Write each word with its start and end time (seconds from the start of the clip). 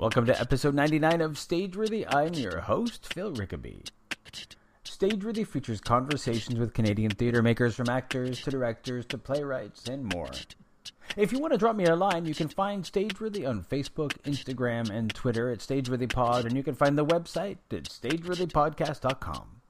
Welcome 0.00 0.24
to 0.24 0.40
episode 0.40 0.74
99 0.74 1.20
of 1.20 1.32
Stageworthy. 1.32 2.06
I'm 2.08 2.32
your 2.32 2.60
host, 2.60 3.12
Phil 3.12 3.34
Rickaby. 3.34 3.84
Stageworthy 4.82 5.46
features 5.46 5.82
conversations 5.82 6.58
with 6.58 6.72
Canadian 6.72 7.10
theatre 7.10 7.42
makers 7.42 7.74
from 7.74 7.90
actors 7.90 8.40
to 8.40 8.50
directors 8.50 9.04
to 9.04 9.18
playwrights 9.18 9.90
and 9.90 10.06
more. 10.06 10.30
If 11.18 11.32
you 11.32 11.38
want 11.38 11.52
to 11.52 11.58
drop 11.58 11.76
me 11.76 11.84
a 11.84 11.94
line, 11.94 12.24
you 12.24 12.34
can 12.34 12.48
find 12.48 12.82
Stageworthy 12.82 13.46
on 13.46 13.62
Facebook, 13.62 14.12
Instagram, 14.22 14.88
and 14.88 15.14
Twitter 15.14 15.50
at 15.50 15.58
StageworthyPod, 15.58 16.46
and 16.46 16.56
you 16.56 16.62
can 16.62 16.74
find 16.74 16.96
the 16.96 17.04
website 17.04 17.58
at 17.70 17.84
StageworthyPodcast.com. 17.84 19.60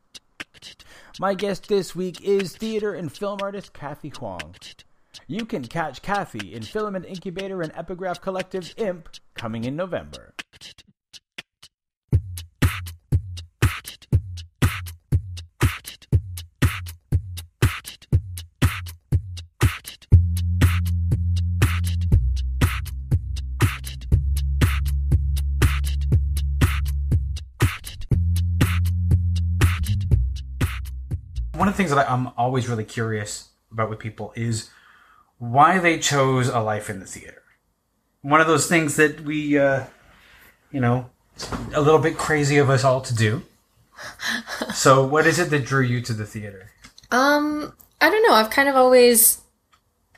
My 1.18 1.34
guest 1.34 1.66
this 1.66 1.96
week 1.96 2.20
is 2.22 2.56
theater 2.56 2.94
and 2.94 3.10
film 3.10 3.40
artist 3.42 3.72
Kathy 3.72 4.10
Huang. 4.10 4.54
You 5.26 5.44
can 5.44 5.64
catch 5.64 6.02
Kathy 6.02 6.54
in 6.54 6.62
Filament 6.62 7.04
Incubator 7.06 7.62
and 7.62 7.72
Epigraph 7.76 8.20
Collective's 8.20 8.74
Imp 8.76 9.08
coming 9.34 9.64
in 9.64 9.76
November. 9.76 10.34
One 31.54 31.68
of 31.68 31.74
the 31.74 31.76
things 31.76 31.90
that 31.90 32.10
I'm 32.10 32.28
always 32.36 32.68
really 32.68 32.84
curious 32.84 33.50
about 33.70 33.90
with 33.90 33.98
people 33.98 34.32
is 34.34 34.70
why 35.40 35.78
they 35.78 35.98
chose 35.98 36.48
a 36.48 36.60
life 36.60 36.88
in 36.88 37.00
the 37.00 37.06
theater. 37.06 37.42
One 38.20 38.40
of 38.40 38.46
those 38.46 38.68
things 38.68 38.96
that 38.96 39.22
we, 39.22 39.58
uh, 39.58 39.84
you 40.70 40.80
know, 40.80 41.10
a 41.74 41.80
little 41.80 41.98
bit 41.98 42.16
crazy 42.16 42.58
of 42.58 42.70
us 42.70 42.84
all 42.84 43.00
to 43.00 43.14
do. 43.14 43.42
So, 44.74 45.04
what 45.04 45.26
is 45.26 45.38
it 45.38 45.50
that 45.50 45.64
drew 45.64 45.82
you 45.82 46.00
to 46.02 46.14
the 46.14 46.24
theater? 46.24 46.70
Um, 47.10 47.74
I 48.00 48.08
don't 48.08 48.22
know. 48.22 48.34
I've 48.34 48.48
kind 48.48 48.68
of 48.68 48.76
always 48.76 49.42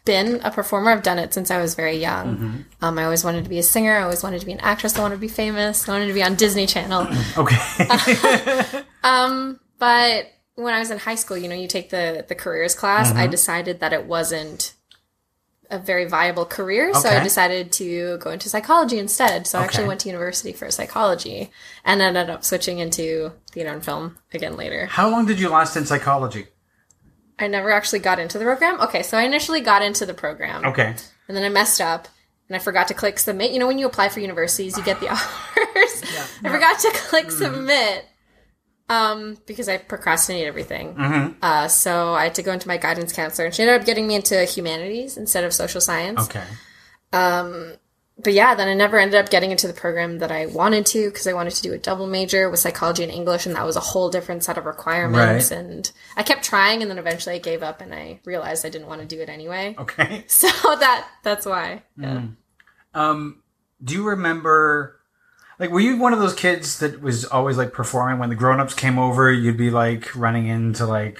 been 0.05 0.41
a 0.45 0.51
performer. 0.51 0.91
I've 0.91 1.03
done 1.03 1.19
it 1.19 1.35
since 1.35 1.51
I 1.51 1.61
was 1.61 1.75
very 1.75 1.97
young. 1.97 2.65
Um, 2.81 2.99
I 2.99 3.05
always 3.05 3.25
wanted 3.25 3.45
to 3.45 3.51
be 3.51 3.59
a 3.59 3.63
singer. 3.63 3.97
I 3.97 4.03
always 4.03 4.23
wanted 4.23 4.41
to 4.41 4.47
be 4.47 4.53
an 4.53 4.61
actress. 4.61 4.97
I 4.97 5.01
wanted 5.01 5.17
to 5.17 5.21
be 5.21 5.29
famous. 5.29 5.89
I 5.89 5.93
wanted 5.93 6.07
to 6.09 6.13
be 6.13 6.23
on 6.23 6.35
Disney 6.37 6.67
Channel. 6.67 7.09
Okay. 7.37 8.83
um, 9.03 9.59
but 9.79 10.27
when 10.55 10.75
I 10.75 10.79
was 10.79 10.91
in 10.91 10.99
high 10.99 11.15
school, 11.15 11.37
you 11.37 11.49
know, 11.49 11.55
you 11.57 11.67
take 11.67 11.91
the 11.91 12.25
the 12.29 12.35
careers 12.35 12.75
class. 12.75 13.13
I 13.13 13.27
decided 13.27 13.81
that 13.81 13.93
it 13.93 14.05
wasn't 14.05 14.75
a 15.73 15.79
very 15.79 16.05
viable 16.05 16.45
career, 16.45 16.93
so 16.93 17.09
I 17.09 17.23
decided 17.23 17.73
to 17.73 18.19
go 18.19 18.31
into 18.31 18.49
psychology 18.51 18.99
instead. 18.99 19.47
So 19.47 19.59
I 19.59 19.65
actually 19.65 19.89
went 19.89 20.01
to 20.01 20.09
university 20.09 20.53
for 20.53 20.71
psychology 20.71 21.51
and 21.85 22.03
ended 22.03 22.29
up 22.29 22.45
switching 22.45 22.79
into 22.79 23.33
theater 23.51 23.71
and 23.71 23.83
film 23.83 24.19
again 24.35 24.57
later. 24.57 24.87
How 24.87 25.09
long 25.09 25.25
did 25.25 25.41
you 25.41 25.49
last 25.49 25.75
in 25.77 25.87
psychology? 25.87 26.47
I 27.39 27.49
never 27.49 27.71
actually 27.71 28.01
got 28.01 28.19
into 28.19 28.39
the 28.39 28.45
program. 28.45 28.81
Okay, 28.83 29.03
so 29.03 29.17
I 29.17 29.23
initially 29.23 29.63
got 29.63 29.83
into 29.83 30.05
the 30.05 30.15
program. 30.15 30.65
Okay. 30.67 30.95
and 31.27 31.37
then 31.37 31.43
I 31.43 31.49
messed 31.49 31.81
up 31.81 32.07
and 32.49 32.55
I 32.55 32.59
forgot 32.59 32.89
to 32.89 32.95
click 32.95 33.19
submit. 33.19 33.53
You 33.53 33.59
know, 33.59 33.67
when 33.67 33.79
you 33.79 33.87
apply 33.87 34.11
for 34.11 34.21
universities, 34.21 34.77
you 34.77 34.85
get 34.85 35.01
the 35.01 35.09
offers. 35.13 36.03
I 36.45 36.51
forgot 36.51 36.79
to 36.81 36.91
click 36.93 37.31
submit 37.31 38.05
um, 38.93 39.39
because 39.47 39.69
I 39.69 39.79
procrastinated 39.79 40.49
everything. 40.49 41.37
Uh, 41.43 41.69
so 41.69 42.15
I 42.15 42.25
had 42.25 42.35
to 42.37 42.43
go 42.43 42.53
into 42.53 42.69
my 42.69 42.77
guidance 42.77 43.13
counselor, 43.13 43.47
and 43.47 43.55
she 43.55 43.63
ended 43.63 43.81
up 43.81 43.87
getting 43.87 44.07
me 44.07 44.15
into 44.15 44.45
humanities 44.45 45.17
instead 45.17 45.45
of 45.45 45.53
social 45.53 45.81
science. 45.81 46.25
Okay. 46.25 46.45
But 48.23 48.35
yeah, 48.35 48.55
then 48.55 48.69
I 48.69 48.75
never 48.75 48.99
ended 48.99 49.19
up 49.19 49.31
getting 49.31 49.51
into 49.51 49.67
the 49.67 49.73
program 49.73 50.19
that 50.19 50.31
I 50.31 50.47
wanted 50.47 50.87
to 50.87 51.09
because 51.09 51.27
I 51.27 51.33
wanted 51.33 51.55
to 51.55 51.63
do 51.63 51.73
a 51.73 51.79
double 51.79 52.07
major 52.07 52.51
with 52.51 52.61
psychology 52.61 53.03
and 53.03 53.11
English, 53.11 53.47
and 53.47 53.57
that 53.57 53.65
was 53.65 53.75
a 53.75 53.81
whole 53.81 54.11
different 54.11 54.45
set 54.45 54.59
of 54.59 54.67
requirements. 54.67 55.51
Right. 55.51 55.59
And 55.59 55.91
I 56.17 56.23
kept 56.23 56.45
trying, 56.45 56.83
and 56.83 56.91
then 56.91 56.99
eventually 56.99 57.37
I 57.37 57.39
gave 57.39 57.63
up, 57.63 57.81
and 57.81 57.95
I 57.95 58.21
realized 58.25 58.67
I 58.67 58.69
didn't 58.69 58.87
want 58.87 59.01
to 59.01 59.07
do 59.07 59.21
it 59.21 59.29
anyway. 59.29 59.75
Okay. 59.79 60.25
So 60.29 60.49
that 60.49 61.09
that's 61.23 61.47
why. 61.47 61.83
Yeah. 61.97 62.27
Um, 62.95 63.43
do 63.83 63.95
you 63.95 64.07
remember, 64.07 65.01
like, 65.59 65.71
were 65.71 65.81
you 65.81 65.97
one 65.97 66.13
of 66.13 66.19
those 66.19 66.35
kids 66.35 66.79
that 66.81 67.01
was 67.01 67.25
always 67.25 67.57
like 67.57 67.73
performing 67.73 68.19
when 68.19 68.29
the 68.31 68.35
grown-ups 68.35 68.75
came 68.75 68.99
over? 68.99 69.31
You'd 69.31 69.57
be 69.57 69.71
like 69.71 70.15
running 70.17 70.47
in 70.47 70.73
to 70.75 70.87
like 70.87 71.19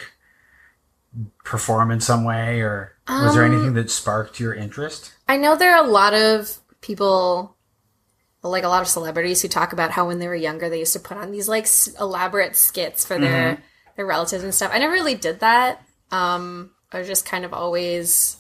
perform 1.45 1.91
in 1.91 2.01
some 2.01 2.25
way, 2.25 2.61
or 2.61 2.95
was 3.09 3.35
there 3.35 3.45
anything 3.45 3.75
that 3.75 3.91
sparked 3.91 4.41
your 4.41 4.55
interest? 4.55 5.13
I 5.29 5.37
know 5.37 5.57
there 5.57 5.77
are 5.77 5.85
a 5.85 5.89
lot 5.89 6.15
of 6.15 6.59
people, 6.81 7.57
like 8.43 8.65
a 8.65 8.69
lot 8.69 8.83
of 8.83 8.89
celebrities, 8.89 9.43
who 9.43 9.49
talk 9.49 9.73
about 9.73 9.91
how 9.91 10.07
when 10.07 10.19
they 10.19 10.29
were 10.29 10.35
younger 10.35 10.69
they 10.69 10.79
used 10.81 10.95
to 10.95 11.01
put 11.01 11.17
on 11.19 11.31
these 11.31 11.49
like 11.49 11.65
s- 11.65 11.95
elaborate 12.01 12.57
skits 12.57 13.05
for 13.05 13.19
their 13.19 13.63
their 13.97 14.07
relatives 14.07 14.43
and 14.43 14.55
stuff. 14.55 14.71
I 14.73 14.79
never 14.79 14.93
really 14.95 15.15
did 15.15 15.41
that. 15.41 15.83
Um, 16.11 16.71
I 16.91 16.99
was 16.99 17.07
just 17.07 17.27
kind 17.27 17.45
of 17.45 17.53
always 17.53 18.39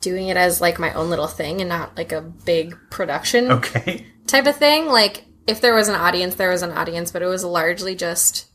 doing 0.00 0.28
it 0.28 0.36
as 0.36 0.60
like 0.60 0.78
my 0.78 0.92
own 0.94 1.08
little 1.10 1.28
thing 1.28 1.60
and 1.60 1.68
not 1.68 1.96
like 1.96 2.12
a 2.12 2.20
big 2.20 2.76
production 2.90 3.52
Okay. 3.52 4.06
Type 4.26 4.46
of 4.46 4.56
thing. 4.56 4.86
Like 4.86 5.24
if 5.46 5.60
there 5.60 5.74
was 5.74 5.88
an 5.88 5.94
audience, 5.94 6.34
there 6.34 6.50
was 6.50 6.62
an 6.62 6.72
audience, 6.72 7.10
but 7.10 7.22
it 7.22 7.26
was 7.26 7.44
largely 7.44 7.94
just 7.94 8.46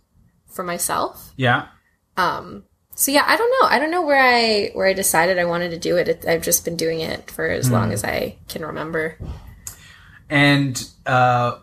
for 0.47 0.63
myself. 0.63 1.33
Yeah. 1.35 1.67
Um. 2.16 2.63
So 2.95 3.11
yeah, 3.11 3.23
I 3.28 3.38
don't 3.38 3.51
know. 3.61 3.67
I 3.67 3.78
don't 3.79 3.91
know 3.91 4.05
where 4.05 4.23
I 4.23 4.72
where 4.73 4.88
I 4.88 4.94
decided 4.94 5.38
I 5.38 5.45
wanted 5.45 5.69
to 5.69 5.78
do 5.78 5.97
it. 5.97 6.07
it 6.07 6.25
I've 6.28 6.41
just 6.41 6.66
been 6.66 6.75
doing 6.75 7.01
it 7.01 7.29
for 7.29 7.45
as 7.45 7.69
long 7.69 7.94
as 7.94 8.03
I 8.03 8.38
can 8.47 8.66
remember. 8.66 9.17
And 10.29 10.83
uh, 11.05 11.59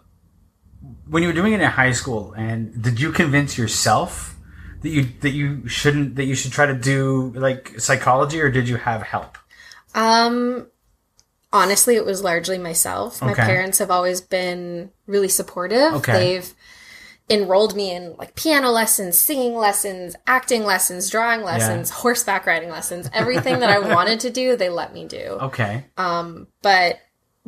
when 1.08 1.22
you 1.22 1.28
were 1.28 1.34
doing 1.34 1.52
it 1.52 1.60
in 1.60 1.68
high 1.68 1.92
school, 1.92 2.32
and 2.34 2.80
did 2.82 3.00
you 3.00 3.10
convince 3.10 3.58
yourself 3.58 4.36
that 4.82 4.90
you 4.90 5.08
that 5.22 5.30
you 5.30 5.66
shouldn't 5.66 6.16
that 6.16 6.24
you 6.24 6.34
should 6.34 6.52
try 6.52 6.66
to 6.66 6.74
do 6.74 7.32
like 7.34 7.80
psychology, 7.80 8.40
or 8.40 8.50
did 8.50 8.68
you 8.68 8.76
have 8.76 9.02
help? 9.02 9.36
Um 9.94 10.68
honestly, 11.54 11.94
it 11.96 12.04
was 12.04 12.22
largely 12.22 12.58
myself. 12.58 13.22
My 13.22 13.32
parents 13.32 13.78
have 13.78 13.90
always 13.90 14.20
been 14.20 14.90
really 15.06 15.28
supportive. 15.28 15.94
Okay. 15.94 16.12
They've 16.12 16.54
enrolled 17.30 17.74
me 17.74 17.90
in 17.94 18.14
like 18.18 18.34
piano 18.34 18.70
lessons, 18.70 19.16
singing 19.18 19.54
lessons, 19.54 20.14
acting 20.26 20.64
lessons, 20.64 21.08
drawing 21.08 21.40
lessons, 21.42 21.88
horseback 21.88 22.44
riding 22.44 22.68
lessons. 22.68 23.08
Everything 23.14 23.60
that 23.60 23.70
I 23.70 23.78
wanted 23.94 24.20
to 24.20 24.30
do, 24.30 24.56
they 24.56 24.68
let 24.68 24.92
me 24.92 25.06
do. 25.06 25.38
Okay. 25.40 25.86
Um, 25.96 26.48
but 26.60 26.98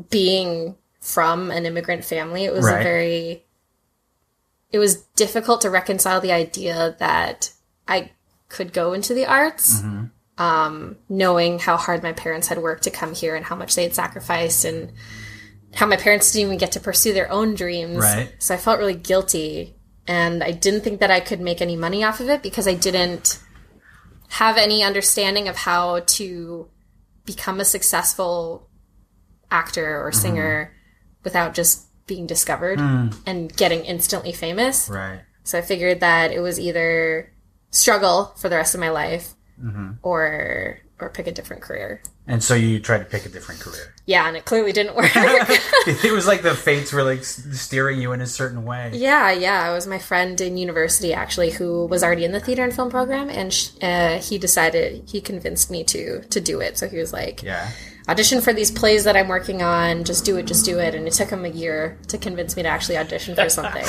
being 0.08 0.76
from 1.00 1.50
an 1.50 1.66
immigrant 1.66 2.04
family, 2.04 2.44
it 2.44 2.52
was 2.54 2.64
Right. 2.64 2.80
a 2.80 2.84
very 2.84 3.42
it 4.72 4.78
was 4.78 4.96
difficult 5.14 5.60
to 5.62 5.70
reconcile 5.70 6.20
the 6.20 6.32
idea 6.32 6.96
that 6.98 7.52
I 7.86 8.10
could 8.48 8.72
go 8.72 8.92
into 8.94 9.14
the 9.14 9.24
arts. 9.26 9.80
Um, 10.38 10.98
knowing 11.08 11.58
how 11.58 11.78
hard 11.78 12.02
my 12.02 12.12
parents 12.12 12.48
had 12.48 12.58
worked 12.58 12.84
to 12.84 12.90
come 12.90 13.14
here 13.14 13.36
and 13.36 13.44
how 13.44 13.56
much 13.56 13.74
they 13.74 13.84
had 13.84 13.94
sacrificed 13.94 14.66
and 14.66 14.92
how 15.74 15.86
my 15.86 15.96
parents 15.96 16.30
didn't 16.32 16.46
even 16.46 16.58
get 16.58 16.72
to 16.72 16.80
pursue 16.80 17.14
their 17.14 17.30
own 17.30 17.54
dreams. 17.54 17.98
Right. 17.98 18.34
So 18.38 18.54
I 18.54 18.58
felt 18.58 18.78
really 18.78 18.94
guilty 18.94 19.76
and 20.06 20.42
I 20.42 20.52
didn't 20.52 20.82
think 20.82 21.00
that 21.00 21.10
I 21.10 21.20
could 21.20 21.40
make 21.40 21.60
any 21.60 21.76
money 21.76 22.04
off 22.04 22.20
of 22.20 22.28
it 22.28 22.42
because 22.42 22.68
I 22.68 22.74
didn't 22.74 23.42
have 24.28 24.56
any 24.56 24.82
understanding 24.82 25.48
of 25.48 25.56
how 25.56 26.00
to 26.00 26.68
become 27.24 27.60
a 27.60 27.64
successful 27.64 28.68
actor 29.50 30.04
or 30.04 30.12
singer 30.12 30.74
without 31.24 31.54
just 31.54 31.86
being 32.06 32.26
discovered 32.26 32.78
and 32.78 33.56
getting 33.56 33.84
instantly 33.84 34.32
famous. 34.32 34.88
Right. 34.88 35.22
So 35.44 35.58
I 35.58 35.62
figured 35.62 36.00
that 36.00 36.32
it 36.32 36.40
was 36.40 36.58
either 36.58 37.32
struggle 37.70 38.32
for 38.36 38.48
the 38.48 38.56
rest 38.56 38.74
of 38.74 38.80
my 38.80 38.90
life 38.90 39.34
or 40.02 40.78
or 40.98 41.10
pick 41.10 41.26
a 41.26 41.32
different 41.32 41.60
career. 41.62 42.00
And 42.26 42.42
so 42.42 42.54
you 42.54 42.80
tried 42.80 42.98
to 42.98 43.04
pick 43.04 43.26
a 43.26 43.28
different 43.28 43.60
career. 43.60 43.94
Yeah, 44.06 44.26
and 44.26 44.34
it 44.36 44.46
clearly 44.46 44.72
didn't 44.72 44.96
work. 44.96 45.10
it 45.14 46.12
was 46.12 46.26
like 46.26 46.40
the 46.42 46.54
fates 46.54 46.90
were 46.92 47.02
like 47.04 47.22
steering 47.22 48.00
you 48.00 48.12
in 48.12 48.20
a 48.22 48.26
certain 48.26 48.64
way. 48.64 48.90
yeah, 48.94 49.30
yeah. 49.30 49.70
It 49.70 49.74
was 49.74 49.86
my 49.86 49.98
friend 49.98 50.40
in 50.40 50.56
university 50.56 51.12
actually 51.12 51.50
who 51.50 51.86
was 51.86 52.02
already 52.02 52.24
in 52.24 52.32
the 52.32 52.40
theater 52.40 52.64
and 52.64 52.74
film 52.74 52.90
program, 52.90 53.28
and 53.28 53.52
sh- 53.52 53.68
uh, 53.82 54.18
he 54.18 54.38
decided 54.38 55.02
he 55.08 55.20
convinced 55.20 55.70
me 55.70 55.84
to 55.84 56.20
to 56.22 56.40
do 56.40 56.60
it. 56.60 56.78
So 56.78 56.88
he 56.88 56.96
was 56.98 57.12
like, 57.12 57.42
Yeah. 57.42 57.70
audition 58.08 58.40
for 58.40 58.52
these 58.54 58.70
plays 58.70 59.04
that 59.04 59.16
I'm 59.16 59.28
working 59.28 59.62
on. 59.62 60.04
Just 60.04 60.24
do 60.24 60.36
it, 60.38 60.46
just 60.46 60.64
do 60.64 60.78
it. 60.78 60.94
And 60.94 61.06
it 61.06 61.12
took 61.12 61.28
him 61.28 61.44
a 61.44 61.48
year 61.48 61.98
to 62.08 62.16
convince 62.18 62.56
me 62.56 62.62
to 62.62 62.68
actually 62.68 62.96
audition 62.96 63.34
for 63.34 63.48
something. 63.50 63.84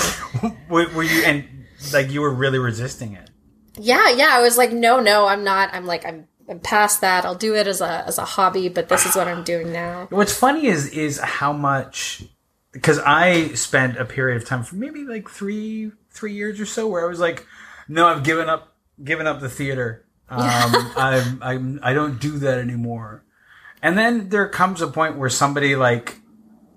Were, 0.69 0.89
were 0.89 1.03
you 1.03 1.23
and 1.23 1.45
like 1.93 2.11
you 2.11 2.19
were 2.21 2.33
really 2.33 2.59
resisting 2.59 3.13
it? 3.13 3.29
Yeah, 3.77 4.09
yeah. 4.09 4.29
I 4.31 4.41
was 4.41 4.57
like, 4.57 4.71
no, 4.71 4.99
no, 4.99 5.27
I'm 5.27 5.43
not. 5.43 5.73
I'm 5.73 5.85
like, 5.85 6.05
I'm, 6.05 6.27
I'm 6.49 6.59
past 6.59 7.01
that. 7.01 7.25
I'll 7.25 7.35
do 7.35 7.55
it 7.55 7.67
as 7.67 7.81
a 7.81 8.05
as 8.07 8.17
a 8.17 8.25
hobby, 8.25 8.69
but 8.69 8.89
this 8.89 9.05
is 9.05 9.15
what 9.15 9.27
I'm 9.27 9.43
doing 9.43 9.71
now. 9.71 10.07
What's 10.09 10.37
funny 10.37 10.67
is 10.67 10.87
is 10.89 11.19
how 11.19 11.53
much 11.53 12.23
because 12.71 12.99
I 12.99 13.49
spent 13.49 13.97
a 13.97 14.05
period 14.05 14.41
of 14.41 14.47
time 14.47 14.63
for 14.63 14.75
maybe 14.75 15.03
like 15.03 15.29
three 15.29 15.91
three 16.09 16.33
years 16.33 16.59
or 16.59 16.65
so 16.65 16.87
where 16.87 17.05
I 17.05 17.09
was 17.09 17.19
like, 17.19 17.45
no, 17.87 18.07
I've 18.07 18.23
given 18.23 18.49
up 18.49 18.75
given 19.03 19.27
up 19.27 19.39
the 19.39 19.49
theater. 19.49 20.03
Um, 20.29 20.91
I'm 20.97 21.39
I'm 21.41 21.79
I 21.83 21.93
don't 21.93 22.19
do 22.19 22.37
that 22.39 22.57
anymore. 22.57 23.23
And 23.81 23.97
then 23.97 24.27
there 24.27 24.49
comes 24.49 24.81
a 24.81 24.87
point 24.87 25.17
where 25.17 25.29
somebody 25.29 25.77
like 25.77 26.19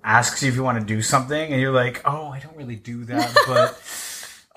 asks 0.05 0.41
you 0.41 0.47
if 0.47 0.55
you 0.55 0.63
want 0.63 0.79
to 0.79 0.85
do 0.85 1.01
something, 1.01 1.51
and 1.51 1.59
you're 1.59 1.73
like, 1.73 2.01
"Oh, 2.05 2.29
I 2.29 2.39
don't 2.39 2.55
really 2.55 2.77
do 2.77 3.03
that," 3.05 3.35
but 3.45 3.77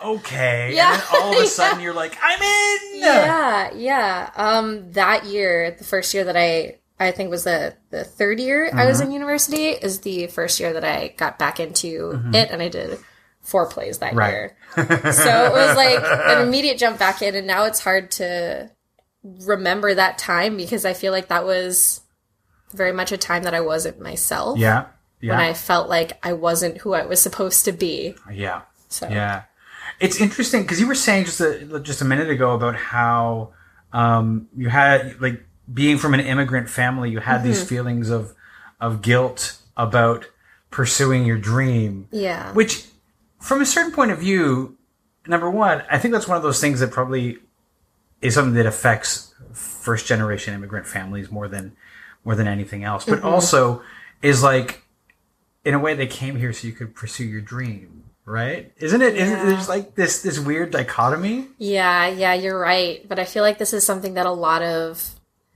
okay. 0.05 0.73
Yeah. 0.75 0.93
And 0.95 1.03
then 1.03 1.23
all 1.23 1.37
of 1.39 1.43
a 1.45 1.47
sudden, 1.59 1.81
you're 1.83 1.95
like, 1.95 2.17
"I'm 2.23 2.41
in." 2.43 3.01
Yeah, 3.01 3.73
yeah. 3.75 4.31
Um, 4.37 4.93
that 4.93 5.25
year, 5.27 5.71
the 5.73 5.85
first 5.85 6.15
year 6.15 6.25
that 6.25 6.37
I, 6.37 6.79
I 7.01 7.11
think 7.11 7.31
was 7.31 7.45
the 7.45 7.75
the 7.91 8.05
third 8.05 8.39
year 8.41 8.71
I 8.73 8.87
was 8.87 9.01
in 9.01 9.11
university, 9.13 9.69
is 9.69 10.01
the 10.01 10.27
first 10.29 10.61
year 10.61 10.73
that 10.75 10.85
I 10.85 11.09
got 11.17 11.39
back 11.39 11.61
into 11.61 12.21
it, 12.33 12.51
and 12.51 12.63
I 12.63 12.69
did 12.69 12.99
four 13.43 13.67
plays 13.69 13.99
that 13.99 14.15
Right. 14.15 14.31
year. 14.31 14.57
So 14.77 15.45
it 15.47 15.53
was 15.53 15.77
like 15.77 16.03
an 16.03 16.47
immediate 16.47 16.79
jump 16.79 16.99
back 16.99 17.21
in, 17.23 17.35
and 17.35 17.47
now 17.47 17.65
it's 17.65 17.81
hard 17.81 18.11
to 18.13 18.71
remember 19.47 19.95
that 19.95 20.19
time 20.19 20.57
because 20.57 20.85
I 20.85 20.93
feel 20.95 21.13
like 21.13 21.29
that 21.29 21.45
was 21.45 22.01
very 22.73 22.93
much 22.93 23.13
a 23.13 23.17
time 23.17 23.45
that 23.45 23.55
I 23.55 23.61
wasn't 23.61 24.01
myself. 24.01 24.59
Yeah. 24.59 24.87
Yeah. 25.21 25.33
When 25.33 25.41
I 25.41 25.55
felt 25.55 25.89
like 25.89 26.19
I 26.23 26.33
wasn't 26.35 26.79
who 26.79 26.93
I 26.93 27.07
was 27.07 27.21
supposed 27.23 27.65
to 27.67 27.73
be. 27.73 28.15
yeah. 28.33 28.63
So 28.89 29.09
Yeah, 29.09 29.43
it's 30.05 30.21
interesting 30.21 30.63
because 30.63 30.79
you 30.79 30.87
were 30.87 30.95
saying 30.95 31.25
just 31.25 31.41
a 31.41 31.81
just 31.81 32.03
a 32.03 32.05
minute 32.05 32.29
ago 32.29 32.53
about 32.53 32.77
how 32.77 33.55
um, 33.93 34.49
you 34.55 34.69
had 34.69 35.19
like 35.21 35.43
being 35.73 35.97
from 35.97 36.13
an 36.13 36.21
immigrant 36.21 36.69
family, 36.69 37.11
you 37.11 37.21
had 37.21 37.43
these 37.43 37.67
feelings 37.69 38.11
of 38.11 38.35
of 38.81 39.01
guilt 39.01 39.57
about 39.79 40.27
pursuing 40.71 41.25
your 41.25 41.39
dream, 41.39 42.07
yeah. 42.11 42.53
which, 42.53 42.85
from 43.41 43.63
a 43.63 43.67
certain 43.67 43.93
point 43.93 44.11
of 44.11 44.19
view, 44.19 44.77
number 45.27 45.51
one, 45.51 45.83
I 45.91 45.99
think 45.99 46.13
that's 46.13 46.29
one 46.29 46.37
of 46.37 46.43
those 46.43 46.61
things 46.61 46.81
that 46.81 46.91
probably 46.91 47.39
is 48.21 48.35
something 48.35 48.55
that 48.55 48.67
affects 48.67 49.35
first 49.53 50.07
generation 50.07 50.53
immigrant 50.53 50.87
families 50.87 51.31
more 51.31 51.49
than 51.49 51.75
more 52.25 52.35
than 52.35 52.47
anything 52.47 52.85
else, 52.85 53.07
but 53.07 53.23
also 53.23 53.83
is 54.21 54.43
like 54.43 54.83
in 55.65 55.73
a 55.73 55.79
way 55.79 55.95
they 55.95 56.07
came 56.07 56.37
here 56.37 56.53
so 56.53 56.67
you 56.67 56.75
could 56.75 56.95
pursue 56.95 57.25
your 57.25 57.41
dream 57.41 58.04
right 58.27 58.73
isn't 58.79 59.03
it 59.03 59.15
not 59.17 59.47
there's 59.47 59.69
like 59.69 59.95
this 59.95 60.23
this 60.23 60.39
weird 60.39 60.71
dichotomy 60.71 61.47
Yeah, 61.59 62.07
yeah, 62.09 62.35
you're 62.35 62.59
right. 62.59 63.07
But 63.09 63.19
I 63.19 63.25
feel 63.25 63.43
like 63.43 63.59
this 63.59 63.73
is 63.75 63.85
something 63.85 64.15
that 64.15 64.27
a 64.27 64.31
lot 64.33 64.63
of, 64.63 65.03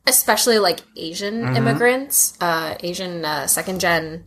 especially 0.07 0.59
like 0.59 0.81
Asian 0.97 1.43
Mm-hmm. 1.43 1.57
immigrants, 1.57 2.37
uh, 2.41 2.75
Asian 2.81 3.25
uh, 3.25 3.47
second 3.47 3.81
gen 3.81 4.25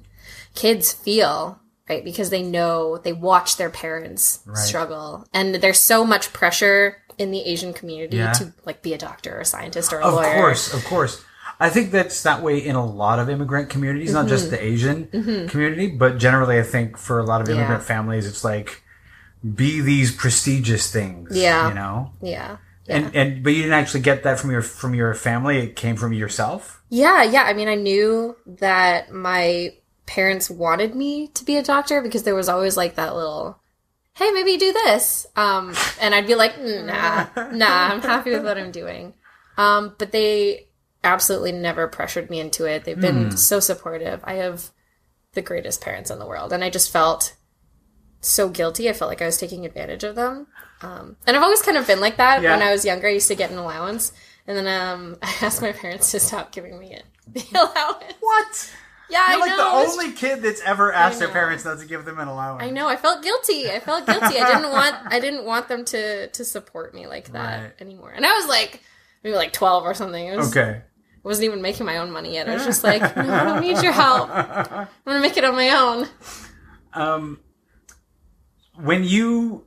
kids 0.56 0.92
feel, 0.92 1.60
right? 1.90 2.04
Because 2.04 2.30
they 2.30 2.44
know, 2.44 2.98
they 2.98 3.14
watch 3.14 3.58
their 3.58 3.70
parents 3.70 4.40
struggle. 4.56 5.26
And 5.34 5.56
there's 5.56 5.80
so 5.80 6.04
much 6.04 6.34
pressure 6.34 6.98
in 7.18 7.32
the 7.32 7.42
Asian 7.42 7.74
community 7.74 8.18
Yeah. 8.18 8.34
to 8.34 8.54
like 8.66 8.82
be 8.82 8.94
a 8.94 8.98
doctor 8.98 9.38
or 9.38 9.42
a 9.42 9.46
scientist 9.46 9.94
or 9.94 10.00
a 10.00 10.06
of 10.06 10.14
lawyer. 10.16 10.28
Of 10.30 10.36
course 10.42 10.74
of 10.74 10.86
course 10.86 11.24
i 11.62 11.70
think 11.70 11.92
that's 11.92 12.24
that 12.24 12.42
way 12.42 12.58
in 12.58 12.76
a 12.76 12.86
lot 12.86 13.20
of 13.20 13.30
immigrant 13.30 13.70
communities 13.70 14.12
not 14.14 14.22
Mm-hmm. 14.26 14.30
just 14.36 14.50
the 14.52 14.62
asian 14.72 15.48
community 15.48 15.88
but 15.88 16.18
generally 16.18 16.60
i 16.60 16.64
think 16.64 16.98
for 16.98 17.20
a 17.20 17.24
lot 17.24 17.40
of 17.42 17.48
immigrant 17.50 17.82
Yeah. 17.82 17.88
families 17.96 18.26
it's 18.28 18.44
like 18.44 18.84
be 19.44 19.82
these 19.82 20.12
prestigious 20.14 20.92
things 20.92 21.30
Yeah. 21.36 21.70
you 21.70 21.74
know 21.76 22.12
Yeah. 22.22 22.58
and 22.88 23.16
and 23.16 23.44
but 23.44 23.52
you 23.54 23.62
didn't 23.64 23.80
actually 23.82 24.02
get 24.02 24.24
that 24.24 24.40
from 24.40 24.52
your 24.52 24.62
from 24.62 24.94
your 24.94 25.14
family 25.14 25.58
it 25.60 25.76
came 25.76 25.96
from 25.96 26.12
yourself 26.14 26.82
Yeah, 26.90 27.24
yeah. 27.24 27.44
I 27.44 27.54
mean, 27.54 27.70
I 27.70 27.76
knew 27.76 28.36
that 28.60 29.14
my 29.14 29.74
parents 30.06 30.50
wanted 30.50 30.94
me 30.94 31.28
to 31.38 31.46
be 31.46 31.56
a 31.56 31.64
doctor 31.64 32.02
because 32.02 32.24
there 32.24 32.36
was 32.36 32.50
always 32.50 32.76
like 32.76 32.96
that 32.96 33.16
little, 33.16 33.56
hey, 34.20 34.30
maybe 34.32 34.58
do 34.58 34.74
this. 34.74 35.26
Um, 35.38 35.74
and 36.02 36.14
I'd 36.14 36.28
be 36.28 36.36
like, 36.36 36.60
nah, 36.60 37.28
nah, 37.56 37.96
I'm 37.96 38.02
happy 38.02 38.32
with 38.32 38.44
what 38.44 38.58
I'm 38.58 38.72
doing. 38.72 39.14
Um, 39.58 39.96
but 39.98 40.12
they 40.12 40.68
absolutely 41.04 41.52
never 41.52 41.88
pressured 41.88 42.30
me 42.30 42.40
into 42.40 42.66
it. 42.66 42.84
They've 42.84 43.00
been 43.00 43.36
so 43.38 43.60
supportive. 43.60 44.20
I 44.24 44.36
have 44.36 44.70
the 45.34 45.42
greatest 45.42 45.82
parents 45.82 46.12
in 46.12 46.20
the 46.20 46.26
world. 46.28 46.54
And 46.54 46.64
I 46.64 46.70
just 46.70 46.92
felt 46.92 47.36
so 48.20 48.50
guilty. 48.50 48.90
I 48.90 48.94
felt 48.94 49.10
like 49.10 49.22
I 49.22 49.26
was 49.26 49.38
taking 49.38 49.66
advantage 49.66 50.04
of 50.04 50.16
them. 50.16 50.48
Um, 50.82 51.16
and 51.26 51.36
I've 51.36 51.44
always 51.44 51.62
kind 51.62 51.78
of 51.78 51.88
been 51.88 52.00
like 52.02 52.18
that. 52.18 52.42
Yeah. 52.42 52.52
When 52.52 52.62
I 52.68 52.72
was 52.72 52.86
younger, 52.86 53.08
I 53.08 53.12
used 53.12 53.28
to 53.30 53.36
get 53.36 53.52
an 53.52 53.58
allowance. 53.58 54.12
And 54.48 54.58
then 54.58 54.68
um, 54.68 55.18
I 55.24 55.34
asked 55.42 55.62
my 55.62 55.72
parents 55.72 56.12
to 56.12 56.20
stop 56.20 56.52
giving 56.52 56.78
me 56.80 56.94
it. 56.94 57.04
The 57.34 57.60
allowance. 57.60 58.14
what 58.20 58.74
Yeah, 59.10 59.26
you're 59.32 59.38
I 59.38 59.40
like 59.40 59.50
know. 59.52 59.58
the 59.58 59.84
was- 59.86 59.92
only 59.98 60.12
kid 60.12 60.42
that's 60.42 60.62
ever 60.62 60.92
asked 60.92 61.20
their 61.20 61.30
parents 61.30 61.64
not 61.66 61.80
to 61.80 61.86
give 61.86 62.04
them 62.06 62.20
an 62.20 62.28
allowance 62.28 62.64
I 62.64 62.70
know. 62.72 62.88
I 62.88 62.96
felt 62.98 63.24
guilty. 63.24 63.72
I 63.72 63.80
felt 63.80 64.06
guilty. 64.06 64.38
I 64.40 64.54
didn't 64.54 64.72
want. 64.72 64.96
I 65.08 65.20
didn't 65.20 65.46
want 65.46 65.68
them 65.68 65.86
to 65.86 66.28
to 66.28 66.44
support 66.46 66.94
me 66.94 67.08
like 67.08 67.32
that 67.32 67.62
Right. 67.64 67.72
anymore. 67.80 68.12
And 68.12 68.26
I 68.26 68.34
was 68.34 68.48
like, 68.48 68.82
maybe 69.24 69.36
like 69.36 69.54
twelve 69.54 69.84
or 69.84 69.94
something. 69.94 70.26
It 70.28 70.36
was, 70.36 70.50
okay 70.56 70.82
I 71.24 71.28
wasn't 71.28 71.46
even 71.46 71.62
making 71.62 71.86
my 71.86 71.98
own 71.98 72.12
money 72.12 72.34
yet. 72.34 72.50
I 72.50 72.54
was 72.56 72.66
just 72.66 72.84
like, 72.84 73.02
no, 73.16 73.32
I 73.34 73.44
don't 73.44 73.62
need 73.62 73.82
your 73.84 73.92
help. 73.92 74.30
I'm 74.34 74.88
gonna 75.06 75.20
make 75.20 75.38
it 75.38 75.44
on 75.44 75.56
my 75.56 75.70
own. 75.70 76.08
um, 76.94 77.40
when 78.76 79.04
you 79.04 79.66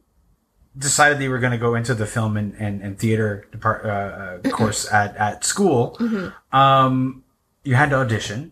decided 0.76 1.18
that 1.18 1.22
you 1.22 1.30
were 1.30 1.38
going 1.38 1.52
to 1.52 1.58
go 1.58 1.76
into 1.76 1.94
the 1.94 2.06
film 2.06 2.36
and, 2.36 2.54
and, 2.58 2.82
and 2.82 2.98
theater 2.98 3.46
depart, 3.52 3.84
uh, 3.86 3.88
uh, 3.88 4.50
course 4.50 4.90
at, 4.92 5.16
at 5.16 5.44
school, 5.44 5.96
Mm-hmm. 6.00 6.56
um, 6.56 7.22
you 7.62 7.74
had 7.76 7.90
to 7.90 7.96
audition. 7.96 8.50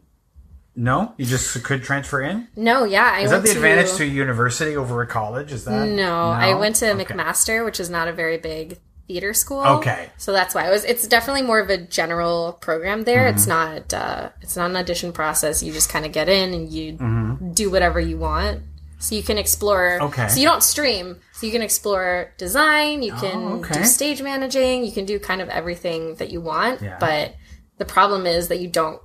No, 0.77 1.13
you 1.19 1.27
just 1.27 1.63
could 1.65 1.83
transfer 1.83 2.21
in. 2.23 2.49
No, 2.57 2.85
yeah, 2.85 3.11
I 3.13 3.21
Is 3.23 3.31
that 3.31 3.43
the 3.43 3.49
to, 3.49 3.55
advantage 3.57 3.93
to 3.97 4.05
a 4.05 4.07
university 4.07 4.75
over 4.77 5.03
a 5.03 5.07
college? 5.07 5.53
Is 5.53 5.65
that 5.67 5.87
No, 5.89 6.31
I 6.31 6.55
went 6.55 6.77
to 6.77 6.91
Okay. 6.93 7.05
McMaster, 7.05 7.63
which 7.65 7.79
is 7.81 7.91
not 7.91 8.09
a 8.09 8.13
very 8.13 8.39
big 8.39 8.79
theater 9.09 9.35
school. 9.35 9.63
Okay. 9.65 10.09
so 10.17 10.33
that's 10.33 10.55
why 10.55 10.67
it 10.67 10.71
was. 10.71 10.85
It's 10.85 11.07
definitely 11.07 11.43
more 11.43 11.59
of 11.61 11.71
a 11.71 11.79
general 11.79 12.55
program 12.61 13.03
there. 13.05 13.27
It's 13.29 13.47
Mm-hmm. 13.47 13.75
not. 13.91 13.95
Uh, 13.95 14.31
it's 14.41 14.57
not 14.57 14.71
an 14.71 14.77
audition 14.77 15.13
process. 15.13 15.63
You 15.63 15.73
just 15.73 15.89
kind 15.91 16.07
of 16.07 16.13
get 16.13 16.29
in 16.29 16.55
and 16.55 16.71
you 16.71 16.95
Mm-hmm. 16.95 17.53
do 17.53 17.71
whatever 17.71 18.01
you 18.01 18.17
want. 18.19 18.63
So 18.99 19.17
you 19.17 19.23
can 19.25 19.37
explore. 19.39 20.01
Okay. 20.01 20.29
So 20.29 20.39
you 20.39 20.47
don't 20.47 20.63
stream. 20.63 21.17
So 21.33 21.47
you 21.47 21.53
can 21.53 21.63
explore 21.63 22.33
design. 22.39 23.03
You 23.03 23.13
can 23.15 23.35
Oh, 23.37 23.53
okay. 23.59 23.75
do 23.81 23.85
stage 23.85 24.23
managing. 24.23 24.85
You 24.85 24.93
can 24.93 25.05
do 25.07 25.19
kind 25.19 25.41
of 25.41 25.49
everything 25.49 26.15
that 26.17 26.31
you 26.31 26.41
want. 26.41 26.81
Yeah. 26.81 26.99
But 27.01 27.35
the 27.79 27.85
problem 27.85 28.27
is 28.27 28.47
that 28.49 28.61
you 28.61 28.69
don't. 28.69 29.01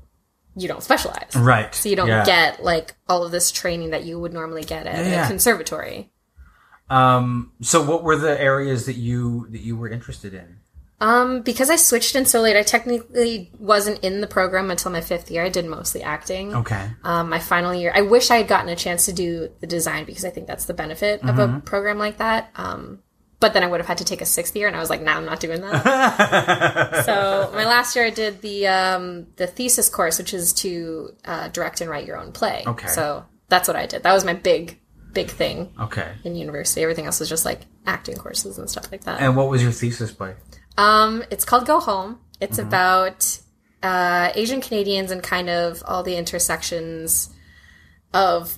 You 0.55 0.67
don't 0.67 0.81
specialize. 0.83 1.35
Right. 1.35 1.73
So 1.75 1.88
you 1.89 1.95
don't 1.95 2.07
Yeah. 2.07 2.25
get 2.25 2.63
like 2.63 2.95
all 3.07 3.23
of 3.23 3.31
this 3.31 3.51
training 3.51 3.91
that 3.91 4.05
you 4.05 4.19
would 4.19 4.33
normally 4.33 4.63
get 4.63 4.88
at 4.88 5.05
Yeah. 5.05 5.25
a 5.25 5.27
conservatory. 5.27 6.11
Um, 6.89 7.51
so 7.62 7.84
what 7.84 8.04
were 8.04 8.16
the 8.16 8.39
areas 8.39 8.86
that 8.86 8.95
you 8.95 9.48
that 9.51 9.62
you 9.62 9.75
were 9.75 9.89
interested 9.89 10.34
in? 10.34 10.57
Um, 11.00 11.42
because 11.42 11.69
I 11.69 11.75
switched 11.75 12.16
in 12.16 12.25
so 12.25 12.42
late, 12.42 12.56
I 12.57 12.63
technically 12.63 13.51
wasn't 13.60 14.00
in 14.04 14.19
the 14.22 14.25
program 14.25 14.72
until 14.72 14.92
my 14.92 15.01
fifth 15.01 15.30
year. 15.30 15.44
I 15.44 15.50
did 15.50 15.66
mostly 15.66 16.01
acting. 16.01 16.56
Okay. 16.56 16.89
Um, 17.04 17.30
my 17.30 17.38
final 17.38 17.72
year, 17.72 17.91
I 17.94 18.01
wish 18.01 18.32
I 18.32 18.38
had 18.38 18.48
gotten 18.48 18.70
a 18.70 18.75
chance 18.75 19.06
to 19.06 19.13
do 19.13 19.50
the 19.60 19.67
design 19.67 20.06
because 20.06 20.25
I 20.25 20.32
think 20.32 20.48
that's 20.48 20.65
the 20.65 20.74
benefit 20.74 21.22
of 21.22 21.36
Mm-hmm. 21.36 21.58
a 21.58 21.60
program 21.60 22.00
like 22.00 22.17
that. 22.17 22.50
Um, 22.56 23.03
but 23.39 23.53
then 23.53 23.62
I 23.63 23.67
would 23.67 23.79
have 23.79 23.86
had 23.88 24.00
to 24.00 24.06
take 24.06 24.22
a 24.22 24.25
sixth 24.25 24.56
year, 24.56 24.65
and 24.65 24.75
I 24.75 24.79
was 24.79 24.89
like, 24.89 25.03
"Nah, 25.03 25.12
I'm 25.17 25.25
not 25.25 25.39
doing 25.39 25.62
that." 25.62 27.03
so 27.06 27.51
my 27.53 27.65
last 27.65 27.96
year, 27.96 28.06
I 28.06 28.10
did 28.10 28.41
the 28.41 28.65
um, 28.65 29.27
the 29.36 29.46
thesis 29.46 29.89
course, 29.89 30.17
which 30.17 30.34
is 30.34 30.51
to 30.53 31.13
uh, 31.25 31.48
direct 31.50 31.79
and 31.79 31.88
write 31.91 32.08
your 32.08 32.17
own 32.17 32.32
play. 32.32 32.63
Okay. 32.65 32.88
So 32.88 33.24
that's 33.50 33.67
what 33.67 33.77
I 33.77 33.86
did. 33.86 34.01
That 34.01 34.13
was 34.13 34.25
my 34.25 34.34
big, 34.34 34.79
big 35.13 35.29
thing 35.29 35.71
Okay. 35.79 36.11
in 36.23 36.35
university. 36.35 36.81
Everything 36.83 37.05
else 37.05 37.19
was 37.19 37.29
just 37.29 37.45
like 37.45 37.61
acting 37.85 38.15
courses 38.17 38.57
and 38.59 38.69
stuff 38.69 38.91
like 38.91 39.03
that. 39.05 39.19
And 39.21 39.35
what 39.35 39.49
was 39.49 39.61
your 39.63 39.71
thesis 39.71 40.11
play? 40.11 40.35
Um, 40.77 41.23
it's 41.31 41.43
called 41.45 41.65
Go 41.65 41.79
Home. 41.79 42.19
It's 42.39 42.57
Mm-hmm. 42.57 42.67
about 42.67 43.39
uh, 43.83 44.31
Asian 44.35 44.61
Canadians 44.61 45.11
and 45.11 45.23
kind 45.23 45.49
of 45.49 45.81
all 45.85 46.03
the 46.03 46.15
intersections 46.17 47.29
of 48.13 48.57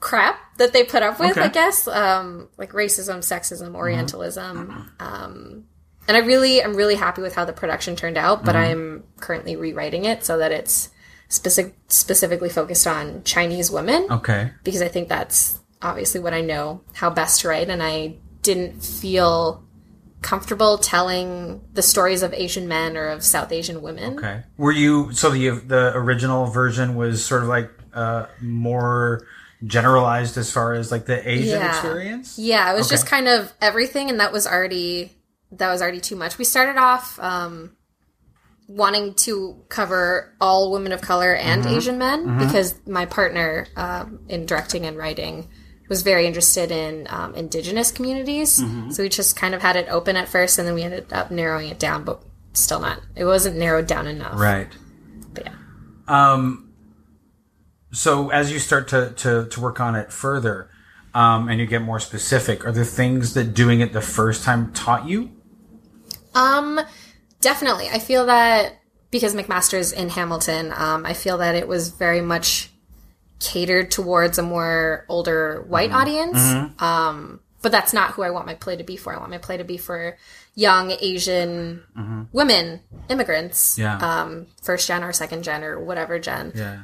crap 0.00 0.38
that 0.58 0.72
they 0.72 0.84
put 0.84 1.02
up 1.02 1.18
with, 1.20 1.32
Okay. 1.32 1.42
I 1.42 1.48
guess. 1.48 1.86
Um, 1.88 2.48
like 2.58 2.72
racism, 2.72 3.18
sexism, 3.18 3.66
Mm-hmm. 3.68 3.76
Orientalism. 3.76 4.90
Um, 5.00 5.64
and 6.08 6.16
I 6.16 6.20
really, 6.20 6.62
I'm 6.62 6.74
really 6.74 6.96
happy 6.96 7.22
with 7.22 7.34
how 7.34 7.44
the 7.44 7.52
production 7.52 7.96
turned 7.96 8.18
out, 8.18 8.44
but 8.44 8.54
Mm-hmm. 8.54 8.70
I'm 8.70 9.04
currently 9.20 9.56
rewriting 9.56 10.04
it 10.04 10.24
so 10.24 10.38
that 10.38 10.52
it's 10.52 10.90
specific, 11.28 11.74
specifically 11.88 12.48
focused 12.48 12.86
on 12.86 13.22
Chinese 13.24 13.70
women 13.70 14.06
Okay. 14.10 14.50
because 14.64 14.82
I 14.82 14.88
think 14.88 15.08
that's 15.08 15.58
obviously 15.82 16.20
what 16.20 16.32
I 16.34 16.40
know 16.40 16.82
how 16.94 17.10
best 17.10 17.40
to 17.40 17.48
write, 17.48 17.68
and 17.68 17.82
I 17.82 18.16
didn't 18.42 18.82
feel 18.82 19.64
comfortable 20.20 20.78
telling 20.78 21.60
the 21.72 21.82
stories 21.82 22.22
of 22.22 22.32
Asian 22.32 22.68
men 22.68 22.96
or 22.96 23.08
of 23.08 23.24
South 23.24 23.50
Asian 23.52 23.82
women. 23.82 24.18
Okay. 24.18 24.42
Were 24.56 24.70
you 24.72 25.12
so 25.12 25.30
the 25.30 25.50
the 25.50 25.92
original 25.96 26.46
version 26.46 26.94
was 26.94 27.24
sort 27.24 27.42
of 27.42 27.48
like 27.48 27.70
uh 27.92 28.26
more 28.40 29.26
generalized 29.64 30.36
as 30.38 30.50
far 30.50 30.74
as 30.74 30.90
like 30.92 31.06
the 31.06 31.28
Asian 31.28 31.58
Yeah. 31.60 31.68
experience? 31.70 32.38
Yeah, 32.38 32.72
it 32.72 32.76
was 32.76 32.86
Okay. 32.86 32.94
just 32.94 33.06
kind 33.06 33.28
of 33.28 33.52
everything, 33.60 34.10
and 34.10 34.20
that 34.20 34.32
was 34.32 34.46
already 34.46 35.12
that 35.52 35.70
was 35.70 35.82
already 35.82 36.00
too 36.00 36.16
much. 36.16 36.38
We 36.38 36.44
started 36.44 36.78
off 36.80 37.18
um, 37.20 37.76
wanting 38.68 39.14
to 39.14 39.62
cover 39.68 40.34
all 40.40 40.72
women 40.72 40.92
of 40.92 41.00
color 41.00 41.34
and 41.34 41.62
Mm-hmm. 41.64 41.74
Asian 41.76 41.98
men 41.98 42.38
because 42.38 42.74
my 42.86 43.04
partner 43.06 43.66
um, 43.76 44.20
in 44.28 44.46
directing 44.46 44.86
and 44.86 44.96
writing 44.96 45.48
was 45.92 46.00
very 46.00 46.26
interested 46.26 46.70
in 46.70 47.06
um, 47.10 47.34
indigenous 47.34 47.90
communities. 47.90 48.58
Mm-hmm. 48.58 48.92
So 48.92 49.02
we 49.02 49.10
just 49.10 49.36
kind 49.36 49.54
of 49.54 49.60
had 49.60 49.76
it 49.76 49.88
open 49.90 50.16
at 50.16 50.26
first, 50.26 50.58
and 50.58 50.66
then 50.66 50.74
we 50.74 50.82
ended 50.82 51.12
up 51.12 51.30
narrowing 51.30 51.68
it 51.68 51.78
down, 51.78 52.02
but 52.02 52.22
still 52.54 52.80
not. 52.80 53.00
It 53.14 53.26
wasn't 53.26 53.58
narrowed 53.58 53.86
down 53.86 54.06
enough. 54.06 54.40
Right. 54.40 54.68
But 55.34 55.44
yeah. 55.44 55.54
Um 56.08 56.72
so 57.92 58.30
as 58.30 58.50
you 58.50 58.58
start 58.58 58.88
to, 58.88 59.12
to, 59.18 59.48
to 59.50 59.60
work 59.60 59.80
on 59.80 59.94
it 59.94 60.10
further, 60.10 60.70
um, 61.12 61.50
and 61.50 61.60
you 61.60 61.66
get 61.66 61.82
more 61.82 62.00
specific, 62.00 62.64
are 62.64 62.72
there 62.72 62.86
things 62.86 63.34
that 63.34 63.52
doing 63.52 63.80
it 63.80 63.92
the 63.92 64.00
first 64.00 64.44
time 64.44 64.72
taught 64.72 65.06
you? 65.06 65.30
Um, 66.34 66.80
definitely. 67.42 67.90
I 67.90 67.98
feel 67.98 68.24
that 68.24 68.80
because 69.10 69.34
McMaster's 69.34 69.92
in 69.92 70.08
Hamilton, 70.08 70.72
um, 70.74 71.04
I 71.04 71.12
feel 71.12 71.36
that 71.36 71.54
it 71.54 71.68
was 71.68 71.90
very 71.90 72.22
much 72.22 72.71
catered 73.42 73.90
towards 73.90 74.38
a 74.38 74.42
more 74.42 75.04
older 75.08 75.64
white 75.68 75.90
Mm-hmm. 75.90 75.98
audience. 75.98 76.80
Um, 76.80 77.40
but 77.60 77.70
that's 77.72 77.92
not 77.92 78.12
who 78.12 78.22
I 78.22 78.30
want 78.30 78.46
my 78.46 78.54
play 78.54 78.76
to 78.76 78.84
be 78.84 78.96
for. 78.96 79.14
I 79.14 79.18
want 79.18 79.30
my 79.30 79.38
play 79.38 79.56
to 79.56 79.64
be 79.64 79.76
for 79.78 80.16
young 80.54 80.90
Asian 81.00 81.82
women, 82.32 82.80
immigrants, 83.08 83.78
Mm-hmm. 83.78 83.82
Yeah. 83.82 83.96
um, 84.22 84.46
first 84.62 84.86
gen 84.88 85.04
or 85.04 85.12
second 85.12 85.42
gen 85.44 85.62
or 85.64 85.78
whatever 85.82 86.18
gen. 86.18 86.52
Yeah. 86.54 86.82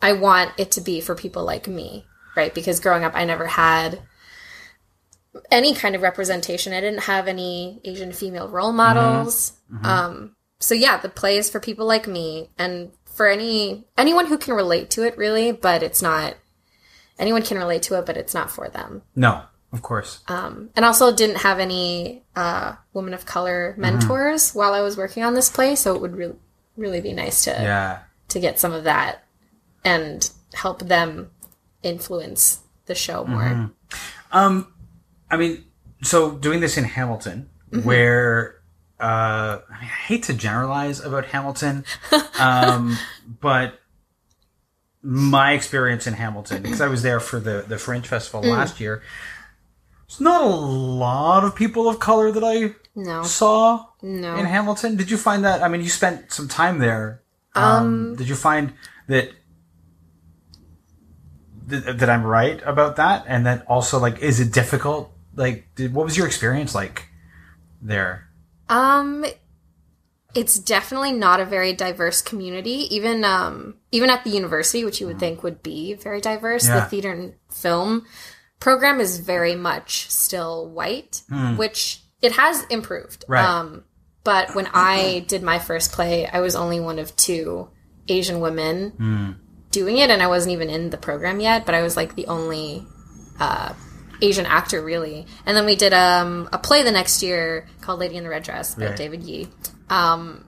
I 0.00 0.12
want 0.12 0.52
it 0.58 0.70
to 0.72 0.80
be 0.80 1.00
for 1.00 1.14
people 1.16 1.44
like 1.44 1.66
me, 1.66 2.06
right? 2.36 2.54
Because 2.54 2.78
growing 2.80 3.02
up, 3.04 3.12
I 3.16 3.24
never 3.24 3.46
had 3.46 4.00
any 5.50 5.74
kind 5.74 5.94
of 5.94 6.02
representation. 6.02 6.72
I 6.72 6.80
didn't 6.80 7.02
have 7.02 7.28
any 7.28 7.80
Asian 7.84 8.12
female 8.12 8.48
role 8.48 8.72
models. 8.72 9.52
Um, 9.82 10.34
so 10.60 10.74
yeah, 10.74 10.98
the 10.98 11.08
play 11.08 11.36
is 11.38 11.50
for 11.50 11.60
people 11.60 11.86
like 11.86 12.06
me 12.08 12.50
and 12.58 12.90
for 13.18 13.26
any 13.26 13.84
anyone 13.98 14.26
who 14.26 14.38
can 14.38 14.54
relate 14.54 14.90
to 14.90 15.02
it, 15.02 15.18
really. 15.18 15.50
But 15.50 15.82
it's 15.82 16.00
not 16.00 16.36
anyone 17.18 17.42
can 17.42 17.58
relate 17.58 17.82
to 17.82 17.98
it, 17.98 18.06
but 18.06 18.16
it's 18.16 18.32
not 18.32 18.48
for 18.48 18.68
them. 18.68 19.02
No, 19.16 19.42
of 19.72 19.82
course. 19.82 20.20
Um, 20.28 20.70
and 20.76 20.84
also 20.84 21.14
didn't 21.14 21.38
have 21.38 21.58
any 21.58 22.22
uh, 22.36 22.76
women 22.92 23.12
of 23.12 23.26
color 23.26 23.74
mentors 23.76 24.54
while 24.54 24.72
I 24.72 24.82
was 24.82 24.96
working 24.96 25.24
on 25.24 25.34
this 25.34 25.50
play, 25.50 25.74
so 25.74 25.96
it 25.96 26.00
would 26.00 26.16
really 26.16 26.36
really 26.76 27.00
be 27.00 27.12
nice 27.12 27.42
to 27.44 27.50
yeah. 27.50 27.98
to 28.28 28.38
get 28.38 28.60
some 28.60 28.72
of 28.72 28.84
that 28.84 29.24
and 29.84 30.30
help 30.54 30.78
them 30.82 31.32
influence 31.82 32.60
the 32.86 32.94
show 32.94 33.24
more. 33.24 33.72
Um, 34.30 34.72
I 35.28 35.36
mean, 35.36 35.64
so 36.02 36.36
doing 36.38 36.60
this 36.60 36.78
in 36.78 36.84
Hamilton, 36.84 37.50
where 37.82 38.57
uh, 39.00 39.60
I, 39.70 39.72
mean, 39.80 39.82
I 39.82 39.84
hate 40.06 40.24
to 40.24 40.34
generalize 40.34 41.00
about 41.00 41.26
Hamilton, 41.26 41.84
um, 42.40 42.96
but 43.40 43.78
my 45.02 45.52
experience 45.52 46.06
in 46.06 46.14
Hamilton, 46.14 46.62
because 46.62 46.80
I 46.80 46.88
was 46.88 47.02
there 47.02 47.20
for 47.20 47.38
the 47.38 47.64
the 47.66 47.78
Fringe 47.78 48.06
Festival 48.06 48.42
last 48.42 48.80
year, 48.80 49.02
there's 50.08 50.20
not 50.20 50.42
a 50.42 50.46
lot 50.46 51.44
of 51.44 51.54
people 51.54 51.88
of 51.88 51.98
color 52.00 52.32
that 52.32 52.42
I 52.42 52.74
No, 52.94 53.22
saw 53.22 53.86
no. 54.02 54.36
in 54.36 54.46
Hamilton. 54.46 54.96
Did 54.96 55.10
you 55.10 55.16
find 55.16 55.44
that? 55.44 55.62
I 55.62 55.68
mean, 55.68 55.80
you 55.82 55.88
spent 55.88 56.32
some 56.32 56.48
time 56.48 56.78
there. 56.78 57.22
Um, 57.54 58.16
did 58.16 58.28
you 58.28 58.34
find 58.34 58.72
that? 59.06 59.30
That, 61.66 61.98
that 61.98 62.08
I'm 62.08 62.24
right 62.24 62.62
about 62.64 62.96
that, 62.96 63.24
and 63.28 63.44
that 63.44 63.66
also 63.66 63.98
like, 63.98 64.20
is 64.20 64.40
it 64.40 64.52
difficult? 64.52 65.12
Like, 65.36 65.66
did, 65.74 65.92
what 65.92 66.06
was 66.06 66.16
your 66.16 66.26
experience 66.26 66.74
like 66.74 67.08
there? 67.82 68.27
Um, 68.68 69.24
it's 70.34 70.58
definitely 70.58 71.12
not 71.12 71.40
a 71.40 71.44
very 71.44 71.72
diverse 71.72 72.20
community. 72.20 72.86
Even 72.94 73.24
um, 73.24 73.76
even 73.92 74.10
at 74.10 74.24
the 74.24 74.30
university, 74.30 74.84
which 74.84 75.00
you 75.00 75.06
would 75.06 75.18
think 75.18 75.42
would 75.42 75.62
be 75.62 75.94
very 75.94 76.20
diverse, 76.20 76.66
Yeah. 76.68 76.80
the 76.80 76.86
theater 76.86 77.10
and 77.12 77.34
film 77.50 78.04
program 78.60 79.00
is 79.00 79.18
very 79.18 79.54
much 79.54 80.10
still 80.10 80.68
white, 80.68 81.22
which 81.56 82.02
it 82.20 82.32
has 82.32 82.64
improved. 82.66 83.24
Right. 83.28 83.44
Um, 83.44 83.84
but 84.24 84.54
when 84.54 84.68
I 84.74 85.24
did 85.28 85.42
my 85.42 85.58
first 85.58 85.92
play, 85.92 86.26
I 86.26 86.40
was 86.40 86.54
only 86.56 86.78
one 86.80 86.98
of 86.98 87.14
two 87.16 87.70
Asian 88.08 88.40
women 88.40 89.36
doing 89.70 89.98
it, 89.98 90.10
and 90.10 90.22
I 90.22 90.26
wasn't 90.26 90.52
even 90.54 90.68
in 90.70 90.90
the 90.90 90.96
program 90.98 91.40
yet. 91.40 91.64
But 91.66 91.74
I 91.74 91.82
was 91.82 91.96
like 91.96 92.14
the 92.16 92.26
only 92.26 92.86
uh, 93.40 93.72
Asian 94.20 94.46
actor, 94.46 94.82
really. 94.82 95.26
And 95.46 95.56
then 95.56 95.64
we 95.66 95.76
did 95.76 95.92
um, 95.92 96.48
a 96.52 96.58
play 96.58 96.82
the 96.82 96.90
next 96.92 97.22
year 97.22 97.66
called 97.80 98.00
Lady 98.00 98.16
in 98.16 98.24
the 98.24 98.30
Red 98.30 98.42
Dress 98.42 98.74
by 98.74 98.86
Right. 98.86 98.96
David 98.96 99.22
Yee, 99.22 99.48
um, 99.90 100.44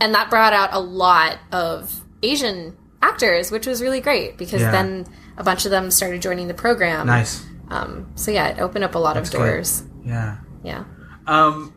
and 0.00 0.14
that 0.14 0.30
brought 0.30 0.52
out 0.52 0.70
a 0.72 0.80
lot 0.80 1.38
of 1.52 1.92
Asian 2.22 2.76
actors, 3.02 3.50
which 3.50 3.66
was 3.66 3.80
really 3.82 4.00
great 4.00 4.36
because 4.36 4.60
Yeah. 4.60 4.70
then 4.70 5.06
a 5.36 5.44
bunch 5.44 5.64
of 5.64 5.70
them 5.70 5.90
started 5.90 6.20
joining 6.22 6.48
the 6.48 6.54
program. 6.54 7.06
Nice. 7.06 7.44
Um, 7.70 8.10
so 8.16 8.30
yeah, 8.30 8.48
it 8.48 8.58
opened 8.60 8.84
up 8.84 8.94
a 8.94 8.98
lot 8.98 9.16
of 9.16 9.30
good. 9.30 9.38
doors. 9.38 9.82
Yeah. 10.04 10.38
Yeah. 10.64 10.84
Um, 11.26 11.72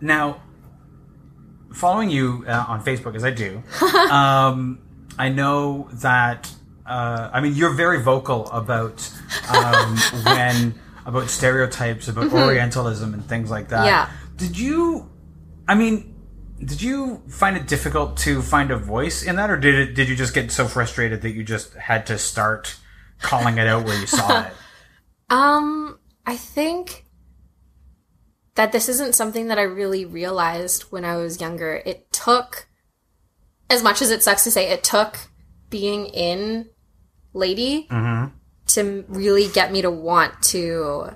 now, 0.00 0.40
following 1.72 2.10
you 2.10 2.44
uh, 2.46 2.64
on 2.68 2.82
Facebook 2.84 3.14
as 3.16 3.24
I 3.24 3.30
do, 3.30 3.62
um, 4.10 4.78
I 5.18 5.28
know 5.28 5.88
that. 5.94 6.50
Uh, 6.86 7.30
I 7.32 7.40
mean, 7.40 7.54
you're 7.54 7.72
very 7.72 8.02
vocal 8.02 8.50
about 8.50 9.10
um, 9.48 9.96
when 10.24 10.74
about 11.06 11.30
stereotypes, 11.30 12.08
about 12.08 12.32
Orientalism, 12.32 13.14
and 13.14 13.24
things 13.24 13.50
like 13.50 13.68
that. 13.68 13.78
Mm-hmm. 13.78 13.86
Yeah. 13.86 14.10
Did 14.36 14.58
you? 14.58 15.10
I 15.66 15.74
mean, 15.74 16.14
did 16.62 16.82
you 16.82 17.22
find 17.28 17.56
it 17.56 17.66
difficult 17.66 18.16
to 18.18 18.42
find 18.42 18.70
a 18.70 18.76
voice 18.76 19.22
in 19.22 19.36
that, 19.36 19.50
or 19.50 19.56
did 19.56 19.74
it? 19.74 19.94
Did 19.94 20.08
you 20.08 20.16
just 20.16 20.34
get 20.34 20.50
so 20.50 20.66
frustrated 20.66 21.22
that 21.22 21.30
you 21.30 21.42
just 21.42 21.74
had 21.74 22.06
to 22.06 22.18
start 22.18 22.76
calling 23.20 23.58
it 23.58 23.66
out 23.66 23.84
where 23.84 23.98
you 23.98 24.06
saw 24.06 24.46
it? 24.46 24.52
Um, 25.30 25.98
I 26.26 26.36
think 26.36 27.06
that 28.54 28.72
this 28.72 28.88
isn't 28.90 29.14
something 29.14 29.48
that 29.48 29.58
I 29.58 29.62
really 29.62 30.04
realized 30.04 30.82
when 30.84 31.04
I 31.04 31.16
was 31.16 31.40
younger. 31.40 31.82
It 31.84 32.12
took, 32.12 32.68
as 33.70 33.82
much 33.82 34.02
as 34.02 34.10
it 34.10 34.22
sucks 34.22 34.44
to 34.44 34.50
say, 34.50 34.68
it 34.68 34.84
took 34.84 35.18
being 35.70 36.06
in 36.06 36.68
Lady 37.34 37.86
to 38.66 39.04
really 39.08 39.48
get 39.48 39.70
me 39.70 39.82
to 39.82 39.90
want 39.90 40.42
to 40.42 41.14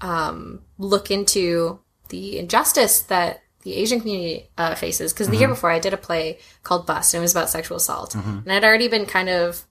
um, 0.00 0.62
look 0.78 1.10
into 1.12 1.78
the 2.08 2.38
injustice 2.38 3.02
that 3.02 3.42
the 3.62 3.74
Asian 3.74 4.00
community 4.00 4.48
uh, 4.58 4.74
faces. 4.74 5.12
Because 5.12 5.28
the 5.28 5.36
year 5.36 5.48
before, 5.48 5.70
I 5.70 5.78
did 5.78 5.92
a 5.92 5.96
play 5.96 6.38
called 6.62 6.86
Bust, 6.86 7.14
and 7.14 7.20
it 7.20 7.22
was 7.22 7.32
about 7.32 7.50
sexual 7.50 7.76
assault. 7.76 8.14
And 8.14 8.52
I'd 8.52 8.64
already 8.64 8.88
been 8.88 9.06
kind 9.06 9.28
of 9.28 9.64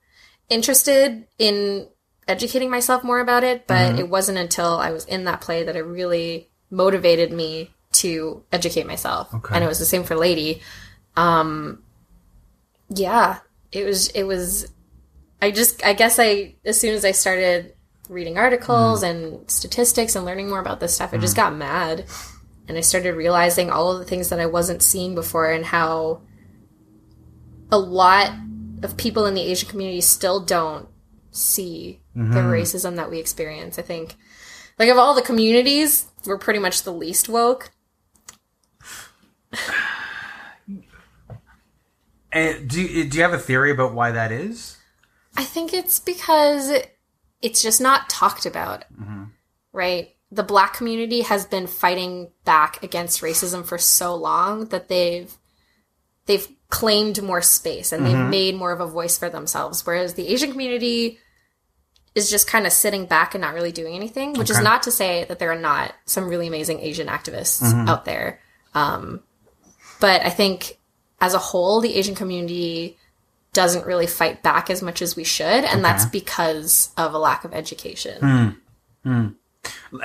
interested 0.49 1.27
in 1.37 1.87
educating 2.27 2.69
myself 2.69 3.03
more 3.03 3.19
about 3.19 3.43
it, 3.43 3.67
but 3.67 3.97
it 3.97 4.09
wasn't 4.09 4.37
until 4.37 4.77
I 4.77 4.91
was 4.91 5.05
in 5.05 5.25
that 5.25 5.41
play 5.41 5.63
that 5.63 5.75
it 5.75 5.83
really 5.83 6.49
motivated 6.69 7.31
me 7.31 7.73
to 7.93 8.43
educate 8.51 8.85
myself. 8.85 9.33
Okay. 9.33 9.55
And 9.55 9.63
it 9.63 9.67
was 9.67 9.79
the 9.79 9.85
same 9.85 10.03
for 10.03 10.15
Lady. 10.15 10.61
Um, 11.15 11.83
yeah, 12.89 13.39
it 13.71 13.85
was, 13.85 14.09
it 14.09 14.23
was, 14.23 14.71
I 15.41 15.51
just, 15.51 15.85
I 15.85 15.93
guess 15.93 16.19
I, 16.19 16.55
as 16.65 16.79
soon 16.79 16.93
as 16.93 17.05
I 17.05 17.11
started 17.11 17.73
reading 18.09 18.37
articles 18.37 19.03
mm. 19.03 19.09
and 19.09 19.51
statistics 19.51 20.15
and 20.15 20.25
learning 20.25 20.49
more 20.49 20.59
about 20.59 20.79
this 20.79 20.95
stuff, 20.95 21.13
I 21.13 21.17
just 21.17 21.33
mm. 21.33 21.37
got 21.37 21.55
mad. 21.55 22.05
And 22.67 22.77
I 22.77 22.81
started 22.81 23.15
realizing 23.15 23.69
all 23.69 23.91
of 23.91 23.99
the 23.99 24.05
things 24.05 24.29
that 24.29 24.39
I 24.39 24.45
wasn't 24.45 24.81
seeing 24.81 25.15
before 25.15 25.51
and 25.51 25.65
how 25.65 26.21
a 27.71 27.77
lot 27.77 28.31
of 28.83 28.97
people 28.97 29.25
in 29.25 29.35
the 29.35 29.41
Asian 29.41 29.69
community 29.69 30.01
still 30.01 30.43
don't 30.43 30.87
see 31.31 32.01
the 32.13 32.21
mm-hmm. 32.21 32.51
racism 32.51 32.95
that 32.95 33.09
we 33.09 33.19
experience. 33.19 33.79
I 33.79 33.83
think, 33.83 34.15
like, 34.79 34.89
of 34.89 34.97
all 34.97 35.13
the 35.13 35.21
communities, 35.21 36.07
we're 36.25 36.37
pretty 36.37 36.59
much 36.59 36.83
the 36.83 36.93
least 36.93 37.29
woke. 37.29 37.71
And 42.29 42.69
do 42.69 43.05
do 43.05 43.17
you 43.17 43.23
have 43.23 43.33
a 43.33 43.39
theory 43.39 43.71
about 43.71 43.93
why 43.93 44.11
that 44.11 44.33
is? 44.33 44.76
I 45.37 45.43
think 45.43 45.73
it's 45.73 45.99
because 45.99 46.71
it's 47.41 47.61
just 47.61 47.79
not 47.79 48.09
talked 48.09 48.45
about, 48.45 48.85
mm-hmm. 48.91 49.25
right? 49.71 50.15
The 50.31 50.43
black 50.43 50.73
community 50.73 51.21
has 51.21 51.45
been 51.45 51.67
fighting 51.67 52.31
back 52.43 52.83
against 52.83 53.21
racism 53.21 53.65
for 53.65 53.77
so 53.77 54.15
long 54.15 54.65
that 54.65 54.89
they've 54.89 55.31
they've 56.25 56.47
claimed 56.69 57.21
more 57.23 57.41
space 57.41 57.93
and 57.93 58.05
they've 58.05 58.13
mm-hmm. 58.13 58.29
made 58.29 58.55
more 58.55 58.73
of 58.73 58.81
a 58.81 58.87
voice 58.87 59.17
for 59.17 59.29
themselves. 59.29 59.85
Whereas 59.85 60.15
the 60.15 60.27
Asian 60.27 60.51
community 60.51 61.19
is 62.15 62.29
just 62.29 62.47
kind 62.47 62.65
of 62.65 62.73
sitting 62.73 63.05
back 63.05 63.35
and 63.35 63.41
not 63.41 63.53
really 63.53 63.71
doing 63.71 63.95
anything, 63.95 64.33
which 64.33 64.49
is 64.49 64.59
not 64.59 64.83
to 64.83 64.91
say 64.91 65.23
that 65.25 65.37
there 65.39 65.51
are 65.51 65.59
not 65.59 65.93
some 66.05 66.27
really 66.27 66.47
amazing 66.47 66.79
Asian 66.81 67.07
activists 67.07 67.61
mm-hmm. 67.61 67.87
out 67.87 68.05
there. 68.05 68.41
Um, 68.73 69.21
but 70.01 70.25
I 70.25 70.29
think 70.29 70.79
as 71.21 71.35
a 71.35 71.39
whole, 71.39 71.79
the 71.79 71.95
Asian 71.95 72.15
community 72.15 72.97
doesn't 73.57 73.87
really 73.87 74.05
fight 74.05 74.43
back 74.43 74.69
as 74.69 74.83
much 74.83 75.01
as 75.01 75.15
we 75.15 75.23
should, 75.23 75.65
and 75.65 75.83
that's 75.83 76.05
because 76.05 76.91
of 76.95 77.15
a 77.15 77.17
lack 77.17 77.43
of 77.43 77.55
education. 77.55 78.55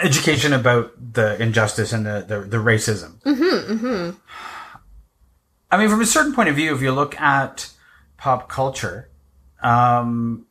Education 0.02 0.54
about 0.54 0.92
the 1.12 1.40
injustice 1.40 1.92
and 1.92 2.06
the, 2.06 2.25
the, 2.26 2.40
the 2.40 2.56
racism. 2.56 3.21
Mm-hmm, 3.21 3.73
mm-hmm. 3.75 4.18
I 5.71 5.76
mean, 5.76 5.90
from 5.90 6.00
a 6.00 6.06
certain 6.06 6.35
point 6.35 6.49
of 6.49 6.56
view, 6.56 6.75
if 6.75 6.80
you 6.80 6.92
look 6.92 7.21
at 7.21 7.68
pop 8.16 8.49
culture, 8.49 9.11
um, 9.62 10.47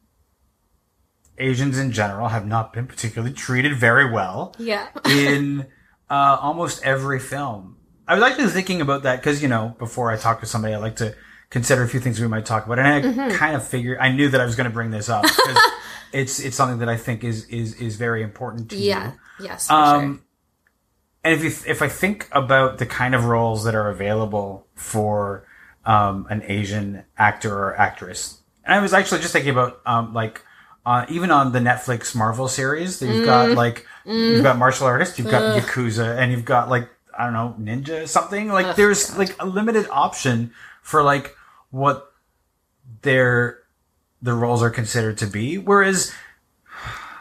Asians 1.39 1.79
in 1.79 1.91
general 1.91 2.27
have 2.27 2.46
not 2.46 2.72
been 2.72 2.86
particularly 2.86 3.34
treated 3.34 3.75
very 3.75 4.12
well. 4.12 4.53
Yeah. 4.60 4.89
in 5.10 5.65
uh, 6.08 6.38
almost 6.39 6.84
every 6.84 7.20
film. 7.20 7.77
I 8.08 8.13
was 8.13 8.24
actually 8.24 8.50
thinking 8.50 8.79
about 8.79 9.03
that 9.03 9.15
because 9.15 9.41
you 9.41 9.48
know 9.48 9.75
before 9.79 10.12
I 10.12 10.17
talk 10.17 10.41
to 10.41 10.46
somebody, 10.46 10.75
I 10.75 10.77
like 10.77 10.98
to 10.98 11.15
consider 11.51 11.84
a 11.84 11.88
few 11.88 12.00
things 12.00 12.20
we 12.20 12.27
might 12.27 12.46
talk 12.46 12.65
about, 12.65 12.79
and 12.79 12.88
I 12.88 13.01
Mm-hmm. 13.01 13.36
kind 13.38 13.55
of 13.55 13.67
figured 13.67 14.00
I 14.00 14.12
knew 14.12 14.29
that 14.29 14.41
I 14.41 14.46
was 14.46 14.55
going 14.55 14.70
to 14.70 14.74
bring 14.74 14.89
this 14.89 15.08
up 15.10 15.22
because 15.24 15.60
it's 16.13 16.39
it's 16.39 16.55
something 16.58 16.79
that 16.79 16.89
I 16.89 16.98
think 16.98 17.24
is 17.24 17.46
is 17.50 17.75
is 17.75 17.96
very 17.98 18.24
important 18.24 18.70
to 18.72 18.77
Yeah. 18.77 19.12
you. 19.39 19.46
Yes. 19.46 19.70
Um, 19.70 20.24
and 21.24 21.34
if 21.36 21.43
you 21.43 21.72
if 21.72 21.81
I 21.84 21.88
think 21.88 22.27
about 22.31 22.77
the 22.79 22.86
kind 22.88 23.13
of 23.13 23.25
roles 23.25 23.63
that 23.65 23.75
are 23.75 23.89
available 23.89 24.65
for 24.75 25.46
um, 25.86 26.25
an 26.29 26.41
Asian 26.48 27.03
actor 27.17 27.53
or 27.53 27.79
actress, 27.79 28.39
and 28.65 28.74
I 28.74 28.79
was 28.81 28.93
actually 28.93 29.22
just 29.22 29.34
thinking 29.34 29.51
about 29.51 29.81
um, 29.86 30.13
like 30.13 30.41
uh, 30.86 31.05
even 31.10 31.29
on 31.31 31.51
the 31.51 31.60
Netflix 31.60 32.15
Marvel 32.15 32.48
series, 32.48 33.00
that 33.00 33.05
you've 33.08 33.24
Mm. 33.24 33.25
got 33.25 33.51
like 33.51 33.86
you've 34.05 34.41
got 34.43 34.58
martial 34.58 34.88
artists, 34.88 35.20
you've 35.20 35.29
got 35.29 35.43
yakuza, 35.55 36.17
and 36.17 36.31
you've 36.31 36.46
got 36.46 36.70
like 36.70 36.89
I 37.17 37.25
don't 37.25 37.34
know 37.34 37.55
ninja 37.60 38.08
something. 38.08 38.48
Like 38.50 38.67
Ugh, 38.67 38.75
there's 38.75 39.15
like 39.17 39.36
a 39.39 39.46
limited 39.46 39.88
option 39.91 40.53
for 40.81 41.03
like 41.03 41.36
what 41.72 42.12
their 43.01 43.60
the 44.22 44.34
roles 44.34 44.62
are 44.62 44.70
considered 44.70 45.18
to 45.20 45.25
be, 45.28 45.58
whereas. 45.58 46.13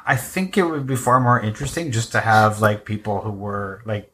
I 0.07 0.16
think 0.16 0.59
it 0.59 0.64
would 0.64 0.87
be 0.88 0.97
far 0.97 1.21
more 1.21 1.38
interesting 1.40 1.92
just 1.92 2.11
to 2.12 2.21
have 2.21 2.61
like 2.61 2.85
people 2.85 3.21
who 3.21 3.30
were 3.30 3.80
like 3.85 4.12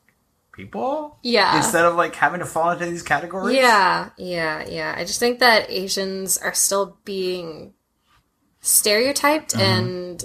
people 0.52 1.16
Yeah. 1.22 1.56
instead 1.56 1.86
of 1.86 1.94
like 1.94 2.14
having 2.14 2.40
to 2.40 2.44
fall 2.44 2.70
into 2.72 2.84
these 2.84 3.02
categories. 3.02 3.56
Yeah, 3.56 4.10
yeah, 4.18 4.66
yeah. 4.68 4.94
I 4.94 5.04
just 5.04 5.20
think 5.20 5.38
that 5.38 5.70
Asians 5.70 6.36
are 6.36 6.52
still 6.52 6.98
being 7.04 7.72
stereotyped 8.60 9.54
Mm-hmm. 9.54 9.60
and 9.62 10.24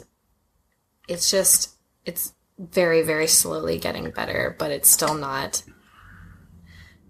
it's 1.08 1.32
just 1.32 1.76
it's 2.06 2.34
very 2.58 3.02
very 3.02 3.28
slowly 3.28 3.78
getting 3.78 4.10
better, 4.12 4.56
but 4.60 4.72
it's 4.72 4.90
still 4.90 5.14
not 5.16 5.64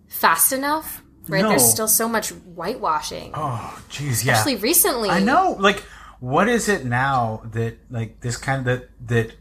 fast 0.08 0.52
enough. 0.54 1.01
Right? 1.28 1.42
No. 1.42 1.50
There's 1.50 1.70
still 1.70 1.88
so 1.88 2.08
much 2.10 2.30
whitewashing. 2.30 3.32
Oh, 3.34 3.84
jeez, 3.90 4.26
yeah. 4.26 4.34
Especially 4.34 4.56
recently. 4.58 5.10
I 5.10 5.20
know. 5.20 5.56
Like, 5.60 5.84
what 6.20 6.48
is 6.50 6.68
it 6.70 6.86
now 6.86 7.42
that 7.52 7.78
like 7.92 8.20
this 8.22 8.38
kind 8.38 8.68
of 8.68 8.80
that 8.80 8.90
that 9.08 9.36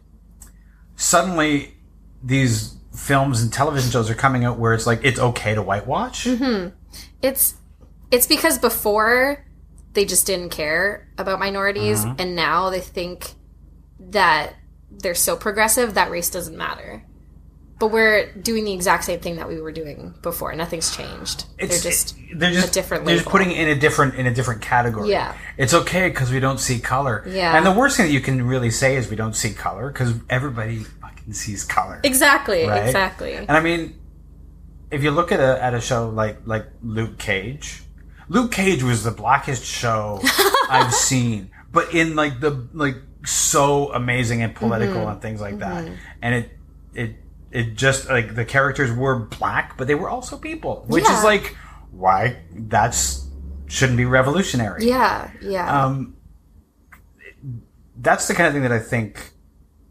suddenly 0.97 1.75
these 2.23 2.77
films 2.95 3.43
and 3.43 3.53
television 3.53 3.91
shows 3.91 4.11
are 4.11 4.15
coming 4.15 4.45
out 4.45 4.59
where 4.59 4.75
it's 4.75 4.87
like 4.87 5.01
it's 5.05 5.19
okay 5.19 5.55
to 5.55 5.63
whitewash? 5.63 6.27
Mm-hmm. 6.27 6.77
It's 7.23 7.55
it's 8.11 8.27
because 8.27 8.59
before 8.59 9.45
they 9.93 10.05
just 10.05 10.27
didn't 10.27 10.51
care 10.51 11.09
about 11.19 11.39
minorities 11.39 12.05
Mm-hmm. 12.05 12.21
and 12.21 12.37
now 12.37 12.71
they 12.71 12.81
think 12.81 13.33
that 13.99 14.55
they're 14.91 15.15
so 15.15 15.37
progressive 15.37 15.95
that 15.95 16.11
race 16.11 16.31
doesn't 16.31 16.57
matter. 16.57 17.05
But 17.81 17.91
we're 17.91 18.31
doing 18.35 18.65
the 18.67 18.73
exact 18.75 19.05
same 19.05 19.19
thing 19.21 19.37
that 19.37 19.49
we 19.49 19.61
were 19.61 19.73
doing 19.73 20.15
before. 20.23 20.55
Nothing's 20.55 20.95
changed. 20.95 21.47
It's 21.59 21.83
they're 21.83 21.91
just 21.91 22.15
they're 22.35 22.53
just 22.53 22.69
a 22.69 22.73
different 22.73 23.07
They're 23.07 23.17
just 23.17 23.29
putting 23.29 23.51
it 23.51 23.59
in 23.59 23.69
a 23.77 23.81
different 23.81 24.15
in 24.17 24.27
a 24.27 24.35
different 24.35 24.61
category. 24.61 25.09
Yeah. 25.11 25.35
it's 25.57 25.73
okay 25.75 26.09
because 26.11 26.31
we 26.31 26.41
don't 26.41 26.61
see 26.61 26.79
color. 26.79 27.25
Yeah. 27.27 27.57
and 27.57 27.65
the 27.65 27.73
worst 27.73 27.97
thing 27.97 28.07
that 28.07 28.13
you 28.13 28.21
can 28.21 28.47
really 28.47 28.71
say 28.71 28.97
is 28.97 29.09
we 29.09 29.17
don't 29.17 29.35
see 29.35 29.53
color 29.55 29.91
because 29.91 30.13
everybody 30.29 30.85
fucking 31.01 31.33
sees 31.33 31.65
color. 31.65 32.01
exactly, 32.05 32.67
Right? 32.67 32.85
exactly. 32.87 33.33
And 33.35 33.51
I 33.51 33.61
mean, 33.61 33.99
if 34.91 35.03
you 35.03 35.11
look 35.11 35.33
at 35.33 35.41
a 35.41 35.63
at 35.65 35.73
a 35.73 35.81
show 35.81 36.11
like 36.11 36.37
like 36.45 36.67
Luke 36.83 37.17
Cage, 37.19 37.83
Luke 38.29 38.53
Cage 38.53 38.83
was 38.83 39.05
the 39.05 39.11
blackest 39.11 39.65
show 39.65 40.21
I've 40.69 40.93
seen, 40.93 41.51
but 41.73 41.95
in 41.95 42.15
like 42.15 42.41
the 42.41 42.69
like 42.75 42.97
so 43.25 43.91
amazing 43.95 44.43
and 44.43 44.55
political 44.55 44.97
Mm-hmm. 44.97 45.11
and 45.13 45.23
things 45.23 45.41
like 45.41 45.59
that, 45.61 45.89
and 46.21 46.35
it 46.35 46.51
it 46.95 47.17
it 47.51 47.75
just 47.75 48.09
like 48.09 48.35
the 48.35 48.45
characters 48.45 48.93
were 48.93 49.17
black, 49.19 49.77
but 49.77 49.87
they 49.87 49.95
were 49.95 50.09
also 50.09 50.37
people, 50.37 50.85
which 50.89 51.05
Yeah. 51.05 51.19
is 51.19 51.25
like 51.25 51.57
why 51.91 52.37
that's 52.55 53.27
shouldn't 53.67 53.97
be 53.99 54.05
revolutionary. 54.05 54.87
Yeah, 54.87 55.31
yeah. 55.43 55.85
Um, 55.87 56.17
that's 57.97 58.29
the 58.29 58.35
kind 58.35 58.47
of 58.47 58.53
thing 58.53 58.63
that 58.63 58.73
I 58.73 58.79
think 58.79 59.33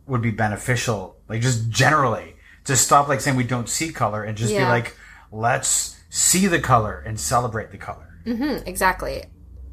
would 0.08 0.22
be 0.22 0.32
beneficial, 0.32 1.18
like 1.28 1.42
just 1.42 1.70
generally, 1.70 2.36
to 2.66 2.76
stop 2.76 3.08
like 3.08 3.22
saying 3.22 3.38
we 3.38 3.44
don't 3.44 3.70
see 3.70 3.92
color 3.92 4.24
and 4.24 4.38
just 4.38 4.52
be 4.54 4.64
like, 4.64 4.96
let's 5.32 6.00
see 6.10 6.48
the 6.48 6.60
color 6.60 7.04
and 7.06 7.20
celebrate 7.20 7.72
the 7.72 7.78
color. 7.78 8.20
Mm-hmm, 8.26 8.68
exactly. 8.68 9.24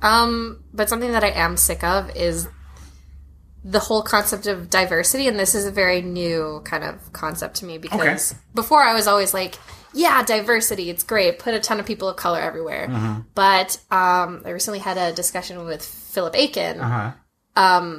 Um, 0.02 0.62
but 0.74 0.88
something 0.88 1.12
that 1.12 1.24
I 1.24 1.30
am 1.30 1.56
sick 1.56 1.82
of 1.82 2.14
is 2.14 2.48
the 3.68 3.80
whole 3.80 4.00
concept 4.02 4.46
of 4.46 4.70
diversity, 4.70 5.26
and 5.26 5.36
this 5.38 5.54
is 5.56 5.66
a 5.66 5.72
very 5.72 6.00
new 6.00 6.60
kind 6.64 6.84
of 6.84 7.12
concept 7.12 7.56
to 7.56 7.64
me 7.64 7.78
because 7.78 8.32
before 8.54 8.80
I 8.80 8.94
was 8.94 9.08
always 9.08 9.34
like, 9.34 9.56
yeah, 9.92 10.22
diversity, 10.22 10.88
it's 10.88 11.02
great, 11.02 11.40
put 11.40 11.52
a 11.52 11.58
ton 11.58 11.80
of 11.80 11.86
people 11.86 12.08
of 12.08 12.14
color 12.16 12.38
everywhere. 12.40 13.24
But 13.34 13.80
um, 13.90 14.42
I 14.44 14.50
recently 14.50 14.78
had 14.78 14.96
a 14.98 15.12
discussion 15.12 15.64
with 15.64 15.84
Philip 15.84 16.36
Akin, 16.36 16.80
Uh 16.80 17.12
huh. 17.56 17.98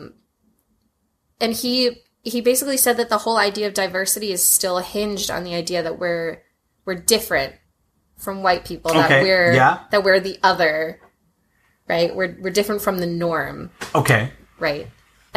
and 1.41 1.53
he 1.53 1.97
he 2.23 2.41
basically 2.41 2.77
said 2.77 2.97
that 2.97 3.10
the 3.10 3.17
whole 3.19 3.38
idea 3.38 3.67
of 3.67 3.73
diversity 3.73 4.32
is 4.32 4.43
still 4.43 4.80
hinged 4.80 5.30
on 5.32 5.43
the 5.43 5.53
idea 5.56 5.84
that 5.84 5.99
we're 5.99 6.41
we're 6.86 6.95
different 6.95 7.53
from 8.17 8.41
white 8.43 8.65
people 8.65 8.93
that 8.93 9.21
we're 9.23 9.53
yeah. 9.53 9.80
that 9.91 10.03
we're 10.03 10.19
the 10.19 10.38
other 10.43 10.99
right 11.88 12.15
we're 12.15 12.36
we're 12.41 12.49
different 12.49 12.82
from 12.82 12.97
the 12.97 13.06
norm 13.06 13.69
Okay. 13.93 14.32
right 14.60 14.88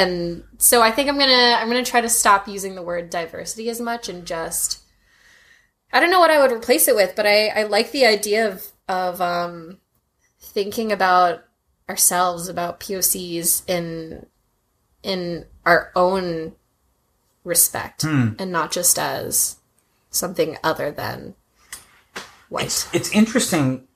and 0.00 0.44
so 0.58 0.82
i 0.82 0.90
think 0.90 1.08
i'm 1.08 1.18
gonna 1.18 1.56
i'm 1.58 1.68
gonna 1.68 1.84
try 1.84 2.00
to 2.00 2.08
stop 2.08 2.48
using 2.48 2.74
the 2.74 2.82
word 2.82 3.10
diversity 3.10 3.68
as 3.68 3.80
much 3.80 4.08
and 4.08 4.26
just 4.26 4.80
i 5.92 6.00
don't 6.00 6.10
know 6.10 6.20
what 6.20 6.30
i 6.30 6.40
would 6.40 6.52
replace 6.52 6.88
it 6.88 6.96
with 6.96 7.14
but 7.14 7.26
i 7.26 7.48
i 7.48 7.62
like 7.62 7.92
the 7.92 8.06
idea 8.06 8.48
of 8.48 8.68
of 8.88 9.20
um 9.20 9.78
thinking 10.40 10.90
about 10.90 11.44
ourselves 11.88 12.48
about 12.48 12.80
pocs 12.80 13.62
in 13.68 14.26
in 15.02 15.44
our 15.64 15.90
own 15.94 16.54
respect 17.44 18.04
and 18.38 18.52
not 18.52 18.70
just 18.70 18.98
as 18.98 19.56
something 20.10 20.56
other 20.62 20.90
than 20.90 21.34
white 22.50 22.88
It's 22.92 23.10
interesting. 23.12 23.86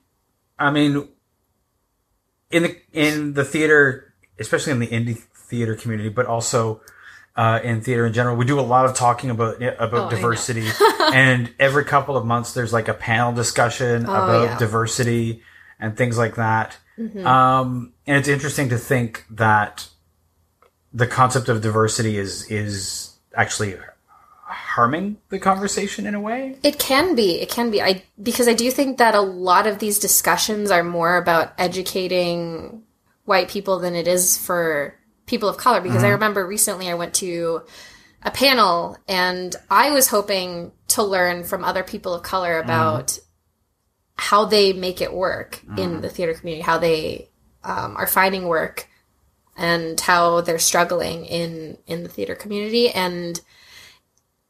I 0.57 0.71
mean, 0.71 1.09
in 2.49 2.63
the 2.63 2.77
in 2.93 3.33
the 3.33 3.43
theater, 3.43 4.13
especially 4.39 4.71
in 4.71 4.79
the 4.79 4.87
indie 4.87 5.21
theater 5.55 5.75
community, 5.75 6.09
but 6.09 6.25
also 6.25 6.81
uh, 7.37 7.59
in 7.63 7.81
theater 7.81 8.05
in 8.05 8.13
general, 8.13 8.35
we 8.35 8.45
do 8.45 8.59
a 8.59 8.61
lot 8.61 8.85
of 8.85 8.93
talking 8.93 9.29
about 9.29 9.61
about 9.61 10.07
Oh, 10.07 10.09
diversity. 10.09 10.67
and 11.13 11.53
every 11.59 11.85
couple 11.85 12.15
of 12.17 12.25
months, 12.25 12.53
there's 12.53 12.73
like 12.73 12.87
a 12.87 12.93
panel 12.93 13.31
discussion 13.33 14.03
about 14.03 14.29
Oh, 14.29 14.43
yeah. 14.43 14.49
Mm-hmm. 14.49 14.59
diversity 14.59 15.41
and 15.79 15.95
things 15.97 16.17
like 16.17 16.35
that. 16.35 16.77
Um, 17.25 17.93
and 18.07 18.17
it's 18.17 18.29
interesting 18.29 18.69
to 18.69 18.77
think 18.77 19.25
that 19.29 19.87
the 20.93 21.07
concept 21.07 21.49
of 21.49 21.61
diversity 21.61 22.17
is 22.17 22.49
is 22.49 23.11
actually 23.35 23.75
harming 24.47 25.17
the 25.29 25.39
conversation 25.39 26.05
in 26.05 26.15
a 26.15 26.21
way. 26.21 26.55
It 26.63 26.79
can 26.79 27.15
be. 27.15 27.41
It 27.41 27.49
can 27.49 27.69
be. 27.71 27.81
I 27.81 28.03
because 28.21 28.47
I 28.47 28.53
do 28.53 28.71
think 28.71 28.97
that 28.99 29.13
a 29.13 29.19
lot 29.21 29.67
of 29.67 29.79
these 29.79 29.99
discussions 29.99 30.71
are 30.71 30.83
more 30.83 31.17
about 31.17 31.51
educating 31.57 32.83
white 33.25 33.49
people 33.49 33.79
than 33.79 33.93
it 33.95 34.07
is 34.07 34.37
for 34.37 34.95
people 35.25 35.49
of 35.49 35.57
color. 35.57 35.81
Because 35.81 36.03
I 36.03 36.07
mm-hmm. 36.07 36.13
remember 36.13 36.45
recently 36.45 36.89
I 36.89 36.95
went 36.95 37.13
to 37.15 37.61
a 38.21 38.31
panel 38.31 38.97
and 39.07 39.55
I 39.69 39.91
was 39.91 40.07
hoping 40.07 40.71
to 40.89 41.03
learn 41.03 41.43
from 41.43 41.63
other 41.63 41.83
people 41.83 42.13
of 42.13 42.23
color 42.23 42.59
mm-hmm. 42.59 42.69
about 42.69 43.19
how 44.17 44.45
they 44.45 44.73
make 44.73 45.01
it 45.01 45.13
work 45.13 45.61
in 45.63 45.75
mm-hmm. 45.75 46.01
the 46.01 46.09
theater 46.09 46.33
community, 46.33 46.63
how 46.63 46.77
they 46.77 47.29
um, 47.63 47.97
are 47.97 48.07
finding 48.07 48.47
work, 48.47 48.87
and 49.57 49.99
how 49.99 50.41
they're 50.41 50.59
struggling 50.59 51.25
in 51.25 51.77
in 51.87 52.03
the 52.03 52.09
theater 52.09 52.35
community 52.35 52.89
and 52.89 53.41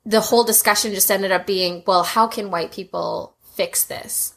the 0.05 0.21
whole 0.21 0.43
discussion 0.43 0.93
just 0.93 1.09
ended 1.09 1.31
up 1.31 1.47
being, 1.47 1.83
well, 1.87 2.03
how 2.03 2.27
can 2.27 2.51
white 2.51 2.71
people 2.71 3.35
fix 3.55 3.83
this? 3.83 4.35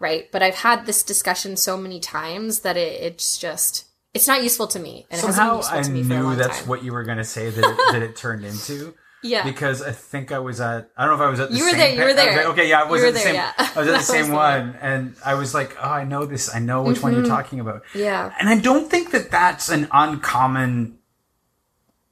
Right. 0.00 0.30
But 0.30 0.42
I've 0.42 0.54
had 0.54 0.86
this 0.86 1.02
discussion 1.02 1.56
so 1.56 1.76
many 1.76 1.98
times 1.98 2.60
that 2.60 2.76
it, 2.76 3.00
it's 3.02 3.36
just, 3.36 3.87
it's 4.14 4.26
not 4.26 4.42
useful 4.42 4.66
to 4.68 4.78
me. 4.78 5.06
And 5.10 5.18
it 5.18 5.22
Somehow 5.22 5.56
hasn't 5.56 5.74
I 5.74 5.82
been 5.82 5.96
useful 5.96 6.16
to 6.16 6.22
me 6.22 6.22
for 6.22 6.26
a 6.26 6.30
knew 6.30 6.36
that's 6.36 6.58
time. 6.60 6.68
what 6.68 6.82
you 6.82 6.92
were 6.92 7.04
going 7.04 7.18
to 7.18 7.24
say 7.24 7.50
that 7.50 7.64
it, 7.64 7.92
that 7.92 8.02
it 8.02 8.16
turned 8.16 8.44
into. 8.44 8.94
Yeah. 9.20 9.42
Because 9.42 9.82
I 9.82 9.90
think 9.90 10.30
I 10.30 10.38
was 10.38 10.60
at 10.60 10.92
I 10.96 11.04
don't 11.04 11.18
know 11.18 11.24
if 11.24 11.26
I 11.26 11.30
was 11.30 11.40
at 11.40 11.50
the 11.50 11.56
You 11.56 11.64
were 11.64 11.70
same 11.70 11.78
there, 11.78 11.90
you 11.96 12.04
were 12.04 12.14
there. 12.14 12.46
okay, 12.50 12.68
yeah, 12.68 12.82
I 12.82 12.84
was 12.88 13.02
at 13.02 13.06
the 13.06 13.12
there, 13.14 13.22
same 13.24 13.34
yeah. 13.34 13.52
I 13.58 13.78
was 13.80 13.88
at 13.88 13.94
the 13.98 14.02
same 14.16 14.30
one 14.30 14.76
and 14.80 15.16
I 15.26 15.34
was 15.34 15.54
like, 15.54 15.76
"Oh, 15.82 15.90
I 15.90 16.04
know 16.04 16.24
this. 16.24 16.54
I 16.54 16.60
know 16.60 16.84
which 16.84 17.02
one 17.02 17.14
you're 17.14 17.26
talking 17.26 17.58
about." 17.58 17.82
Mm-hmm. 17.86 17.98
Yeah. 17.98 18.32
And 18.38 18.48
I 18.48 18.60
don't 18.60 18.88
think 18.88 19.10
that 19.10 19.32
that's 19.32 19.70
an 19.70 19.88
uncommon 19.90 20.98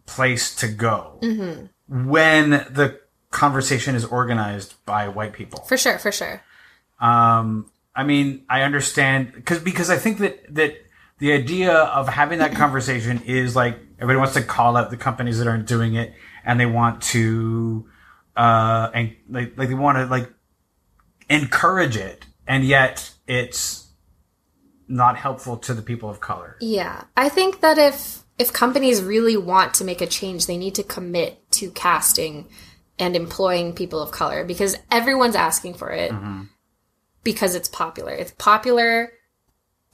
place 0.07 0.55
to 0.57 0.67
go 0.69 1.21
Mm-hmm. 1.23 2.09
when 2.11 2.51
the 2.51 3.01
conversation 3.31 3.95
is 3.95 4.05
organized 4.05 4.75
by 4.85 5.07
white 5.07 5.33
people. 5.33 5.61
For 5.63 5.77
sure. 5.77 6.01
For 6.01 6.11
sure. 6.11 6.43
Um, 7.01 7.71
I 7.95 8.03
mean, 8.03 8.45
I 8.51 8.63
understand 8.63 9.33
because 9.33 9.61
because 9.61 9.91
I 9.91 9.97
think 9.97 10.19
that 10.19 10.55
that 10.57 10.75
the 11.19 11.33
idea 11.33 11.73
of 11.73 12.09
having 12.09 12.41
that 12.41 12.55
conversation 12.55 13.23
is 13.25 13.57
like 13.57 13.79
everybody 13.95 14.19
wants 14.19 14.35
to 14.35 14.43
call 14.43 14.77
out 14.77 14.91
the 14.91 14.97
companies 14.97 15.39
that 15.39 15.47
aren't 15.47 15.67
doing 15.67 15.95
it, 15.95 16.13
and 16.45 16.61
they 16.61 16.67
want 16.67 17.03
to, 17.03 17.89
uh, 18.37 18.91
and 18.93 19.17
like 19.29 19.57
like 19.57 19.69
they 19.69 19.75
want 19.75 19.99
to 19.99 20.07
like 20.07 20.31
encourage 21.29 21.97
it, 21.97 22.27
and 22.47 22.65
yet 22.65 23.13
it's 23.27 23.87
not 24.89 25.17
helpful 25.17 25.57
to 25.57 25.75
the 25.75 25.83
people 25.83 26.09
of 26.09 26.21
color. 26.21 26.57
Yeah. 26.61 27.05
I 27.17 27.29
think 27.29 27.61
that 27.61 27.79
if 27.79 28.23
if 28.39 28.53
companies 28.53 29.03
really 29.03 29.37
want 29.37 29.75
to 29.75 29.85
make 29.85 30.01
a 30.01 30.07
change, 30.07 30.47
they 30.47 30.57
need 30.57 30.75
to 30.75 30.83
commit 30.83 31.51
to 31.53 31.71
casting 31.71 32.47
and 32.99 33.17
employing 33.17 33.75
people 33.75 34.01
of 34.01 34.11
color 34.11 34.45
because 34.45 34.77
everyone's 34.91 35.35
asking 35.35 35.75
for 35.75 35.91
it 35.91 36.13
because 37.25 37.55
it's 37.55 37.69
popular. 37.69 38.13
It's 38.13 38.33
popular 38.33 39.13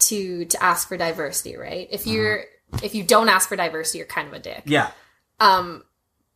to 0.08 0.44
to 0.46 0.62
ask 0.62 0.88
for 0.88 0.96
diversity, 0.96 1.56
right? 1.56 1.88
If 1.90 2.06
you're 2.06 2.44
if 2.82 2.94
you 2.94 3.02
don't 3.04 3.28
ask 3.28 3.48
for 3.48 3.56
diversity, 3.56 3.98
you're 3.98 4.06
kind 4.06 4.28
of 4.28 4.34
a 4.34 4.38
dick. 4.38 4.62
Yeah. 4.66 4.90
Um, 5.40 5.84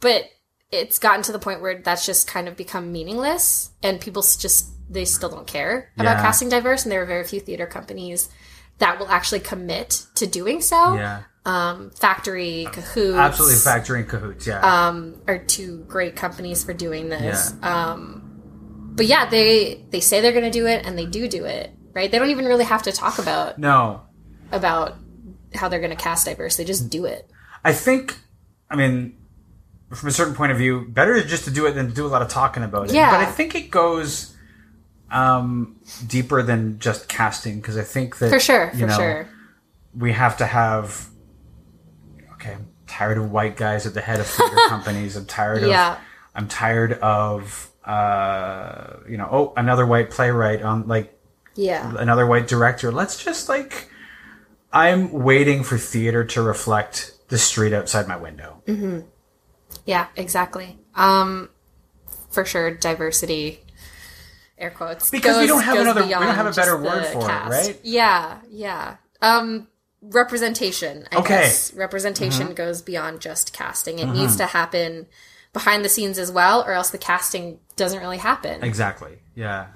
but 0.01 0.25
it's 0.71 0.99
gotten 0.99 1.23
to 1.23 1.33
the 1.33 1.39
point 1.39 1.61
where 1.63 1.79
that's 1.81 2.05
just 2.05 2.27
kind 2.27 2.49
of 2.49 2.57
become 2.57 2.93
meaningless 2.93 3.71
and 3.83 4.01
people 4.01 4.23
just 4.23 4.67
they 4.91 5.05
still 5.05 5.29
don't 5.29 5.47
care 5.47 5.93
about 5.97 6.17
Yeah. 6.17 6.23
casting 6.23 6.49
diverse 6.49 6.85
and 6.85 6.93
there 6.93 7.03
are 7.03 7.07
very 7.07 7.25
few 7.25 7.41
theater 7.41 7.67
companies 7.67 8.29
that 8.79 8.99
will 8.99 9.09
actually 9.09 9.41
commit 9.41 10.07
to 10.17 10.27
doing 10.27 10.61
so. 10.61 10.95
Yeah. 10.95 11.23
Um, 11.47 11.91
Factory, 11.93 12.67
Cahoots, 12.73 13.17
Absolutely 13.17 13.57
factory 13.59 14.01
in 14.01 14.07
cahoots. 14.07 14.47
Yeah. 14.49 14.59
um, 14.89 15.21
are 15.29 15.39
two 15.39 15.85
great 15.89 16.17
companies 16.17 16.65
for 16.65 16.75
doing 16.75 17.09
this. 17.09 17.55
Um, 17.63 18.23
but 18.97 19.07
yeah, 19.07 19.29
they 19.29 19.85
they 19.91 20.01
say 20.01 20.21
they're 20.21 20.33
going 20.33 20.45
to 20.45 20.51
do 20.51 20.67
it, 20.67 20.85
and 20.85 20.99
they 20.99 21.07
do 21.07 21.29
do 21.29 21.45
it. 21.45 21.71
Right? 21.97 22.11
They 22.11 22.19
don't 22.19 22.29
even 22.29 22.45
really 22.45 22.67
have 22.67 22.83
to 22.83 22.93
talk 22.93 23.19
about 23.19 23.59
no. 23.59 24.03
about 24.53 24.97
how 25.55 25.71
they're 25.71 25.81
going 25.81 25.97
to 25.97 25.97
cast 25.97 26.27
diverse. 26.27 26.57
They 26.57 26.65
just 26.65 26.91
do 26.91 27.07
it. 27.07 27.31
I 27.65 27.73
think, 27.73 28.19
I 28.71 28.77
mean, 28.77 29.17
from 29.95 30.11
a 30.11 30.13
certain 30.13 30.35
point 30.35 30.53
of 30.53 30.59
view, 30.59 30.87
better 30.87 31.23
just 31.25 31.45
to 31.45 31.51
do 31.51 31.65
it 31.65 31.73
than 31.73 31.89
to 31.89 31.95
do 31.95 32.05
a 32.05 32.09
lot 32.09 32.21
of 32.21 32.29
talking 32.29 32.63
about 32.63 32.91
it. 32.91 32.95
Yeah. 32.95 33.11
But 33.11 33.21
I 33.21 33.25
think 33.33 33.55
it 33.55 33.71
goes 33.71 34.37
um, 35.11 35.81
deeper 36.07 36.43
than 36.43 36.79
just 36.79 37.09
casting 37.09 37.61
because 37.61 37.79
I 37.79 37.83
think 37.83 38.19
that 38.19 38.29
For 38.29 38.41
sure, 38.41 38.73
for 38.73 38.87
know, 38.87 38.97
sure. 38.97 39.29
we 39.97 40.13
have 40.13 40.37
to 40.37 40.47
have. 40.47 41.09
Okay, 42.35 42.53
I'm 42.53 42.69
tired 42.87 43.17
of 43.17 43.33
white 43.33 43.57
guys 43.57 43.87
at 43.87 43.95
the 43.95 44.03
head 44.03 44.21
of 44.21 44.27
theater 44.27 44.57
companies. 44.69 45.17
I'm 45.17 45.25
tired 45.25 45.63
of. 45.63 45.71
Yeah. 45.71 45.99
I'm 46.35 46.47
tired 46.47 46.93
of. 46.93 47.71
Uh, 47.83 48.97
you 49.09 49.17
know, 49.17 49.29
oh, 49.31 49.53
another 49.57 49.87
white 49.87 50.11
playwright 50.11 50.61
on 50.61 50.89
like 50.89 51.16
Yeah. 51.57 51.95
another 51.99 52.27
white 52.27 52.47
director. 52.49 52.92
Let's 52.92 53.23
just 53.23 53.49
like. 53.49 53.90
I'm 54.73 55.11
waiting 55.11 55.62
for 55.64 55.79
theater 55.79 56.25
to 56.25 56.42
reflect 56.42 57.12
the 57.29 57.38
street 57.38 57.73
outside 57.73 58.07
my 58.07 58.16
window. 58.16 58.62
Yeah, 59.87 60.07
exactly. 60.16 60.79
Um, 60.95 61.49
for 62.31 62.45
sure, 62.45 62.75
diversity, 62.75 63.61
air 64.59 64.71
quotes. 64.71 65.09
Because 65.11 65.38
we 65.38 65.47
don't 65.47 65.62
have 65.62 65.79
another- 65.79 66.03
we 66.05 66.11
don't 66.11 66.23
have 66.35 66.47
a 66.47 66.53
better 66.53 66.77
word 66.77 67.07
for 67.07 67.21
it, 67.31 67.33
right? 67.49 67.81
Yeah, 67.85 68.38
yeah. 68.51 68.97
Um, 69.23 69.69
representation. 70.03 71.07
I 71.12 71.16
Okay. 71.21 71.42
Mm-hmm. 71.45 71.79
representation 71.79 72.55
goes 72.55 72.83
beyond 72.83 73.21
just 73.21 73.53
casting. 73.53 73.99
It 73.99 74.07
needs 74.09 74.37
to 74.37 74.47
happen 74.47 75.07
behind 75.53 75.85
the 75.85 75.88
scenes 75.88 76.19
as 76.19 76.31
well, 76.31 76.62
or 76.66 76.73
else 76.73 76.90
the 76.90 76.99
casting 76.99 77.61
doesn't 77.77 78.01
really 78.01 78.19
happen. 78.19 78.62
Exactly. 78.62 79.21
Yeah. 79.35 79.69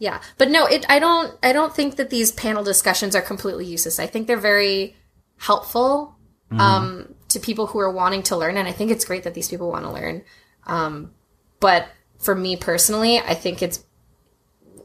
Yeah, 0.00 0.20
but 0.38 0.50
no, 0.50 0.64
it. 0.64 0.84
I 0.88 0.98
don't. 0.98 1.38
I 1.42 1.52
don't 1.52 1.74
think 1.74 1.96
that 1.96 2.08
these 2.10 2.32
panel 2.32 2.64
discussions 2.64 3.14
are 3.14 3.20
completely 3.20 3.66
useless. 3.66 4.00
I 4.00 4.06
think 4.06 4.26
they're 4.26 4.38
very 4.38 4.96
helpful 5.36 6.16
um, 6.50 7.14
to 7.28 7.38
people 7.38 7.66
who 7.68 7.78
are 7.78 7.90
wanting 7.90 8.22
to 8.24 8.36
learn, 8.36 8.56
and 8.56 8.66
I 8.66 8.72
think 8.72 8.90
it's 8.90 9.04
great 9.04 9.24
that 9.24 9.34
these 9.34 9.48
people 9.48 9.70
want 9.70 9.84
to 9.84 9.90
learn. 9.92 10.22
Um, 10.66 11.12
but 11.60 11.86
for 12.18 12.34
me 12.34 12.56
personally, 12.56 13.18
I 13.18 13.34
think 13.34 13.62
it's. 13.62 13.84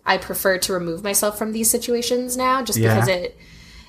I 0.05 0.17
prefer 0.17 0.57
to 0.59 0.73
remove 0.73 1.01
myself 1.01 1.37
from 1.37 1.53
these 1.53 1.69
situations 1.71 2.35
now, 2.37 2.61
just 2.61 2.77
Yeah. 2.77 2.93
because 2.93 3.07
it 3.07 3.37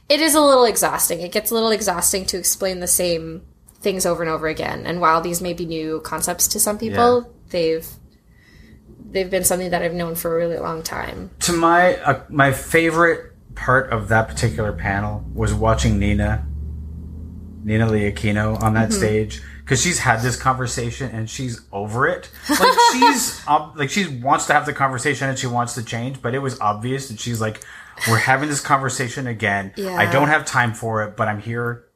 it 0.08 0.20
is 0.20 0.36
a 0.36 0.40
little 0.40 0.64
exhausting. 0.64 1.20
It 1.22 1.32
gets 1.32 1.50
a 1.50 1.54
little 1.54 1.70
exhausting 1.70 2.24
to 2.26 2.38
explain 2.38 2.78
the 2.78 2.86
same 2.86 3.42
things 3.80 4.06
over 4.06 4.22
and 4.22 4.30
over 4.30 4.46
again. 4.46 4.86
And 4.86 5.00
while 5.00 5.20
these 5.20 5.42
may 5.42 5.52
be 5.54 5.66
new 5.66 6.00
concepts 6.02 6.46
to 6.48 6.60
some 6.60 6.78
people, 6.78 7.22
Yeah. 7.22 7.32
they've 7.50 7.88
they've 9.10 9.30
been 9.30 9.44
something 9.44 9.70
that 9.70 9.82
I've 9.82 9.94
known 9.94 10.14
for 10.14 10.34
a 10.34 10.38
really 10.38 10.58
long 10.58 10.82
time. 10.82 11.30
To 11.40 11.52
my 11.52 11.96
uh, 11.96 12.22
my 12.28 12.52
favorite 12.52 13.32
part 13.54 13.90
of 13.90 14.08
that 14.08 14.28
particular 14.28 14.72
panel 14.72 15.24
was 15.34 15.54
watching 15.54 15.98
Nina, 15.98 16.46
Nina 17.64 17.88
Lee 17.88 18.10
Aquino 18.10 18.60
on 18.62 18.74
that 18.74 18.92
stage 18.92 19.40
because 19.64 19.82
she's 19.82 19.98
had 19.98 20.20
this 20.20 20.36
conversation 20.36 21.10
and 21.10 21.28
she's 21.28 21.60
over 21.72 22.06
it. 22.06 22.30
Like 22.48 22.78
she's 22.92 23.46
like 23.46 23.90
she 23.90 24.06
wants 24.06 24.46
to 24.46 24.52
have 24.52 24.66
the 24.66 24.72
conversation 24.72 25.28
and 25.28 25.38
she 25.38 25.48
wants 25.48 25.74
to 25.74 25.84
change, 25.84 26.22
but 26.22 26.34
it 26.34 26.38
was 26.38 26.60
obvious 26.60 27.08
that 27.08 27.18
she's 27.18 27.40
like, 27.40 27.64
we're 28.08 28.18
having 28.18 28.48
this 28.48 28.60
conversation 28.60 29.26
again. 29.26 29.72
I 29.78 30.10
don't 30.10 30.28
have 30.28 30.44
time 30.44 30.74
for 30.74 31.02
it, 31.04 31.16
but 31.16 31.28
I'm 31.28 31.40
here. 31.40 31.86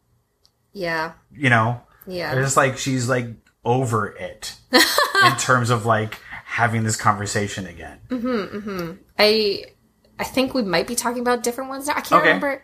Yeah. 0.73 1.13
You 1.33 1.51
know. 1.51 1.83
Yeah. 2.07 2.35
It's 2.41 2.57
like 2.57 2.79
she's 2.79 3.09
like 3.09 3.27
over 3.65 4.09
it 4.09 4.57
in 4.73 5.37
terms 5.39 5.71
of 5.71 5.87
like 5.87 6.19
having 6.51 6.83
this 6.83 6.97
conversation 6.97 7.67
again. 7.67 7.99
Mhm, 8.09 8.63
mhm. 8.63 8.99
I 9.19 9.65
I 10.19 10.25
think 10.25 10.53
we 10.53 10.63
might 10.63 10.87
be 10.87 10.95
talking 10.97 11.21
about 11.21 11.43
different 11.43 11.71
ones 11.71 11.87
now. 11.87 11.93
I 11.95 12.01
can't 12.01 12.21
Okay. 12.21 12.27
remember. 12.29 12.63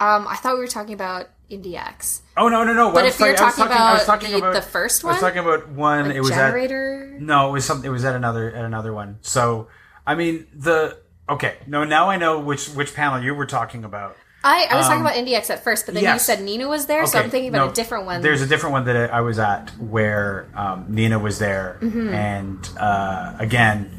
Um, 0.00 0.26
I 0.28 0.36
thought 0.36 0.54
we 0.54 0.60
were 0.60 0.66
talking 0.68 0.94
about 0.94 1.26
IndieX. 1.50 2.20
Oh 2.36 2.48
no 2.48 2.64
no 2.64 2.72
no! 2.72 2.92
But 2.92 3.06
if 3.06 3.18
you're 3.20 3.34
talking 3.36 3.64
I 3.64 3.92
was 3.94 4.02
about 4.04 4.06
talking 4.06 4.30
the- 4.32 4.38
about 4.38 4.54
the 4.54 4.62
first 4.62 5.04
I 5.04 5.08
was 5.08 5.14
one? 5.14 5.20
talking 5.20 5.38
about 5.46 5.68
one. 5.68 6.10
it 6.12 6.20
was 6.20 6.30
at 6.30 6.36
Generator. 6.36 7.16
no, 7.20 7.48
it 7.50 7.52
was 7.52 7.64
something. 7.64 7.88
It 7.88 7.92
was 7.92 8.04
at 8.04 8.14
another 8.14 8.50
at 8.52 8.64
another 8.64 8.92
one. 8.92 9.18
So 9.22 9.68
I 10.06 10.14
mean 10.14 10.46
the 10.54 10.98
okay. 11.28 11.56
No, 11.66 11.84
now 11.84 12.08
I 12.08 12.16
know 12.16 12.38
which 12.40 12.68
which 12.68 12.94
panel 12.94 13.20
you 13.22 13.34
were 13.34 13.46
talking 13.46 13.84
about. 13.84 14.16
I, 14.44 14.68
I 14.70 14.76
was 14.76 14.86
talking 14.86 15.00
about 15.00 15.14
IndieX 15.14 15.48
at 15.50 15.64
first, 15.64 15.86
but 15.86 15.94
then 15.94 16.04
you 16.04 16.10
Um, 16.10 16.18
said 16.18 16.42
Nina 16.42 16.68
was 16.68 16.84
there, 16.86 17.06
so 17.06 17.18
I'm 17.18 17.30
thinking 17.30 17.48
about 17.48 17.64
no, 17.66 17.70
a 17.72 17.74
different 17.74 18.04
one. 18.04 18.20
There's 18.20 18.42
a 18.42 18.46
different 18.46 18.74
one 18.74 18.84
that 18.84 19.10
I 19.12 19.22
was 19.22 19.38
at 19.38 19.70
where 19.78 20.46
um, 20.54 20.84
Nina 20.88 21.18
was 21.18 21.38
there, 21.38 21.78
Mm-hmm. 21.80 22.08
and 22.14 22.68
uh, 22.78 23.34
again, 23.38 23.90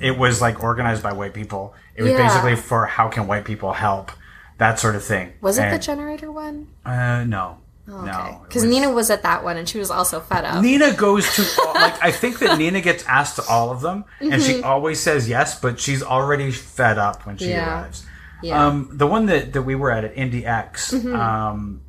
it 0.00 0.16
was 0.18 0.40
like 0.40 0.62
organized 0.62 1.02
by 1.02 1.12
white 1.12 1.34
people. 1.34 1.74
It 1.94 2.02
was 2.02 2.12
Yeah. 2.12 2.26
basically 2.26 2.56
for 2.56 2.86
how 2.86 3.08
can 3.08 3.26
white 3.26 3.44
people 3.44 3.72
help, 3.74 4.10
that 4.58 4.78
sort 4.80 4.96
of 4.96 5.04
thing. 5.04 5.32
was 5.40 5.58
it 5.58 5.70
the 5.70 5.78
generator 5.78 6.32
one? 6.32 6.68
Uh, 6.84 7.24
no, 7.24 7.58
Okay. 7.88 8.06
no, 8.06 8.40
Because 8.44 8.64
Nina 8.64 8.90
was 8.90 9.10
at 9.10 9.22
that 9.24 9.44
one, 9.44 9.56
and 9.58 9.68
she 9.68 9.78
was 9.78 9.90
also 9.90 10.20
fed 10.20 10.44
up. 10.46 10.62
Nina 10.62 10.92
goes 10.94 11.26
to 11.36 11.44
all, 11.66 11.74
like 11.74 12.02
I 12.02 12.10
think 12.10 12.38
that 12.38 12.56
Nina 12.58 12.80
gets 12.80 13.04
asked 13.06 13.36
to 13.36 13.42
all 13.46 13.70
of 13.70 13.82
them, 13.82 14.04
and 14.20 14.42
she 14.42 14.54
Mm-hmm. 14.54 14.64
always 14.64 15.00
says 15.00 15.28
yes, 15.28 15.60
but 15.60 15.78
she's 15.78 16.02
already 16.02 16.50
fed 16.50 16.96
up 16.98 17.26
when 17.26 17.36
she 17.36 17.50
Yeah. 17.50 17.80
arrives. 17.82 18.06
Yeah. 18.44 18.58
Mm-hmm. 18.58 18.90
Um, 18.90 18.98
the 18.98 19.06
one 19.06 19.26
that, 19.26 19.52
that 19.54 19.62
we 19.62 19.74
were 19.74 19.90
at 19.90 20.04
at 20.04 20.14
Indie 20.14 20.44
X, 20.44 20.92
um, 20.92 21.82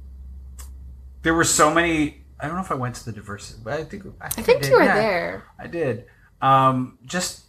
there 1.23 1.33
were 1.33 1.43
so 1.43 1.73
many. 1.73 2.21
I 2.39 2.47
don't 2.47 2.55
know 2.55 2.61
if 2.61 2.71
I 2.71 2.75
went 2.75 2.95
to 2.95 3.05
the 3.05 3.11
diversity, 3.11 3.61
but 3.63 3.73
I 3.73 3.83
think 3.83 4.05
I 4.21 4.29
think, 4.29 4.39
I 4.39 4.41
think 4.41 4.61
did, 4.61 4.69
you 4.69 4.77
were 4.77 4.83
yeah. 4.83 4.95
there. 4.95 5.43
I 5.59 5.67
did. 5.67 6.05
Um, 6.41 6.99
just 7.05 7.43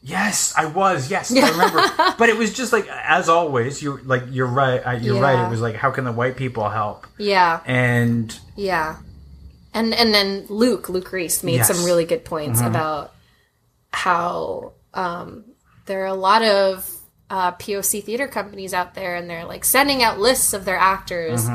yes, 0.00 0.54
I 0.56 0.66
was. 0.66 1.10
Yes, 1.10 1.34
I 1.36 1.50
remember. 1.50 1.82
but 2.18 2.28
it 2.28 2.36
was 2.36 2.54
just 2.54 2.72
like 2.72 2.86
as 2.88 3.28
always. 3.28 3.82
You 3.82 3.98
like 4.04 4.24
you're 4.30 4.46
right. 4.46 5.02
You're 5.02 5.20
right. 5.20 5.46
It 5.46 5.50
was 5.50 5.60
like 5.60 5.74
how 5.74 5.90
can 5.90 6.04
the 6.04 6.12
white 6.12 6.36
people 6.36 6.68
help? 6.68 7.06
Yeah, 7.18 7.60
And 7.66 8.38
yeah. 8.56 8.96
And 9.74 9.92
and 9.94 10.14
then 10.14 10.46
Luke, 10.48 10.88
Luke 10.88 11.12
Reece 11.12 11.44
made 11.44 11.56
Yes. 11.56 11.68
some 11.68 11.84
really 11.84 12.04
good 12.06 12.24
points 12.24 12.60
about 12.60 13.14
how 13.92 14.72
um, 14.94 15.44
there 15.86 16.02
are 16.02 16.06
a 16.06 16.14
lot 16.14 16.42
of 16.42 16.90
uh, 17.30 17.52
POC 17.52 18.02
theater 18.04 18.26
companies 18.28 18.72
out 18.72 18.94
there, 18.94 19.14
and 19.16 19.28
they're 19.28 19.44
like 19.44 19.64
sending 19.64 20.02
out 20.02 20.18
lists 20.18 20.52
of 20.52 20.64
their 20.64 20.76
actors, 20.78 21.48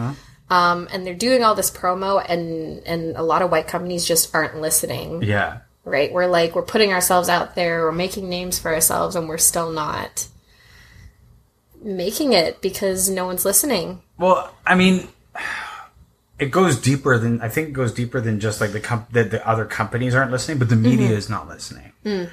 um, 0.49 0.88
and 0.91 1.05
they're 1.05 1.13
doing 1.15 1.43
all 1.43 1.55
this 1.55 1.71
promo, 1.71 2.23
and 2.27 2.79
and 2.86 3.15
a 3.17 3.23
lot 3.23 3.41
of 3.41 3.49
white 3.51 3.67
companies 3.67 4.05
just 4.05 4.33
aren't 4.36 4.59
listening. 4.62 5.23
yeah, 5.23 5.59
Right? 5.86 6.12
We're 6.13 6.27
like 6.27 6.55
we're 6.55 6.62
putting 6.62 6.93
ourselves 6.93 7.27
out 7.29 7.55
there, 7.55 7.81
we're 7.83 7.91
making 7.91 8.29
names 8.29 8.59
for 8.59 8.73
ourselves, 8.73 9.15
and 9.15 9.27
we're 9.27 9.38
still 9.39 9.71
not 9.71 10.27
making 11.81 12.33
it 12.33 12.62
because 12.62 13.09
no 13.09 13.25
one's 13.25 13.45
listening. 13.45 14.01
Well, 14.17 14.53
I 14.65 14.75
mean, 14.75 15.07
it 16.39 16.51
goes 16.51 16.79
deeper 16.79 17.17
than 17.17 17.41
I 17.41 17.49
think 17.49 17.69
it 17.69 17.73
goes 17.73 17.91
deeper 17.93 18.21
than 18.21 18.39
just 18.39 18.62
like 18.62 18.71
the 18.71 18.79
comp- 18.79 19.12
that 19.12 19.31
the 19.31 19.45
other 19.47 19.65
companies 19.65 20.15
aren't 20.15 20.31
listening, 20.31 20.59
but 20.59 20.69
the 20.69 20.75
media 20.75 21.07
Mm-hmm. 21.07 21.17
is 21.17 21.29
not 21.29 21.47
listening. 21.47 21.91
Mm. 22.05 22.29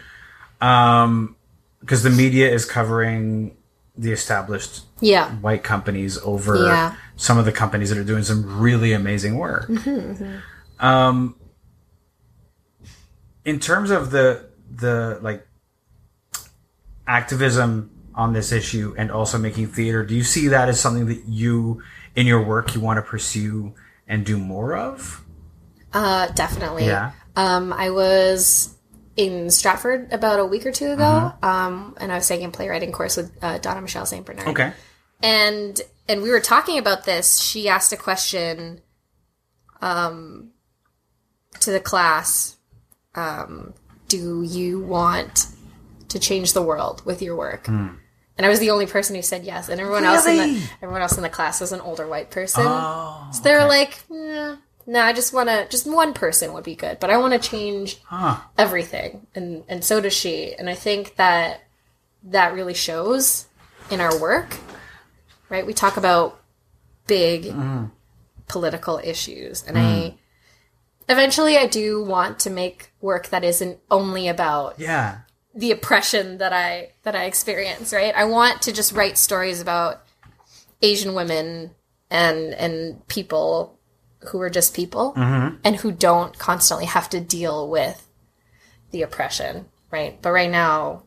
Um, 0.64 1.37
because 1.81 2.03
the 2.03 2.11
media 2.11 2.51
is 2.51 2.64
covering 2.64 3.57
the 3.97 4.12
established 4.12 4.85
Yeah. 5.01 5.31
white 5.37 5.62
companies 5.64 6.19
over 6.19 6.66
Yeah. 6.66 6.95
some 7.16 7.38
of 7.38 7.45
the 7.45 7.53
companies 7.53 7.90
that 7.90 7.99
are 7.99 8.05
doing 8.05 8.23
some 8.23 8.61
really 8.61 8.93
amazing 8.93 9.37
work. 9.37 9.69
Mm-hmm, 9.69 10.38
Um, 10.79 11.35
in 13.45 13.59
terms 13.61 13.90
of 13.90 14.11
the 14.11 14.47
the 14.71 15.19
like 15.21 15.47
activism 17.07 17.90
on 18.14 18.33
this 18.33 18.53
issue 18.53 18.95
and 18.97 19.11
also 19.11 19.38
making 19.38 19.66
theater, 19.69 20.05
do 20.05 20.14
you 20.14 20.23
see 20.25 20.49
that 20.49 20.69
as 20.69 20.81
something 20.81 21.07
that 21.07 21.25
you 21.27 21.83
in 22.14 22.27
your 22.27 22.43
work 22.43 22.75
you 22.75 22.81
want 22.81 22.97
to 22.99 23.03
pursue 23.03 23.75
and 24.07 24.25
do 24.25 24.38
more 24.38 24.77
of? 24.77 25.23
Uh, 25.93 26.29
definitely. 26.29 26.87
Yeah. 26.87 27.12
Um, 27.37 27.73
I 27.73 27.90
was 27.90 28.77
in 29.16 29.51
Stratford 29.51 30.12
about 30.12 30.38
a 30.40 30.44
week 30.46 30.64
or 30.66 30.73
two 30.73 30.92
ago, 30.92 31.03
Mm-hmm. 31.42 31.44
um, 31.44 31.96
and 32.01 32.11
I 32.12 32.16
was 32.16 32.27
taking 32.29 32.46
a 32.46 32.51
playwriting 32.51 32.92
course 32.92 33.16
with 33.16 33.33
uh, 33.42 33.59
Donna 33.59 33.81
Michelle 33.83 34.07
St. 34.07 34.25
Bernard. 34.25 34.49
Okay. 34.49 34.73
and 35.23 35.81
and 36.09 36.23
we 36.23 36.31
were 36.31 36.40
talking 36.40 36.79
about 36.79 37.05
this. 37.05 37.38
She 37.40 37.68
asked 37.68 37.92
a 37.92 37.96
question, 37.96 38.81
um, 39.81 40.51
to 41.61 41.70
the 41.70 41.81
class. 41.81 42.57
Um, 43.14 43.75
do 44.09 44.42
you 44.42 44.81
want 44.81 45.46
to 46.09 46.18
change 46.18 46.53
the 46.53 46.62
world 46.62 47.05
with 47.05 47.23
your 47.23 47.37
work? 47.37 47.68
And 47.68 48.46
I 48.46 48.49
was 48.49 48.59
the 48.59 48.70
only 48.70 48.87
person 48.87 49.14
who 49.16 49.23
said 49.23 49.44
yes, 49.44 49.68
and 49.68 49.81
everyone 49.81 50.05
else 50.05 50.27
in 50.27 50.37
the 50.37 50.62
everyone 50.83 51.03
else 51.03 51.16
in 51.16 51.23
the 51.23 51.29
class 51.29 51.61
was 51.61 51.73
an 51.73 51.81
older 51.81 52.07
white 52.09 52.31
person. 52.31 52.64
Oh, 52.66 53.29
so 53.33 53.42
they 53.42 53.53
were 53.53 53.66
like, 53.66 54.03
"Nah, 54.09 54.57
no, 54.90 55.00
I 55.00 55.12
just 55.12 55.33
want 55.33 55.48
to. 55.48 55.68
Just 55.68 55.87
one 55.87 56.14
person 56.14 56.53
would 56.53 56.64
be 56.64 56.74
good, 56.74 56.98
but 56.98 57.11
I 57.11 57.16
want 57.18 57.40
to 57.40 57.48
change 57.48 57.98
huh. 58.05 58.38
everything 58.59 59.26
and 59.35 59.64
and 59.68 59.85
so 59.85 60.00
does 60.00 60.12
she 60.12 60.55
and 60.55 60.68
i 60.68 60.74
think 60.74 61.16
that 61.16 61.62
that 62.22 62.53
really 62.53 62.74
shows 62.74 63.46
in 63.90 64.00
our 64.00 64.18
work 64.20 64.57
right 65.48 65.66
we 65.66 65.72
talk 65.72 65.96
about 65.96 66.40
big 67.07 67.44
mm-hmm. 67.44 67.87
political 68.48 69.00
issues 69.03 69.64
and 69.66 69.76
mm-hmm. 69.76 69.87
i 69.87 70.14
eventually 71.09 71.57
i 71.57 71.66
do 71.66 72.03
want 72.03 72.38
to 72.38 72.50
make 72.50 72.92
work 73.00 73.29
that 73.29 73.44
isn't 73.44 73.79
only 73.90 74.29
about 74.29 74.79
Yeah. 74.79 75.20
the 75.55 75.70
oppression 75.72 76.38
that 76.38 76.53
i 76.53 76.90
that 77.03 77.16
i 77.16 77.24
experience 77.24 77.92
right 77.92 78.14
i 78.14 78.24
want 78.24 78.62
to 78.62 78.72
just 78.72 78.92
write 78.92 79.16
stories 79.16 79.61
about 79.61 80.03
asian 80.83 81.14
women 81.14 81.70
and 82.11 82.55
and 82.55 83.07
people 83.09 83.79
who 84.28 84.40
are 84.40 84.50
just 84.50 84.74
people 84.74 85.14
mm-hmm. 85.16 85.56
and 85.64 85.76
who 85.76 85.90
don't 85.90 86.38
constantly 86.38 86.87
have 86.87 87.09
to 87.11 87.20
deal 87.20 87.68
with 87.68 88.06
the 88.90 89.02
oppression 89.02 89.66
right? 89.90 90.20
But 90.22 90.33
right 90.33 90.50
now 90.50 91.02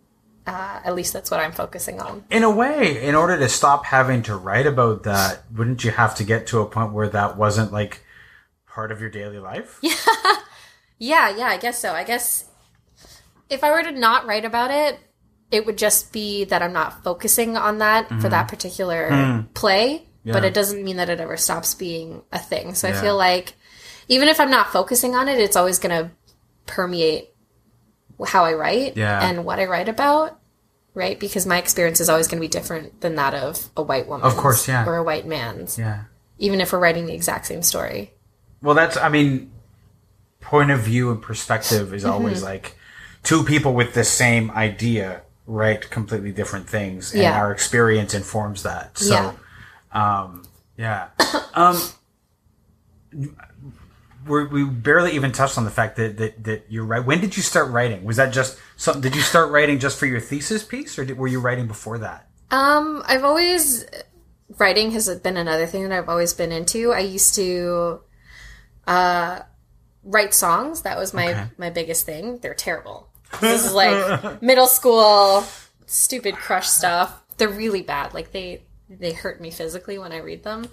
uh, 0.46 0.82
at 0.84 0.94
least 0.94 1.14
that's 1.14 1.32
what 1.32 1.40
i'm 1.40 1.54
focusing 1.54 2.02
on. 2.02 2.26
In 2.30 2.44
a 2.44 2.52
way, 2.52 3.02
in 3.02 3.16
order 3.16 3.38
to 3.38 3.48
stop 3.48 3.86
having 3.86 4.24
to 4.24 4.36
write 4.36 4.68
about 4.68 5.04
that, 5.04 5.44
wouldn't 5.56 5.86
you 5.86 5.92
have 5.92 6.16
to 6.16 6.26
get 6.26 6.48
to 6.48 6.60
a 6.60 6.66
point 6.66 6.92
where 6.92 7.08
that 7.08 7.38
wasn't 7.38 7.72
like 7.72 8.04
part 8.68 8.92
of 8.92 9.00
your 9.00 9.10
daily 9.10 9.40
life? 9.40 9.80
Yeah. 9.82 9.96
yeah 11.00 11.36
yeah 11.36 11.48
i 11.48 11.58
guess 11.58 11.80
so. 11.80 11.94
I 11.94 12.04
guess 12.04 12.46
if 13.50 13.64
i 13.64 13.72
were 13.72 13.84
to 13.84 13.92
not 13.92 14.26
write 14.26 14.46
about 14.46 14.72
it 14.72 15.00
it 15.52 15.66
would 15.66 15.78
just 15.78 16.12
be 16.12 16.44
that 16.46 16.62
i'm 16.62 16.74
not 16.74 17.04
focusing 17.04 17.56
on 17.56 17.78
that 17.80 18.08
for 18.08 18.16
mm-hmm. 18.16 18.30
that 18.30 18.48
particular 18.48 19.10
mm. 19.10 19.54
play 19.54 20.08
but 20.26 20.44
it 20.46 20.54
doesn't 20.54 20.84
mean 20.84 20.96
that 20.98 21.10
it 21.10 21.20
ever 21.20 21.36
stops 21.38 21.74
being 21.76 22.22
a 22.32 22.40
thing 22.40 22.74
so 22.76 22.88
Yeah. 22.88 22.98
i 22.98 23.02
feel 23.02 23.18
like 23.18 23.54
even 24.08 24.28
if 24.28 24.40
i'm 24.40 24.52
not 24.52 24.72
focusing 24.72 25.16
on 25.16 25.28
it 25.28 25.40
it's 25.40 25.56
always 25.56 25.80
going 25.80 26.06
to 26.06 26.12
permeate 26.66 27.30
how 28.28 28.46
i 28.46 28.54
write 28.54 28.96
Yeah. 28.96 29.28
and 29.30 29.44
what 29.46 29.60
i 29.60 29.66
write 29.66 29.90
about 29.90 30.40
right 30.94 31.20
because 31.20 31.46
my 31.46 31.58
experience 31.58 32.00
is 32.00 32.08
always 32.10 32.28
going 32.28 32.38
to 32.38 32.42
be 32.42 32.48
different 32.48 33.02
than 33.02 33.16
that 33.16 33.34
of 33.34 33.70
a 33.76 33.82
white 33.82 34.08
woman 34.08 34.26
Of 34.26 34.38
course, 34.38 34.68
yeah. 34.68 34.86
or 34.86 34.96
a 34.98 35.04
white 35.04 35.26
man's 35.28 35.78
Yeah. 35.78 36.04
even 36.38 36.62
if 36.62 36.72
we're 36.72 36.80
writing 36.80 37.06
the 37.06 37.14
exact 37.14 37.46
same 37.48 37.62
story 37.64 38.14
Well, 38.62 38.76
that's, 38.76 38.96
I 38.96 39.10
mean, 39.10 39.52
point 40.40 40.72
of 40.72 40.80
view 40.82 41.12
and 41.12 41.22
perspective 41.22 41.94
is 41.94 42.06
always 42.06 42.38
Mm-hmm. 42.38 42.46
like 42.46 42.78
two 43.24 43.44
people 43.44 43.74
with 43.74 43.94
the 43.94 44.04
same 44.06 44.52
idea 44.52 45.22
write 45.48 45.90
completely 45.90 46.32
different 46.32 46.70
things, 46.70 47.12
and 47.14 47.24
Yeah. 47.24 47.38
our 47.42 47.52
experience 47.52 48.14
informs 48.14 48.64
that. 48.64 48.98
So, 48.98 49.14
Yeah. 49.14 49.32
Um, 49.94 50.44
yeah. 50.78 51.10
um, 51.54 51.80
we're, 54.28 54.48
we 54.48 54.66
barely 54.66 55.14
even 55.14 55.32
touched 55.32 55.58
on 55.58 55.66
the 55.66 55.72
fact 55.72 55.98
that, 55.98 56.18
that, 56.18 56.44
that 56.44 56.66
you're 56.70 56.86
right. 56.86 57.04
When 57.06 57.20
did 57.20 57.36
you 57.36 57.44
start 57.44 57.72
writing? 57.72 58.04
Was 58.04 58.18
that 58.18 58.34
just 58.34 58.58
something? 58.78 59.02
Did 59.02 59.16
you 59.16 59.22
start 59.22 59.52
writing 59.52 59.80
just 59.80 59.98
for 60.00 60.06
your 60.06 60.20
thesis 60.20 60.64
piece, 60.64 60.98
or 60.98 61.06
did, 61.06 61.18
were 61.18 61.28
you 61.28 61.40
writing 61.40 61.68
before 61.68 61.98
that? 62.00 62.28
Um, 62.52 63.04
I've 63.06 63.24
always 63.24 63.86
writing 64.58 64.92
has 64.92 65.10
been 65.20 65.38
another 65.38 65.66
thing 65.66 65.84
that 65.84 65.92
I've 65.92 66.10
always 66.10 66.34
been 66.34 66.52
into. 66.52 66.92
I 66.92 67.00
used 67.00 67.36
to 67.36 68.02
uh 68.86 69.40
write 70.04 70.34
songs. 70.34 70.82
That 70.82 70.98
was 70.98 71.14
my 71.14 71.30
Okay. 71.30 71.46
my 71.58 71.70
biggest 71.70 72.06
thing. 72.06 72.40
They're 72.40 72.54
terrible. 72.54 73.10
This 73.42 73.66
is 73.66 73.74
like 73.74 74.42
middle 74.42 74.68
school 74.68 75.44
stupid 75.86 76.36
crush 76.36 76.68
stuff. 76.68 77.24
They're 77.38 77.50
really 77.50 77.82
bad. 77.82 78.14
Like 78.14 78.32
they 78.32 78.64
they 79.00 79.14
hurt 79.14 79.42
me 79.42 79.52
physically 79.52 79.98
when 79.98 80.12
I 80.12 80.18
read 80.18 80.44
them. 80.44 80.66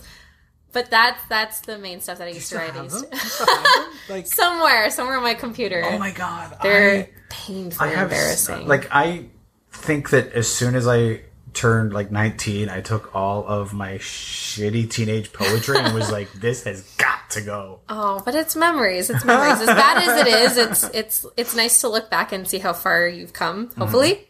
But 0.73 0.89
that's 0.91 1.21
that's 1.29 1.61
the 1.61 1.79
main 1.79 2.01
stuff 2.01 2.19
that 2.19 2.29
I 2.29 2.31
used 2.31 2.49
to 2.51 2.57
write. 2.59 2.75
I 2.77 2.85
used 2.85 3.11
to- 3.11 3.87
like, 4.13 4.27
somewhere, 4.27 4.89
somewhere 4.91 5.17
on 5.17 5.23
my 5.23 5.35
computer. 5.35 5.83
oh 5.85 5.99
my 5.99 6.13
god, 6.13 6.57
They're 6.63 6.95
I- 7.01 7.09
painfully 7.29 7.91
I 7.91 7.93
have 7.95 8.11
embarrassing. 8.13 8.67
like 8.69 8.87
I 8.93 9.27
think 9.73 10.11
that 10.11 10.33
as 10.33 10.47
soon 10.49 10.75
as 10.77 10.87
I 10.87 11.23
turned 11.55 11.93
like 11.93 12.13
19, 12.13 12.69
I 12.69 12.81
took 12.81 13.13
all 13.17 13.45
of 13.49 13.73
my 13.73 13.95
shitty 13.95 14.89
teenage 14.89 15.33
poetry 15.33 15.77
and 15.79 15.93
was 15.93 16.11
like, 16.13 16.31
this 16.35 16.63
has 16.63 16.83
got 16.97 17.29
to 17.31 17.41
go. 17.41 17.81
Oh, 17.89 18.23
but 18.25 18.37
it's 18.37 18.55
memories. 18.55 19.11
It's 19.11 19.25
memories. 19.25 19.61
As 19.61 19.67
bad 19.67 20.03
as 20.09 20.21
it 20.21 20.27
is, 20.29 20.57
it's 20.57 20.85
it's 20.95 21.27
it's 21.37 21.57
nice 21.57 21.81
to 21.81 21.89
look 21.89 22.11
back 22.11 22.31
and 22.31 22.47
see 22.47 22.59
how 22.59 22.73
far 22.75 23.09
you've 23.09 23.33
come. 23.33 23.69
Mm-hmm. 23.71 23.81
Hopefully, 23.81 24.29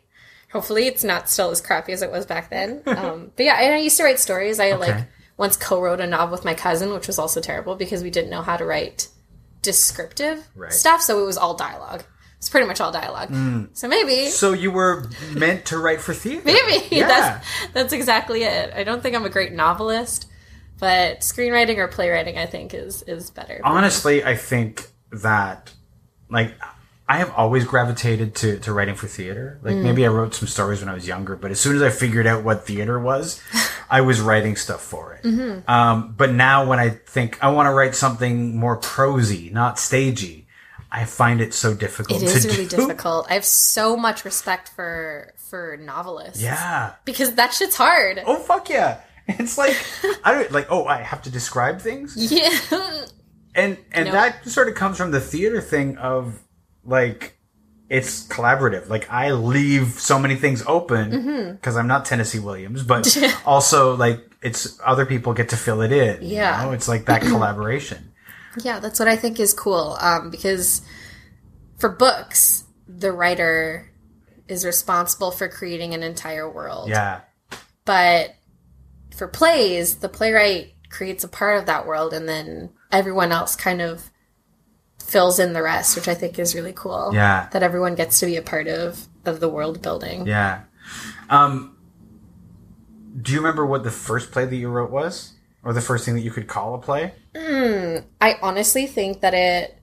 hopefully 0.52 0.86
it's 0.86 1.04
not 1.04 1.28
still 1.28 1.50
as 1.50 1.60
crappy 1.60 1.92
as 1.92 2.02
it 2.02 2.10
was 2.10 2.26
back 2.26 2.50
then. 2.50 2.82
Um, 2.86 3.30
but 3.36 3.44
yeah, 3.46 3.60
and 3.60 3.74
I 3.74 3.78
used 3.78 3.96
to 3.98 4.04
write 4.04 4.18
stories. 4.18 4.58
I 4.60 4.72
like 4.72 5.06
once 5.36 5.56
co-wrote 5.56 6.00
a 6.00 6.06
novel 6.06 6.32
with 6.32 6.44
my 6.44 6.54
cousin, 6.54 6.92
which 6.92 7.06
was 7.06 7.18
also 7.18 7.40
terrible 7.40 7.74
because 7.76 8.02
we 8.02 8.10
didn't 8.10 8.30
know 8.30 8.42
how 8.42 8.56
to 8.56 8.64
write 8.64 9.08
descriptive 9.62 10.46
Right. 10.54 10.72
stuff, 10.72 11.02
so 11.02 11.22
it 11.22 11.26
was 11.26 11.36
all 11.36 11.54
dialogue. 11.54 12.02
It's 12.38 12.48
pretty 12.48 12.66
much 12.66 12.80
all 12.80 12.90
dialogue. 12.90 13.30
So 13.74 13.86
maybe 13.86 14.26
So 14.28 14.52
you 14.54 14.70
were 14.70 15.04
meant 15.32 15.66
to 15.66 15.78
write 15.78 16.00
for 16.00 16.14
theater. 16.14 16.40
maybe 16.44 16.86
Yeah. 16.96 17.06
that's 17.06 17.46
that's 17.74 17.92
exactly 17.92 18.44
it. 18.44 18.72
I 18.74 18.82
don't 18.82 19.02
think 19.02 19.14
I'm 19.14 19.26
a 19.26 19.30
great 19.30 19.52
novelist, 19.52 20.26
but 20.78 21.20
screenwriting 21.20 21.76
or 21.76 21.88
playwriting, 21.88 22.38
I 22.38 22.46
think, 22.46 22.72
is 22.72 23.02
is 23.02 23.30
better. 23.30 23.60
Honestly, 23.62 24.24
I 24.24 24.36
think 24.36 24.88
that 25.12 25.70
like 26.30 26.54
I 27.12 27.16
have 27.22 27.32
always 27.36 27.64
gravitated 27.64 28.28
to, 28.36 28.58
to 28.60 28.72
writing 28.72 28.94
for 28.94 29.08
theater. 29.08 29.58
Like 29.62 29.74
Mm. 29.74 29.82
maybe 29.82 30.04
I 30.04 30.08
wrote 30.08 30.32
some 30.34 30.46
stories 30.46 30.78
when 30.80 30.88
I 30.88 30.94
was 30.94 31.06
younger, 31.08 31.34
but 31.36 31.50
as 31.50 31.58
soon 31.58 31.74
as 31.76 31.82
I 31.82 31.90
figured 31.90 32.26
out 32.26 32.44
what 32.44 32.66
theater 32.66 33.00
was, 33.00 33.42
I 33.90 34.00
was 34.02 34.20
writing 34.20 34.54
stuff 34.56 34.80
for 34.82 35.14
it. 35.14 35.24
Mm-hmm. 35.24 35.68
Um, 35.68 36.14
but 36.16 36.30
now 36.32 36.64
when 36.70 36.78
I 36.78 36.90
think 36.90 37.42
I 37.42 37.48
want 37.50 37.66
to 37.66 37.72
write 37.72 37.94
something 37.96 38.56
more 38.56 38.76
prosy, 38.76 39.50
not 39.50 39.78
stagey, 39.78 40.46
I 40.92 41.04
find 41.04 41.40
it 41.40 41.52
so 41.54 41.74
difficult 41.74 42.22
It 42.22 42.28
to 42.28 42.48
really 42.48 42.66
do. 42.66 42.76
difficult. 42.76 43.26
I 43.30 43.34
have 43.34 43.44
so 43.44 43.96
much 43.96 44.24
respect 44.24 44.68
for 44.76 45.32
for 45.50 45.76
novelists. 45.82 46.40
Yeah. 46.40 46.92
Because 47.04 47.34
that 47.34 47.52
shit's 47.52 47.76
hard. 47.76 48.22
Oh 48.24 48.36
fuck 48.36 48.68
yeah! 48.70 49.00
It's 49.42 49.56
like 49.58 49.76
I 50.24 50.32
don't 50.34 50.50
like. 50.52 50.66
Oh, 50.70 50.84
I 50.86 51.02
have 51.02 51.22
to 51.22 51.30
describe 51.30 51.80
things. 51.80 52.14
Yeah. 52.16 52.50
and 53.54 53.78
and 53.92 54.06
No. 54.06 54.12
that 54.12 54.46
sort 54.48 54.68
of 54.68 54.74
comes 54.74 54.96
from 54.96 55.10
the 55.10 55.20
theater 55.20 55.60
thing 55.60 55.96
of 55.98 56.38
like 56.84 57.36
it's 57.88 58.26
collaborative 58.28 58.88
like 58.88 59.10
i 59.10 59.32
leave 59.32 59.88
so 59.98 60.18
many 60.18 60.36
things 60.36 60.62
open 60.66 61.10
Mm-hmm. 61.10 61.52
because 61.52 61.76
i'm 61.76 61.86
not 61.88 62.04
tennessee 62.04 62.38
williams 62.38 62.82
but 62.82 63.16
also 63.44 63.96
like 63.96 64.24
it's 64.42 64.78
other 64.84 65.04
people 65.06 65.34
get 65.34 65.48
to 65.50 65.56
fill 65.56 65.82
it 65.82 65.92
in 65.92 66.22
you 66.22 66.36
Yeah. 66.36 66.62
know? 66.64 66.72
it's 66.72 66.88
like 66.88 67.06
that 67.06 67.22
collaboration 67.32 68.06
yeah, 68.64 68.80
that's 68.80 68.98
what 68.98 69.06
I 69.06 69.14
think 69.14 69.38
is 69.38 69.54
cool. 69.54 69.96
Um, 70.00 70.28
because 70.28 70.82
for 71.78 71.88
books, 71.88 72.64
the 72.88 73.12
writer 73.12 73.88
is 74.48 74.64
responsible 74.64 75.30
for 75.30 75.46
creating 75.48 75.94
an 75.94 76.02
entire 76.02 76.50
world. 76.50 76.88
yeah 76.88 77.20
But 77.84 78.34
for 79.14 79.28
plays, 79.28 79.98
the 79.98 80.08
playwright 80.08 80.74
creates 80.90 81.22
a 81.22 81.28
part 81.28 81.58
of 81.60 81.66
that 81.66 81.86
world 81.86 82.12
and 82.12 82.28
then 82.28 82.70
everyone 82.90 83.30
else 83.30 83.54
kind 83.54 83.80
of 83.80 84.09
fills 85.10 85.38
in 85.38 85.52
the 85.52 85.62
rest, 85.62 85.96
which 85.96 86.08
I 86.08 86.14
think 86.14 86.38
is 86.38 86.54
really 86.54 86.72
cool. 86.72 87.10
Yeah. 87.12 87.48
That 87.52 87.62
everyone 87.62 87.94
gets 87.96 88.20
to 88.20 88.26
be 88.26 88.36
a 88.36 88.42
part 88.42 88.68
of 88.68 89.06
of 89.26 89.40
the 89.40 89.48
world 89.48 89.82
building. 89.82 90.26
yeah 90.26 90.62
um 91.28 91.76
do 93.20 93.32
you 93.32 93.38
remember 93.38 93.66
what 93.66 93.82
the 93.84 93.90
first 93.90 94.30
play 94.32 94.44
that 94.46 94.56
you 94.56 94.68
wrote 94.68 94.90
was 94.90 95.34
or 95.62 95.72
the 95.74 95.80
first 95.80 96.04
thing 96.06 96.14
that 96.14 96.22
you 96.22 96.30
could 96.30 96.46
call 96.48 96.74
a 96.74 96.78
play 96.78 97.12
I 98.26 98.36
honestly 98.40 98.86
think 98.86 99.20
that 99.20 99.34
it 99.34 99.76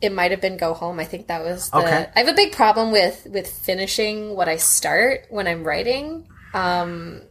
it 0.00 0.10
might 0.12 0.32
have 0.32 0.40
been 0.40 0.56
go 0.56 0.74
home. 0.74 0.98
I 0.98 1.04
think 1.04 1.28
that 1.28 1.44
was 1.44 1.70
the 1.70 1.76
Okay. 1.78 2.10
I 2.16 2.18
have 2.18 2.28
a 2.28 2.34
big 2.34 2.50
problem 2.52 2.90
with 2.90 3.26
with 3.30 3.46
finishing 3.48 4.34
what 4.34 4.48
I 4.48 4.56
start 4.56 5.26
when 5.30 5.46
I'm 5.46 5.62
writing. 5.62 6.26
Um 6.54 7.22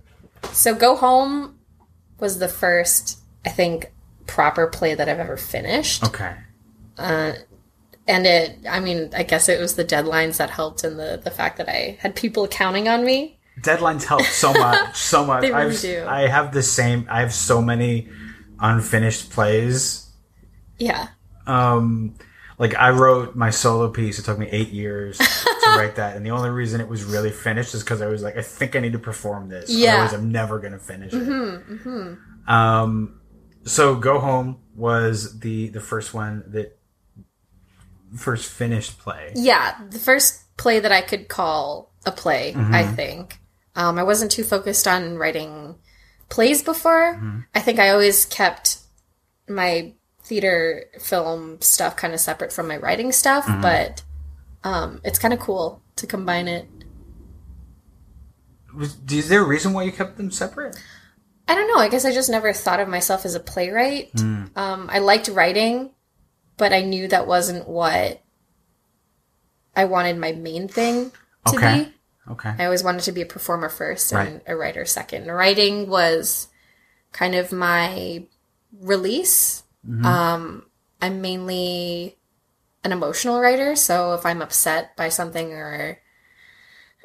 so 0.53 0.73
go 0.73 0.95
home 0.95 1.59
was 2.19 2.39
the 2.39 2.47
first 2.47 3.19
I 3.45 3.49
think 3.49 3.91
proper 4.25 4.67
play 4.67 4.95
that 4.95 5.09
I've 5.09 5.19
ever 5.19 5.35
finished. 5.37 6.05
okay 6.05 6.33
And 6.97 8.25
it 8.27 8.57
I 8.69 8.79
mean, 8.79 9.09
I 9.15 9.23
guess 9.23 9.47
it 9.47 9.59
was 9.59 9.75
the 9.75 9.85
deadlines 9.85 10.37
that 10.37 10.49
helped 10.49 10.83
and 10.83 10.99
the 10.99 11.19
the 11.23 11.31
fact 11.31 11.57
that 11.57 11.69
I 11.69 11.97
had 12.01 12.15
people 12.15 12.47
counting 12.47 12.87
on 12.87 13.05
me. 13.05 13.39
deadlines 13.61 14.03
help 14.03 14.23
so 14.23 14.51
much 14.65 14.95
so 14.97 15.25
much 15.25 15.41
They 15.41 15.51
really 15.51 15.75
I've, 15.75 15.81
do. 15.81 16.05
i 16.07 16.21
have 16.27 16.51
the 16.53 16.63
same 16.63 17.05
i 17.09 17.19
have 17.19 17.33
so 17.33 17.61
many 17.61 18.07
unfinished 18.59 19.29
plays 19.29 20.09
Yeah. 20.79 21.09
um 21.45 22.15
like 22.57 22.73
i 22.75 22.89
wrote 22.91 23.35
my 23.35 23.49
solo 23.51 23.89
piece 23.89 24.17
it 24.19 24.23
took 24.25 24.39
me 24.39 24.47
eight 24.51 24.69
years 24.69 25.17
to 25.17 25.69
write 25.77 25.95
that, 25.97 26.15
and 26.15 26.25
the 26.25 26.31
only 26.31 26.49
reason 26.49 26.79
it 26.81 26.87
was 26.87 27.03
really 27.03 27.29
finished 27.31 27.73
is 27.75 27.83
because 27.83 28.01
I 28.01 28.07
was 28.07 28.21
like, 28.23 28.35
I 28.37 28.41
think 28.41 28.75
I 28.75 28.79
need 28.79 28.93
to 28.93 28.99
perform 28.99 29.47
this. 29.49 29.69
Yeah. 29.69 29.93
Otherwise, 29.93 30.13
I'm 30.13 30.31
never 30.31 30.59
gonna 30.59 30.79
finish 30.79 31.13
it. 31.13 31.23
Hmm. 31.23 32.13
Um, 32.47 33.19
so 33.65 33.95
go 33.95 34.19
home 34.19 34.57
was 34.75 35.39
the 35.39 35.69
the 35.69 35.79
first 35.79 36.13
one 36.13 36.43
that 36.47 36.77
first 38.15 38.51
finished 38.51 38.99
play. 38.99 39.31
Yeah, 39.35 39.77
the 39.89 39.99
first 39.99 40.55
play 40.57 40.79
that 40.79 40.91
I 40.91 41.01
could 41.01 41.27
call 41.27 41.91
a 42.05 42.11
play, 42.11 42.53
I 42.55 42.83
think. 42.85 43.39
Um, 43.75 43.97
I 43.97 44.03
wasn't 44.03 44.31
too 44.31 44.43
focused 44.43 44.87
on 44.87 45.17
writing 45.17 45.75
plays 46.29 46.61
before. 46.63 47.19
I 47.55 47.59
think 47.59 47.79
I 47.79 47.89
always 47.89 48.25
kept 48.25 48.79
my 49.47 49.93
theater 50.23 50.85
film 50.99 51.59
stuff 51.61 51.95
kind 51.95 52.13
of 52.13 52.19
separate 52.19 52.53
from 52.53 52.67
my 52.67 52.77
writing 52.77 53.11
stuff, 53.11 53.45
but 53.61 54.03
um, 54.63 55.01
it's 55.03 55.19
kind 55.19 55.33
of 55.33 55.39
cool 55.39 55.81
to 55.97 56.07
combine 56.07 56.47
it. 56.47 56.67
Was, 58.75 58.97
is 59.09 59.27
there 59.29 59.41
a 59.41 59.47
reason 59.47 59.73
why 59.73 59.83
you 59.83 59.91
kept 59.91 60.17
them 60.17 60.31
separate? 60.31 60.77
I 61.47 61.55
don't 61.55 61.67
know. 61.67 61.81
I 61.81 61.89
guess 61.89 62.05
I 62.05 62.13
just 62.13 62.29
never 62.29 62.53
thought 62.53 62.79
of 62.79 62.87
myself 62.87 63.25
as 63.25 63.35
a 63.35 63.39
playwright. 63.39 64.11
Um, 64.55 64.89
I 64.89 64.99
liked 64.99 65.27
writing, 65.27 65.91
but 66.61 66.71
I 66.73 66.81
knew 66.81 67.07
that 67.07 67.25
wasn't 67.25 67.67
what 67.67 68.21
I 69.75 69.85
wanted 69.85 70.17
my 70.19 70.31
main 70.33 70.67
thing 70.67 71.11
to 71.47 71.55
Okay. 71.57 71.83
be. 71.85 71.93
Okay. 72.33 72.53
I 72.59 72.65
always 72.65 72.83
wanted 72.83 73.01
to 73.05 73.11
be 73.11 73.21
a 73.23 73.25
performer 73.25 73.67
first 73.67 74.11
and 74.13 74.33
Right. 74.35 74.43
a 74.45 74.55
writer 74.55 74.85
second. 74.85 75.25
Writing 75.25 75.89
was 75.89 76.49
kind 77.13 77.33
of 77.33 77.51
my 77.51 78.25
release. 78.79 79.63
Um, 80.05 80.67
I'm 81.01 81.19
mainly 81.21 82.19
an 82.83 82.91
emotional 82.91 83.41
writer, 83.41 83.75
so 83.75 84.13
if 84.13 84.23
I'm 84.23 84.43
upset 84.43 84.95
by 84.95 85.09
something 85.09 85.51
or 85.51 85.97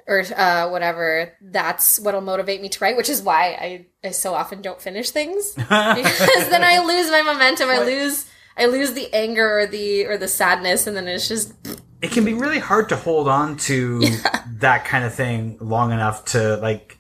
or 0.07 0.23
uh, 0.37 0.69
whatever, 0.69 1.33
that's 1.41 1.99
what'll 1.99 2.21
motivate 2.21 2.61
me 2.61 2.69
to 2.69 2.79
write. 2.85 2.99
Which 2.99 3.09
is 3.09 3.23
why 3.23 3.57
I, 3.59 3.87
I 4.07 4.11
so 4.11 4.35
often 4.35 4.61
don't 4.61 4.81
finish 4.83 5.11
things 5.11 5.55
because 5.55 6.49
then 6.53 6.63
I 6.63 6.79
lose 6.85 7.11
my 7.11 7.23
momentum. 7.23 7.71
I 7.71 7.79
lose 7.79 8.27
I 8.59 8.67
lose 8.67 8.93
the 8.95 9.13
anger 9.13 9.59
or 9.61 9.67
the 9.67 10.07
or 10.07 10.17
the 10.17 10.29
sadness, 10.29 10.87
and 10.87 10.97
then 10.97 11.07
it's 11.09 11.29
just 11.29 11.55
it 12.03 12.11
can 12.11 12.25
be 12.25 12.35
really 12.35 12.59
hard 12.59 12.89
to 12.91 12.97
hold 12.97 13.29
on 13.29 13.57
to 13.59 14.01
that 14.59 14.85
kind 14.85 15.05
of 15.05 15.15
thing 15.15 15.59
long 15.61 15.93
enough 15.93 16.25
to 16.27 16.57
like 16.57 16.99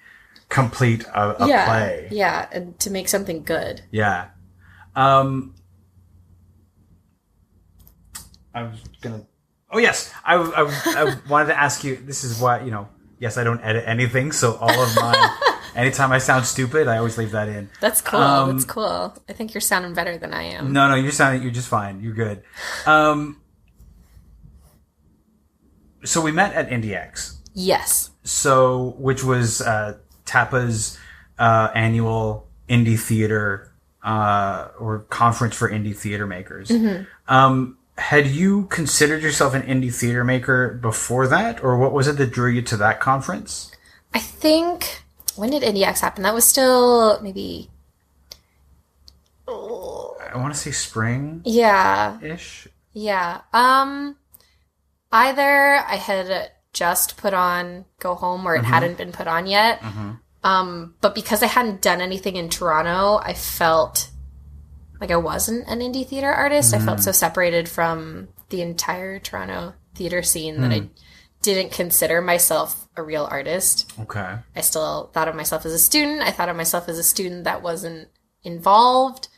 complete 0.49 1.05
a, 1.05 1.42
a 1.42 1.49
yeah 1.49 1.64
play. 1.66 2.09
yeah, 2.11 2.49
and 2.53 2.79
to 2.81 2.90
make 2.90 3.09
something 3.09 3.42
good. 3.42 3.83
Yeah. 3.90 4.29
Um, 4.95 5.55
I 8.55 8.64
was 8.64 8.81
gonna. 9.01 9.27
Oh 9.71 9.79
yes, 9.79 10.12
I, 10.25 10.37
I, 10.37 10.64
I 10.87 11.16
wanted 11.29 11.49
to 11.49 11.59
ask 11.59 11.85
you. 11.85 11.97
This 11.97 12.25
is 12.25 12.40
why 12.40 12.62
you 12.62 12.71
know. 12.71 12.88
Yes, 13.19 13.38
I 13.38 13.45
don't 13.45 13.61
edit 13.62 13.85
anything, 13.87 14.31
so 14.33 14.57
all 14.57 14.83
of 14.83 14.95
my. 14.97 15.38
anytime 15.77 16.11
I 16.12 16.19
sound 16.19 16.47
stupid, 16.47 16.89
I 16.89 16.97
always 16.99 17.17
leave 17.19 17.31
that 17.33 17.49
in. 17.49 17.69
That's 17.81 18.01
cool. 18.01 18.21
Um, 18.21 18.53
That's 18.53 18.65
cool. 18.65 19.15
I 19.29 19.33
think 19.33 19.55
you're 19.55 19.61
sounding 19.61 19.95
better 19.95 20.17
than 20.19 20.33
I 20.35 20.43
am. 20.45 20.73
No, 20.73 20.89
no, 20.89 20.95
you're 20.95 21.12
sounding. 21.12 21.43
You're 21.43 21.53
just 21.53 21.69
fine. 21.69 22.01
You're 22.01 22.15
good. 22.15 22.43
Um. 22.87 23.41
So 26.05 26.21
we 26.21 26.31
met 26.33 26.55
at 26.55 26.71
IndieX. 26.71 27.35
Yes. 27.55 28.11
so 28.23 28.95
which 28.99 29.25
was 29.25 29.61
uh, 29.62 29.97
TAPA's 30.27 30.99
uh, 31.39 31.71
annual 31.75 32.47
indie 32.69 32.99
theater 32.99 33.73
uh, 34.03 34.69
or 34.79 35.01
conference 35.09 35.55
for 35.57 35.69
indie 35.71 35.97
theater 35.97 36.27
makers. 36.27 36.71
Um, 37.29 37.79
had 37.99 38.27
you 38.27 38.65
considered 38.67 39.23
yourself 39.23 39.55
an 39.55 39.62
indie 39.62 39.93
theater 39.93 40.23
maker 40.23 40.75
before 40.83 41.27
that, 41.29 41.65
or 41.65 41.79
what 41.79 41.93
was 41.93 42.07
it 42.09 42.19
that 42.19 42.31
drew 42.31 42.51
you 42.51 42.62
to 42.62 42.77
that 42.77 43.01
conference? 43.01 43.73
I 44.12 44.19
think 44.19 45.03
when 45.37 45.51
did 45.51 45.62
IndieX 45.62 46.01
happen? 46.01 46.22
That 46.22 46.35
was 46.35 46.44
still 46.44 47.20
maybe 47.22 47.70
I 49.49 50.38
want 50.38 50.53
to 50.53 50.59
say 50.61 50.70
spring 50.72 51.42
yeah, 51.44 52.20
ish. 52.20 52.68
yeah. 52.92 53.42
Um 53.53 54.16
either 55.12 55.77
I 55.77 55.96
had 55.96 56.51
just 56.72 57.16
put 57.16 57.33
on 57.33 57.85
Go 58.01 58.14
Home 58.14 58.46
or 58.46 58.55
it 58.55 58.64
hadn't 58.64 58.99
been 58.99 59.12
put 59.12 59.27
on 59.27 59.46
yet. 59.46 59.83
Um 60.42 60.94
but 61.01 61.14
because 61.14 61.42
I 61.42 61.46
hadn't 61.46 61.83
done 61.83 62.01
anything 62.01 62.37
in 62.37 62.49
Toronto, 62.49 63.20
I 63.22 63.35
felt 63.35 64.11
like 65.01 65.11
I 65.11 65.16
wasn't 65.16 65.68
an 65.68 65.81
indie 65.81 66.07
theater 66.07 66.31
artist. 66.31 66.75
I 66.75 66.79
felt 66.79 67.01
so 67.01 67.12
separated 67.12 67.68
from 67.68 68.29
the 68.49 68.62
entire 68.62 69.18
Toronto 69.18 69.75
theater 69.94 70.22
scene 70.22 70.61
that 70.61 70.72
I 70.72 70.88
didn't 71.47 71.73
consider 71.73 72.21
myself 72.21 72.89
a 72.97 73.03
real 73.03 73.25
artist. 73.31 73.91
Okay. 74.01 74.37
I 74.55 74.61
still 74.61 75.11
thought 75.15 75.29
of 75.29 75.35
myself 75.35 75.65
as 75.65 75.73
a 75.73 75.79
student. 75.79 76.21
I 76.23 76.31
thought 76.33 76.49
of 76.49 76.57
myself 76.57 76.89
as 76.89 76.99
a 76.99 77.03
student 77.05 77.45
that 77.45 77.63
wasn't 77.63 78.09
involved. 78.43 79.29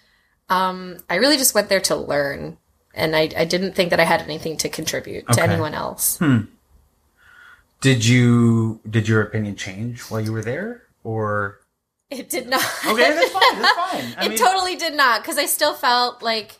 Um, 0.49 0.99
I 1.11 1.17
really 1.17 1.37
just 1.37 1.55
went 1.55 1.69
there 1.69 1.81
to 1.83 1.95
learn, 1.97 2.57
and 2.95 3.15
I, 3.15 3.29
I 3.37 3.45
didn't 3.45 3.75
think 3.75 3.91
that 3.91 4.01
I 4.01 4.05
had 4.05 4.23
anything 4.23 4.57
to 4.59 4.69
contribute 4.69 5.29
to 5.33 5.43
anyone 5.43 5.75
else. 5.75 6.19
Did 7.81 8.05
you 8.05 8.81
did 8.89 9.07
your 9.07 9.23
opinion 9.23 9.55
change 9.57 10.01
while 10.03 10.21
you 10.21 10.33
were 10.33 10.43
there, 10.43 10.83
or 11.05 11.61
It 12.11 12.29
did 12.31 12.49
not. 12.49 12.65
okay? 12.87 13.13
That's 13.15 13.31
fine. 13.33 13.63
That's 13.63 13.75
fine. 13.93 14.15
I 14.17 14.25
it 14.25 14.29
mean, 14.31 14.39
totally 14.39 14.77
did 14.77 14.95
not 14.95 15.23
because 15.23 15.37
I 15.39 15.47
still 15.47 15.75
felt 15.75 16.23
like, 16.23 16.59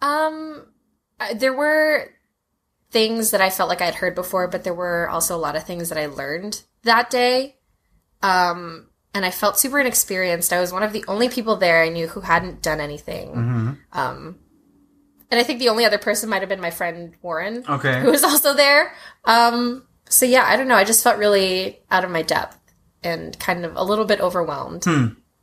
um, 0.00 0.66
there 1.34 1.52
were 1.54 2.10
things 2.92 3.30
that 3.32 3.40
I 3.40 3.50
felt 3.50 3.68
like 3.68 3.80
I 3.80 3.86
had 3.86 3.96
heard 3.96 4.14
before, 4.14 4.46
but 4.48 4.64
there 4.64 4.74
were 4.74 5.08
also 5.08 5.34
a 5.34 5.38
lot 5.38 5.56
of 5.56 5.64
things 5.64 5.88
that 5.88 5.98
I 5.98 6.06
learned 6.06 6.62
that 6.84 7.10
day. 7.10 7.56
Um, 8.22 8.88
and 9.14 9.24
I 9.26 9.30
felt 9.30 9.58
super 9.58 9.78
inexperienced. 9.80 10.52
I 10.52 10.60
was 10.60 10.72
one 10.72 10.82
of 10.82 10.92
the 10.92 11.04
only 11.08 11.28
people 11.28 11.56
there 11.56 11.82
I 11.82 11.88
knew 11.88 12.06
who 12.06 12.20
hadn't 12.20 12.62
done 12.62 12.80
anything. 12.80 13.28
Mm-hmm. 13.30 13.70
Um, 13.98 14.38
and 15.30 15.40
I 15.40 15.42
think 15.42 15.58
the 15.58 15.70
only 15.70 15.84
other 15.84 15.98
person 15.98 16.28
might 16.28 16.42
have 16.42 16.48
been 16.48 16.60
my 16.60 16.70
friend 16.70 17.14
Warren, 17.22 17.64
Okay. 17.68 18.00
who 18.00 18.10
was 18.10 18.22
also 18.24 18.54
there. 18.54 18.94
Um, 19.24 19.86
so 20.08 20.26
yeah, 20.26 20.44
I 20.46 20.56
don't 20.56 20.68
know. 20.68 20.76
I 20.76 20.84
just 20.84 21.02
felt 21.02 21.18
really 21.18 21.80
out 21.90 22.04
of 22.04 22.10
my 22.10 22.22
depth 22.22 22.58
and 23.02 23.38
kind 23.38 23.64
of 23.64 23.74
a 23.76 23.82
little 23.82 24.04
bit 24.04 24.20
overwhelmed. 24.20 24.84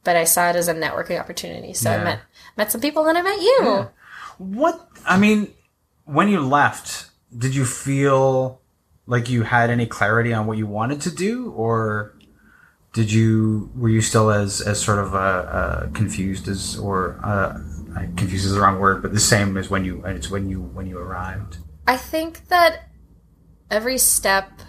But 0.04 0.16
I 0.16 0.24
saw 0.24 0.50
it 0.50 0.56
as 0.56 0.68
a 0.68 0.74
networking 0.74 1.20
opportunity. 1.20 1.74
So 1.74 1.90
Yeah. 1.92 1.98
I 2.00 2.04
met 2.04 2.20
met 2.58 2.72
some 2.72 2.82
people 2.82 3.06
and 3.08 3.18
I 3.18 3.22
met 3.22 3.42
you. 3.42 3.90
What 4.38 4.88
I 5.06 5.18
mean, 5.18 5.52
when 6.06 6.30
you 6.30 6.40
left, 6.42 7.10
did 7.36 7.56
you 7.56 7.66
feel 7.66 8.62
like 9.06 9.30
you 9.30 9.44
had 9.44 9.70
any 9.70 9.86
clarity 9.86 10.34
on 10.34 10.46
what 10.48 10.58
you 10.58 10.68
wanted 10.68 11.02
to 11.02 11.12
do, 11.12 11.52
or 11.52 12.16
did 12.94 13.12
you 13.12 13.72
were 13.76 13.90
you 13.90 14.02
still 14.02 14.32
as 14.32 14.62
as 14.62 14.82
sort 14.82 15.00
of 15.00 15.14
uh, 15.14 15.18
uh, 15.18 15.90
confused 15.92 16.48
as 16.48 16.78
or 16.78 17.20
uh, 17.24 17.60
confused 18.16 18.46
is 18.46 18.54
the 18.54 18.62
wrong 18.62 18.80
word, 18.80 19.02
but 19.02 19.14
the 19.14 19.20
same 19.20 19.58
as 19.58 19.70
when 19.70 19.84
you 19.86 20.04
it's 20.06 20.30
when 20.30 20.50
you 20.50 20.62
when 20.62 20.88
you 20.88 20.98
arrived. 20.98 21.58
I 21.88 21.98
think 21.98 22.48
that 22.50 22.90
every 23.72 23.98
step 23.98 24.62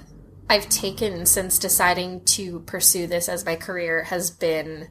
I've 0.49 0.69
taken 0.69 1.27
since 1.27 1.59
deciding 1.59 2.25
to 2.25 2.61
pursue 2.61 3.07
this 3.07 3.29
as 3.29 3.45
my 3.45 3.57
career 3.57 4.05
has 4.05 4.31
been 4.31 4.89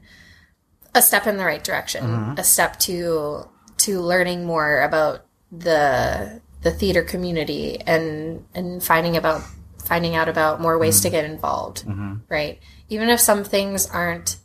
a 0.94 1.02
step 1.02 1.26
in 1.26 1.36
the 1.36 1.44
right 1.44 1.62
direction, 1.62 2.34
a 2.38 2.44
step 2.44 2.78
to 2.80 3.48
to 3.78 4.00
learning 4.00 4.44
more 4.44 4.82
about 4.82 5.26
the 5.50 6.40
the 6.62 6.70
theater 6.70 7.02
community 7.02 7.80
and 7.80 8.44
and 8.54 8.82
finding 8.82 9.16
about 9.16 9.42
finding 9.84 10.14
out 10.14 10.28
about 10.28 10.60
more 10.60 10.78
ways 10.78 11.00
to 11.00 11.08
mm-hmm. 11.08 11.16
get 11.16 11.24
involved, 11.24 11.84
mm-hmm. 11.84 12.16
right? 12.28 12.60
Even 12.88 13.08
if 13.08 13.18
some 13.20 13.44
things 13.44 13.86
aren't 13.86 14.36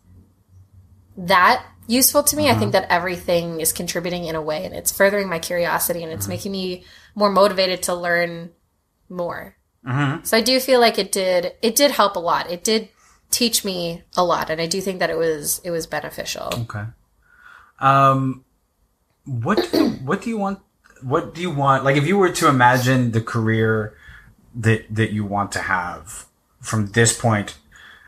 that 1.18 1.66
useful 1.88 2.24
to 2.24 2.36
me. 2.36 2.46
I 2.50 2.54
think 2.54 2.74
mm-hmm. 2.74 2.82
that 2.82 2.92
everything 2.92 3.60
is 3.62 3.72
contributing 3.72 4.26
in 4.26 4.36
a 4.36 4.42
way 4.42 4.66
and 4.66 4.74
it's 4.74 4.92
furthering 4.92 5.30
my 5.30 5.40
curiosity 5.40 6.04
and 6.04 6.12
it's 6.12 6.28
making 6.28 6.52
me 6.52 6.84
more 7.14 7.30
motivated 7.30 7.84
to 7.84 7.94
learn 7.94 8.52
more. 9.10 9.56
So 10.24 10.36
I 10.36 10.42
do 10.42 10.60
feel 10.60 10.80
like 10.80 10.98
it 10.98 11.12
did 11.12 11.54
it 11.62 11.76
did 11.76 11.92
help 11.92 12.16
a 12.16 12.20
lot. 12.20 12.50
It 12.50 12.64
did 12.64 12.90
teach 13.30 13.64
me 13.64 14.04
a 14.18 14.24
lot 14.24 14.50
and 14.50 14.60
I 14.60 14.66
do 14.66 14.82
think 14.82 15.00
that 15.00 15.10
it 15.10 15.18
was 15.18 15.62
it 15.64 15.72
was 15.72 15.86
beneficial. 15.86 16.50
Okay. 16.62 16.86
Um, 17.80 18.46
what 19.26 19.72
do, 19.72 19.90
what 20.04 20.22
do 20.22 20.30
you 20.30 20.38
want? 20.38 20.60
What 21.06 21.36
do 21.36 21.42
you 21.42 21.52
want? 21.52 21.84
Like, 21.84 21.98
if 21.98 22.08
you 22.08 22.18
were 22.18 22.32
to 22.32 22.48
imagine 22.50 23.12
the 23.12 23.22
career 23.22 23.96
that 24.56 24.88
that 24.90 25.12
you 25.12 25.24
want 25.24 25.52
to 25.52 25.60
have 25.60 26.26
from 26.62 26.88
this 26.88 27.16
point, 27.16 27.58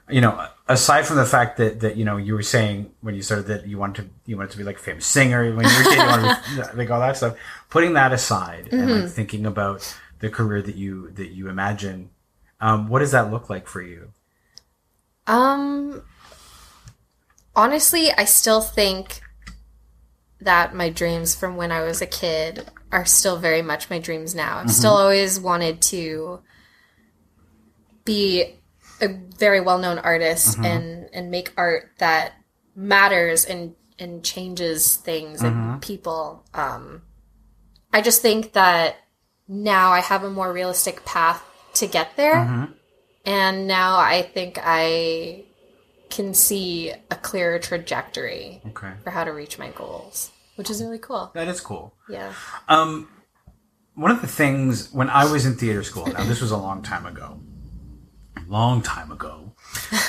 you 0.09 0.19
know, 0.19 0.47
aside 0.67 1.05
from 1.05 1.17
the 1.17 1.25
fact 1.25 1.57
that 1.57 1.81
that 1.81 1.95
you 1.95 2.03
know 2.03 2.17
you 2.17 2.33
were 2.33 2.41
saying 2.41 2.91
when 3.01 3.13
you 3.13 3.21
started 3.21 3.45
that 3.47 3.67
you 3.67 3.77
wanted 3.77 4.03
to 4.03 4.09
you 4.25 4.35
wanted 4.35 4.51
to 4.51 4.57
be 4.57 4.63
like 4.63 4.77
a 4.77 4.79
famous 4.79 5.05
singer 5.05 5.43
when 5.55 5.65
you 5.65 5.75
were 5.75 5.81
a 5.81 5.83
kid, 5.83 5.97
you 5.97 6.05
wanted 6.05 6.35
to 6.35 6.71
be, 6.71 6.77
like 6.77 6.89
all 6.89 6.99
that 6.99 7.17
stuff. 7.17 7.37
Putting 7.69 7.93
that 7.93 8.11
aside 8.11 8.69
and 8.71 8.89
like 8.89 9.09
thinking 9.11 9.45
about 9.45 9.95
the 10.19 10.29
career 10.29 10.63
that 10.63 10.75
you 10.75 11.11
that 11.11 11.29
you 11.29 11.49
imagine, 11.49 12.09
um, 12.59 12.87
what 12.87 12.99
does 12.99 13.11
that 13.11 13.29
look 13.31 13.47
like 13.47 13.67
for 13.67 13.81
you? 13.81 14.11
Um 15.27 16.01
honestly, 17.55 18.11
I 18.17 18.25
still 18.25 18.61
think 18.61 19.21
that 20.39 20.73
my 20.73 20.89
dreams 20.89 21.35
from 21.35 21.57
when 21.57 21.71
I 21.71 21.81
was 21.81 22.01
a 22.01 22.05
kid 22.07 22.69
are 22.91 23.05
still 23.05 23.37
very 23.37 23.61
much 23.61 23.89
my 23.89 23.99
dreams 23.99 24.33
now. 24.33 24.57
I've 24.57 24.67
mm-hmm. 24.67 24.69
still 24.69 24.93
always 24.93 25.39
wanted 25.39 25.81
to 25.83 26.41
be 28.05 28.55
a 29.01 29.07
very 29.07 29.61
well 29.61 29.77
known 29.77 29.99
artist 29.99 30.55
mm-hmm. 30.55 30.65
and 30.65 31.09
and 31.13 31.31
make 31.31 31.53
art 31.57 31.91
that 31.99 32.33
matters 32.75 33.45
and 33.45 33.75
and 33.99 34.23
changes 34.23 34.95
things 34.95 35.41
and 35.41 35.55
mm-hmm. 35.55 35.79
people. 35.79 36.43
Um, 36.53 37.01
I 37.91 38.01
just 38.01 38.21
think 38.21 38.53
that 38.53 38.95
now 39.47 39.91
I 39.91 40.01
have 40.01 40.23
a 40.23 40.29
more 40.29 40.51
realistic 40.51 41.03
path 41.05 41.43
to 41.75 41.87
get 41.87 42.15
there, 42.15 42.69
and 43.25 43.67
now 43.67 43.97
I 43.97 44.21
think 44.21 44.59
I 44.61 45.45
can 46.09 46.33
see 46.33 46.91
a 47.11 47.15
clearer 47.15 47.59
trajectory 47.59 48.61
Okay. 48.67 48.91
for 49.03 49.09
how 49.09 49.23
to 49.23 49.31
reach 49.31 49.59
my 49.59 49.69
goals, 49.69 50.31
which 50.57 50.69
is 50.69 50.83
really 50.83 50.99
cool. 50.99 51.31
That 51.33 51.47
is 51.47 51.61
cool. 51.61 51.93
Yeah. 52.09 52.33
Um, 52.67 53.07
one 53.95 54.11
of 54.11 54.21
the 54.21 54.27
things 54.27 54.91
when 54.91 55.09
I 55.09 55.31
was 55.31 55.45
in 55.45 55.55
theater 55.55 55.83
school, 55.83 56.05
now 56.07 56.23
this 56.25 56.41
was 56.41 56.51
a 56.51 56.57
long 56.57 56.81
time 56.81 57.05
ago, 57.05 57.39
long 58.47 58.81
time 58.81 59.11
ago. 59.11 59.53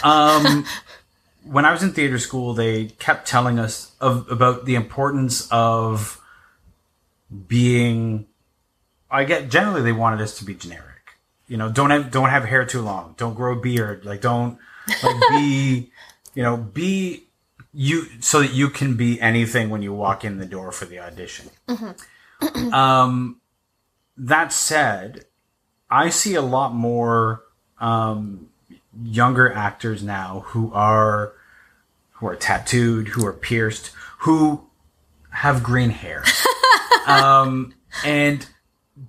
Um, 0.02 0.64
when 1.44 1.64
I 1.64 1.72
was 1.72 1.82
in 1.82 1.92
theater 1.92 2.18
school, 2.18 2.54
they 2.54 2.86
kept 2.86 3.28
telling 3.28 3.58
us 3.58 3.92
of 4.00 4.30
about 4.30 4.64
the 4.64 4.74
importance 4.74 5.48
of 5.50 6.20
being. 7.46 8.26
I 9.10 9.24
get 9.24 9.48
generally 9.48 9.82
they 9.82 9.92
wanted 9.92 10.20
us 10.20 10.38
to 10.38 10.44
be 10.44 10.54
generic. 10.54 10.84
You 11.46 11.56
know, 11.56 11.70
don't 11.70 11.90
have 11.90 12.10
don't 12.10 12.28
have 12.28 12.44
hair 12.44 12.64
too 12.64 12.82
long. 12.82 13.14
Don't 13.16 13.34
grow 13.34 13.58
a 13.58 13.60
beard. 13.60 14.04
Like 14.04 14.20
don't 14.20 14.58
like 15.02 15.20
be, 15.30 15.90
you 16.34 16.42
know, 16.42 16.56
be 16.56 17.27
you 17.72 18.06
so 18.20 18.40
that 18.40 18.52
you 18.52 18.70
can 18.70 18.96
be 18.96 19.20
anything 19.20 19.70
when 19.70 19.82
you 19.82 19.92
walk 19.92 20.24
in 20.24 20.38
the 20.38 20.46
door 20.46 20.72
for 20.72 20.84
the 20.84 20.98
audition. 20.98 21.50
um, 22.72 23.40
that 24.16 24.52
said, 24.52 25.24
I 25.90 26.10
see 26.10 26.34
a 26.34 26.42
lot 26.42 26.74
more 26.74 27.42
um, 27.80 28.48
younger 29.02 29.52
actors 29.52 30.02
now 30.02 30.44
who 30.48 30.72
are 30.72 31.32
who 32.12 32.26
are 32.26 32.36
tattooed, 32.36 33.08
who 33.08 33.24
are 33.24 33.32
pierced, 33.32 33.92
who 34.20 34.66
have 35.30 35.62
green 35.62 35.90
hair. 35.90 36.24
um, 37.06 37.74
and 38.04 38.46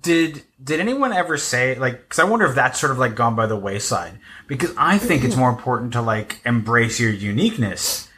did 0.02 0.44
did 0.62 0.80
anyone 0.80 1.12
ever 1.12 1.36
say 1.36 1.74
like? 1.74 2.00
Because 2.02 2.18
I 2.18 2.24
wonder 2.24 2.46
if 2.46 2.54
that's 2.54 2.80
sort 2.80 2.92
of 2.92 2.98
like 2.98 3.14
gone 3.14 3.34
by 3.34 3.46
the 3.46 3.56
wayside. 3.56 4.18
Because 4.46 4.72
I 4.76 4.98
think 4.98 5.24
it's 5.24 5.36
more 5.36 5.50
important 5.50 5.92
to 5.94 6.02
like 6.02 6.40
embrace 6.44 7.00
your 7.00 7.10
uniqueness. 7.10 8.08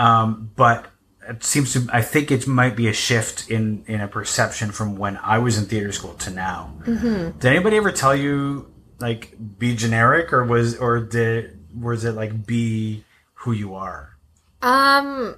Um, 0.00 0.50
but 0.56 0.86
it 1.28 1.44
seems 1.44 1.74
to 1.74 1.86
I 1.92 2.02
think 2.02 2.30
it 2.30 2.46
might 2.46 2.74
be 2.74 2.88
a 2.88 2.92
shift 2.92 3.50
in 3.50 3.84
in 3.86 4.00
a 4.00 4.08
perception 4.08 4.72
from 4.72 4.96
when 4.96 5.16
I 5.18 5.38
was 5.38 5.58
in 5.58 5.66
theater 5.66 5.92
school 5.92 6.14
to 6.14 6.30
now. 6.30 6.72
Did 6.86 7.44
anybody 7.44 7.76
ever 7.76 7.92
tell 7.92 8.16
you 8.16 8.72
like 8.98 9.34
be 9.58 9.76
generic 9.76 10.32
or 10.32 10.44
was 10.44 10.76
or 10.78 11.00
did 11.00 11.58
was 11.78 12.04
it 12.04 12.12
like 12.12 12.46
be 12.46 13.04
who 13.34 13.52
you 13.52 13.74
are? 13.74 14.16
Um, 14.62 15.36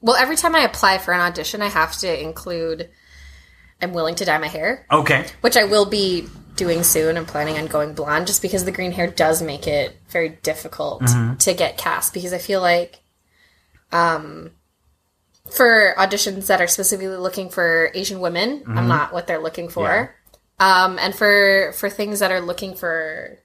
well, 0.00 0.16
every 0.16 0.36
time 0.36 0.54
I 0.54 0.60
apply 0.60 0.98
for 0.98 1.12
an 1.14 1.20
audition, 1.20 1.62
I 1.62 1.68
have 1.68 1.96
to 1.98 2.22
include 2.22 2.90
I'm 3.82 3.92
willing 3.92 4.14
to 4.16 4.24
dye 4.24 4.38
my 4.38 4.46
hair, 4.48 4.86
Okay. 4.90 5.26
which 5.40 5.56
I 5.56 5.64
will 5.64 5.86
be 5.86 6.28
doing 6.56 6.82
soon. 6.82 7.16
I'm 7.16 7.24
planning 7.26 7.56
on 7.56 7.66
going 7.66 7.94
blonde 7.94 8.26
just 8.26 8.42
because 8.42 8.64
the 8.64 8.72
green 8.72 8.92
hair 8.92 9.06
does 9.06 9.40
make 9.42 9.66
it 9.66 9.96
very 10.10 10.28
difficult 10.42 11.02
to 11.38 11.54
get 11.54 11.78
cast 11.78 12.12
because 12.12 12.32
I 12.32 12.38
feel 12.38 12.60
like 12.60 13.00
um 13.92 14.52
for 15.50 15.94
auditions 15.98 16.46
that 16.46 16.60
are 16.60 16.66
specifically 16.68 17.16
looking 17.16 17.48
for 17.50 17.90
Asian 17.94 18.20
women, 18.20 18.62
I'm 18.68 18.86
not 18.88 19.12
what 19.12 19.26
they're 19.26 19.42
looking 19.42 19.68
for. 19.68 20.14
Um 20.58 20.98
and 20.98 21.14
for 21.14 21.72
for 21.72 21.88
things 21.90 22.20
that 22.20 22.30
are 22.30 22.40
looking 22.40 22.74
for 22.74 23.38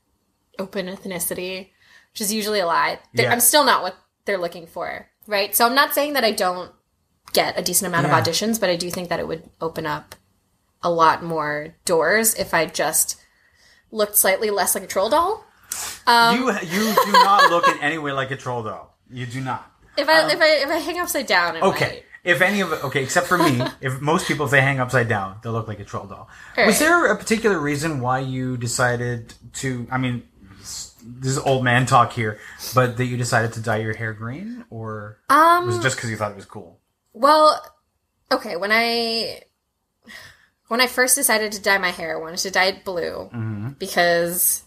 open 0.60 0.88
ethnicity, 0.88 1.70
which 2.14 2.22
is 2.22 2.32
usually 2.34 2.60
a 2.60 2.66
lie, 2.66 3.00
Yeah. 3.14 3.32
I'm 3.32 3.40
still 3.40 3.64
not 3.66 3.82
what 3.82 3.96
they're 4.26 4.38
looking 4.38 4.68
for, 4.68 5.08
right? 5.28 5.56
So 5.56 5.66
I'm 5.66 5.76
not 5.76 5.94
saying 5.94 6.14
that 6.14 6.24
I 6.24 6.32
don't 6.32 6.72
get 7.34 7.58
a 7.58 7.62
decent 7.64 7.88
amount 7.88 8.08
Yeah. 8.08 8.18
of 8.18 8.24
auditions, 8.24 8.60
but 8.60 8.70
I 8.70 8.76
do 8.76 8.90
think 8.92 9.10
that 9.10 9.20
it 9.20 9.28
would 9.28 9.50
open 9.60 9.86
up 9.86 10.16
a 10.84 10.90
lot 10.90 11.24
more 11.24 11.76
doors 11.86 12.36
if 12.36 12.54
I 12.54 12.66
just 12.68 13.18
looked 13.92 14.16
slightly 14.16 14.50
less 14.52 14.76
like 14.76 14.84
a 14.84 14.88
troll 14.88 15.10
doll. 15.10 15.44
Um, 16.08 16.38
you 16.38 16.52
you 16.52 16.96
do 17.06 17.12
not 17.12 17.50
look 17.50 17.68
in 17.68 17.80
any 17.82 17.98
way 17.98 18.12
like 18.12 18.32
a 18.32 18.38
troll 18.38 18.64
doll. 18.64 18.96
You 19.10 19.26
do 19.26 19.42
not. 19.42 19.72
If 19.98 20.08
I 20.10 20.32
if 20.32 20.42
I 20.42 20.48
if 20.64 20.70
I 20.70 20.78
hang 20.78 21.00
upside 21.00 21.28
down, 21.28 21.58
Okay. 21.58 21.86
might. 21.88 22.04
If 22.24 22.42
any 22.42 22.62
of 22.62 22.72
okay, 22.86 23.04
except 23.04 23.28
for 23.28 23.38
me, 23.38 23.62
if 23.82 24.02
most 24.02 24.28
people 24.28 24.46
if 24.46 24.52
they 24.52 24.62
hang 24.62 24.80
upside 24.80 25.08
down, 25.08 25.38
they'll 25.44 25.52
look 25.54 25.68
like 25.68 25.80
a 25.80 25.84
troll 25.86 26.06
doll. 26.08 26.28
All 26.58 26.66
Was 26.66 26.80
there 26.80 27.06
a 27.12 27.16
particular 27.16 27.60
reason 27.60 28.00
why 28.02 28.20
you 28.20 28.58
decided 28.58 29.34
to? 29.62 29.88
I 29.92 29.98
mean, 30.00 30.24
this 30.60 30.96
is 31.32 31.38
old 31.38 31.64
man 31.64 31.86
talk 31.86 32.14
here, 32.14 32.40
but 32.74 32.98
that 32.98 33.06
you 33.06 33.16
decided 33.16 33.54
to 33.54 33.62
dye 33.62 33.78
your 33.78 33.94
hair 33.96 34.12
green, 34.14 34.66
or 34.72 35.20
Um, 35.30 35.68
was 35.68 35.78
it 35.78 35.84
just 35.84 35.98
because 35.98 36.10
you 36.10 36.18
thought 36.18 36.32
it 36.32 36.36
was 36.36 36.46
cool? 36.46 36.80
Well, 37.14 37.64
okay, 38.32 38.56
when 38.56 38.72
I 38.74 39.44
when 40.68 40.82
I 40.82 40.88
first 40.88 41.14
decided 41.16 41.52
to 41.52 41.62
dye 41.62 41.78
my 41.78 41.92
hair, 41.92 42.18
I 42.18 42.20
wanted 42.20 42.40
to 42.40 42.50
dye 42.52 42.66
it 42.66 42.84
blue 42.84 43.30
Mm-hmm. 43.32 43.70
because 43.78 44.64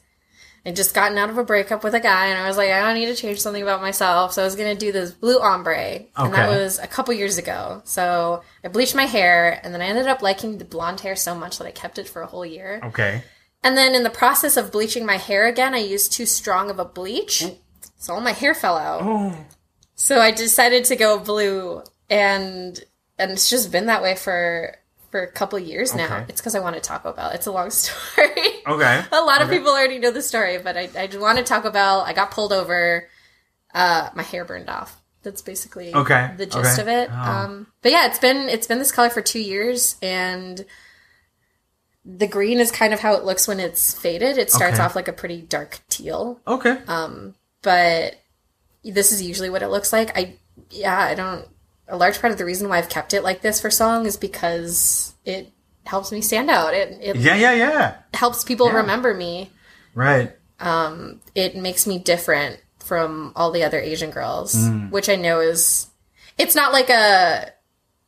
I'd 0.66 0.76
just 0.76 0.94
gotten 0.94 1.16
out 1.18 1.30
of 1.30 1.38
a 1.38 1.44
breakup 1.44 1.84
with 1.84 1.94
a 1.94 2.00
guy, 2.00 2.26
and 2.26 2.38
I 2.38 2.46
was 2.46 2.56
like, 2.56 2.70
I 2.70 2.80
don't 2.80 2.94
need 2.94 3.06
to 3.06 3.14
change 3.14 3.40
something 3.40 3.62
about 3.62 3.80
myself, 3.80 4.32
so 4.32 4.42
I 4.42 4.44
was 4.44 4.56
gonna 4.56 4.74
do 4.74 4.92
this 4.92 5.12
blue 5.12 5.38
ombre, 5.38 6.04
and 6.16 6.34
that 6.34 6.48
was 6.48 6.78
a 6.78 6.86
couple 6.86 7.14
years 7.14 7.38
ago. 7.38 7.82
So 7.84 8.42
I 8.64 8.68
bleached 8.68 8.94
my 8.94 9.06
hair, 9.06 9.60
and 9.62 9.72
then 9.72 9.80
I 9.80 9.86
ended 9.86 10.06
up 10.06 10.22
liking 10.22 10.58
the 10.58 10.64
blonde 10.64 11.00
hair 11.00 11.16
so 11.16 11.34
much 11.34 11.58
that 11.58 11.66
I 11.66 11.70
kept 11.70 11.98
it 11.98 12.08
for 12.08 12.22
a 12.22 12.26
whole 12.26 12.46
year. 12.46 12.80
Okay. 12.84 13.22
And 13.62 13.76
then 13.76 13.94
in 13.94 14.02
the 14.02 14.10
process 14.10 14.56
of 14.56 14.72
bleaching 14.72 15.04
my 15.04 15.16
hair 15.16 15.46
again, 15.46 15.74
I 15.74 15.78
used 15.78 16.12
too 16.12 16.26
strong 16.26 16.70
of 16.70 16.78
a 16.78 16.84
bleach. 16.84 17.44
So 17.96 18.14
all 18.14 18.20
my 18.20 18.32
hair 18.32 18.54
fell 18.54 18.76
out. 18.76 19.02
Oh. 19.02 19.36
So 19.94 20.20
I 20.20 20.30
decided 20.30 20.84
to 20.86 20.96
go 20.96 21.18
blue 21.18 21.82
and 22.08 22.80
and 23.18 23.32
it's 23.32 23.50
just 23.50 23.72
been 23.72 23.86
that 23.86 24.02
way 24.02 24.14
for 24.14 24.76
for 25.18 25.24
a 25.24 25.32
couple 25.32 25.58
years 25.58 25.94
now. 25.94 26.04
Okay. 26.04 26.26
It's 26.28 26.40
because 26.40 26.54
I 26.54 26.60
wanted 26.60 26.82
Taco 26.82 27.12
Bell. 27.12 27.30
It's 27.30 27.46
a 27.46 27.52
long 27.52 27.70
story. 27.82 28.28
Okay. 28.66 29.02
a 29.12 29.20
lot 29.20 29.40
of 29.42 29.48
Okay. 29.48 29.58
people 29.58 29.72
already 29.72 29.98
know 29.98 30.10
the 30.10 30.22
story, 30.22 30.58
but 30.58 30.76
I, 30.76 30.88
I 30.96 31.08
wanted 31.16 31.46
Taco 31.46 31.70
Bell. 31.70 32.00
I 32.00 32.12
got 32.12 32.30
pulled 32.30 32.52
over. 32.52 33.08
Uh, 33.74 34.10
my 34.14 34.22
hair 34.22 34.44
burned 34.44 34.70
off. 34.70 35.00
That's 35.22 35.42
basically 35.42 35.92
Okay. 35.94 36.30
the 36.36 36.46
gist 36.46 36.78
Okay. 36.78 36.82
of 36.82 36.88
it. 36.88 37.10
Oh. 37.12 37.16
Um, 37.30 37.66
but 37.82 37.92
yeah, 37.92 38.06
it's 38.06 38.18
been 38.20 38.48
it's 38.48 38.66
been 38.66 38.78
this 38.78 38.92
color 38.92 39.10
for 39.10 39.20
two 39.20 39.40
years, 39.40 39.96
and 40.00 40.64
the 42.04 42.26
green 42.28 42.60
is 42.60 42.70
kind 42.70 42.94
of 42.94 43.00
how 43.00 43.14
it 43.14 43.24
looks 43.24 43.46
when 43.48 43.60
it's 43.60 43.92
faded. 43.98 44.38
It 44.38 44.50
starts 44.50 44.78
off 44.78 44.94
like 44.96 45.08
a 45.08 45.12
pretty 45.12 45.42
dark 45.42 45.80
teal, 45.90 46.40
Okay. 46.46 46.78
Um, 46.86 47.34
but 47.62 48.14
this 48.84 49.12
is 49.12 49.20
usually 49.20 49.50
what 49.50 49.62
it 49.62 49.68
looks 49.68 49.92
like. 49.92 50.16
I 50.16 50.36
yeah, 50.70 50.96
I 50.98 51.14
don't. 51.14 51.46
A 51.88 51.96
large 51.96 52.20
part 52.20 52.32
of 52.32 52.38
the 52.38 52.44
reason 52.44 52.68
why 52.68 52.78
I've 52.78 52.88
kept 52.88 53.14
it 53.14 53.22
like 53.24 53.40
this 53.40 53.60
for 53.60 53.70
so 53.70 53.86
long 53.86 54.06
is 54.06 54.16
because 54.16 55.14
it 55.24 55.50
helps 55.86 56.12
me 56.12 56.20
stand 56.20 56.50
out. 56.50 56.74
It 56.74 56.98
it 57.00 57.16
yeah. 57.16 57.34
Yeah. 57.34 57.54
Yeah. 57.54 57.94
helps 58.14 58.44
people 58.44 58.66
Yeah. 58.68 58.76
remember 58.76 59.14
me. 59.14 59.50
Right. 59.94 60.32
It 61.34 61.56
makes 61.56 61.86
me 61.86 61.98
different 61.98 62.60
from 62.80 63.32
all 63.36 63.50
the 63.52 63.64
other 63.64 63.78
Asian 63.80 64.10
girls, 64.10 64.54
Mm. 64.54 64.90
which 64.90 65.08
I 65.08 65.16
know 65.16 65.40
is 65.40 65.86
it's 66.36 66.54
not 66.54 66.72
like 66.72 66.90
a 66.90 67.52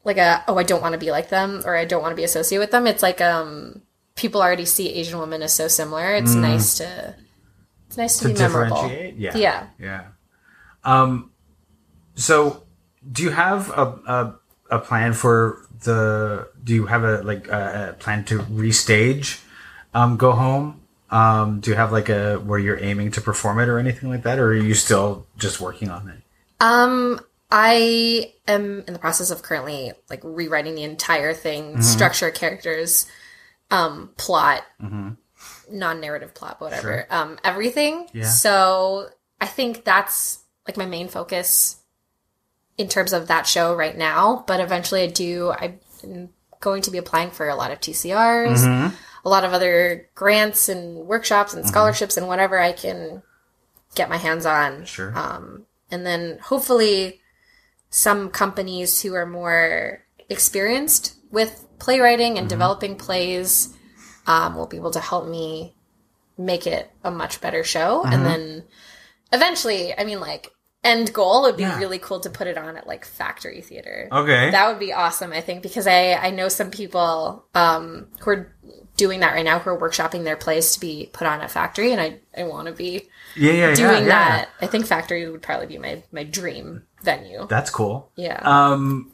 like 0.05 0.18
a 0.18 0.45
oh 0.49 0.57
I 0.59 0.62
don't 0.62 0.83
want 0.83 0.93
to 0.93 0.99
be 0.99 1.11
like 1.11 1.28
them 1.31 1.62
or 1.64 1.76
I 1.76 1.85
don't 1.85 2.03
want 2.03 2.12
to 2.12 2.16
be 2.16 2.24
associated 2.24 2.61
with 2.62 2.70
them. 2.70 2.87
It's 2.87 3.03
like 3.03 3.20
um 3.20 3.83
people 4.14 4.43
already 4.43 4.66
see 4.66 4.89
Asian 4.91 5.18
women 5.18 5.43
as 5.43 5.53
so 5.55 5.68
similar. 5.68 6.12
It's 6.14 6.35
nice 6.35 6.76
to 6.78 7.14
it's 7.89 7.97
nice 7.97 8.18
to, 8.18 8.26
Mm. 8.26 8.28
To 8.28 8.35
be 8.35 8.41
memorable. 8.41 8.76
differentiate. 8.83 9.16
Yeah. 9.16 9.37
Yeah. 9.37 9.66
Yeah. 9.78 10.05
Um. 10.85 11.31
So, 12.14 12.64
do 13.11 13.22
you 13.22 13.30
have 13.30 13.70
a 13.70 13.84
a, 14.07 14.76
a 14.76 14.78
plan 14.78 15.12
for 15.12 15.66
the? 15.84 16.48
Do 16.62 16.74
you 16.74 16.86
have 16.86 17.05
a 17.05 17.22
like 17.22 17.48
a, 17.48 17.90
a 17.90 17.92
plan 17.94 18.24
to 18.26 18.38
restage? 18.40 19.42
Um. 19.94 20.16
Go 20.16 20.32
home. 20.32 20.80
Um. 21.11 21.61
Do 21.61 21.70
you 21.70 21.76
have 21.76 21.92
like 21.92 22.09
a 22.09 22.36
where 22.36 22.59
you're 22.59 22.82
aiming 22.82 23.12
to 23.12 23.20
perform 23.20 23.59
it 23.59 23.68
or 23.68 23.78
anything 23.78 24.11
like 24.11 24.22
that, 24.22 24.38
or 24.38 24.48
are 24.48 24.55
you 24.55 24.74
still 24.74 25.26
just 25.38 25.61
working 25.61 25.90
on 25.90 26.09
it? 26.09 26.22
Um, 26.61 27.20
I 27.51 28.32
am 28.46 28.84
in 28.86 28.92
the 28.92 28.98
process 28.98 29.30
of 29.30 29.42
currently 29.42 29.92
like 30.09 30.20
rewriting 30.22 30.74
the 30.74 30.84
entire 30.84 31.34
thing, 31.34 31.82
structure, 31.82 32.30
characters, 32.30 33.07
um, 33.70 34.11
plot, 34.16 34.62
non-narrative 35.70 36.34
plot, 36.34 36.61
whatever, 36.61 37.07
um, 37.11 37.38
everything. 37.42 38.07
Yeah. 38.12 38.24
So 38.24 39.09
I 39.40 39.46
think 39.46 39.84
that's 39.84 40.40
like 40.68 40.76
my 40.76 40.86
main 40.86 41.09
focus 41.09 41.80
in 42.79 42.89
terms 42.89 43.12
of 43.12 43.29
that 43.29 43.47
show 43.47 43.75
right 43.75 43.97
now. 43.97 44.45
But 44.47 44.61
eventually, 44.61 45.03
I 45.03 45.07
do. 45.09 45.53
I'm 45.53 46.31
going 46.61 46.83
to 46.83 46.91
be 46.91 46.99
applying 46.99 47.31
for 47.31 47.49
a 47.49 47.55
lot 47.55 47.71
of 47.71 47.81
TCRs, 47.81 48.93
a 49.25 49.29
lot 49.29 49.45
of 49.45 49.53
other 49.53 50.09
grants 50.14 50.68
and 50.68 51.07
workshops 51.07 51.55
and 51.55 51.66
scholarships 51.66 52.16
and 52.16 52.27
whatever 52.27 52.59
I 52.59 52.73
can 52.73 53.23
get 53.95 54.09
my 54.09 54.16
hands 54.18 54.47
on 54.47 54.85
Sure. 54.85 55.12
um, 55.18 55.66
and 55.91 56.07
then 56.07 56.39
hopefully 56.43 57.21
some 57.91 58.31
companies 58.31 59.03
who 59.03 59.14
are 59.14 59.27
more 59.27 60.05
experienced 60.29 61.16
with 61.33 61.66
playwriting 61.81 62.39
and 62.39 62.49
developing 62.49 62.95
plays 62.97 63.75
um, 64.29 64.55
will 64.55 64.66
be 64.68 64.77
able 64.77 64.93
to 64.93 65.01
help 65.01 65.27
me 65.29 65.75
make 66.39 66.66
it 66.66 66.91
a 67.03 67.11
much 67.11 67.41
better 67.41 67.64
show. 67.64 68.05
And 68.05 68.25
then 68.25 68.64
eventually, 69.33 69.93
I 69.99 70.05
mean, 70.05 70.21
like, 70.21 70.51
end 70.83 71.12
goal 71.12 71.45
it 71.45 71.51
would 71.51 71.57
be 71.57 71.62
Yeah. 71.64 71.78
really 71.78 71.99
cool 71.99 72.20
to 72.20 72.31
put 72.31 72.47
it 72.47 72.57
on 72.57 72.76
at 72.76 72.87
like 72.87 73.05
factory 73.05 73.61
theater. 73.61 74.09
Okay. 74.11 74.51
That 74.51 74.68
would 74.68 74.78
be 74.78 74.93
awesome, 74.93 75.33
I 75.33 75.41
think, 75.41 75.62
because 75.62 75.87
I, 75.87 76.14
I 76.14 76.31
know 76.31 76.49
some 76.49 76.70
people 76.70 77.45
um, 77.55 78.09
who 78.20 78.31
are 78.31 78.57
doing 78.97 79.20
that 79.20 79.35
right 79.35 79.45
now 79.45 79.59
who 79.59 79.70
are 79.70 79.78
workshopping 79.78 80.24
their 80.24 80.37
plays 80.37 80.72
to 80.72 80.81
be 80.81 81.11
put 81.12 81.26
on 81.26 81.41
at 81.41 81.51
factory, 81.51 81.93
and 81.93 82.01
I, 82.01 82.20
I 82.37 82.45
want 82.45 82.66
to 82.68 82.72
be 82.72 83.09
yeah, 83.37 83.53
yeah, 83.53 83.74
doing 83.74 84.03
yeah, 84.05 84.09
that. 84.09 84.49
I 84.61 84.66
think 84.66 84.87
factory 84.87 85.28
would 85.28 85.43
probably 85.43 85.66
be 85.66 85.78
my, 85.78 86.03
my 86.12 86.24
dream 86.24 86.83
venue. 87.03 87.47
That's 87.47 87.70
cool. 87.70 88.11
Yeah. 88.16 88.41
Um, 88.43 89.12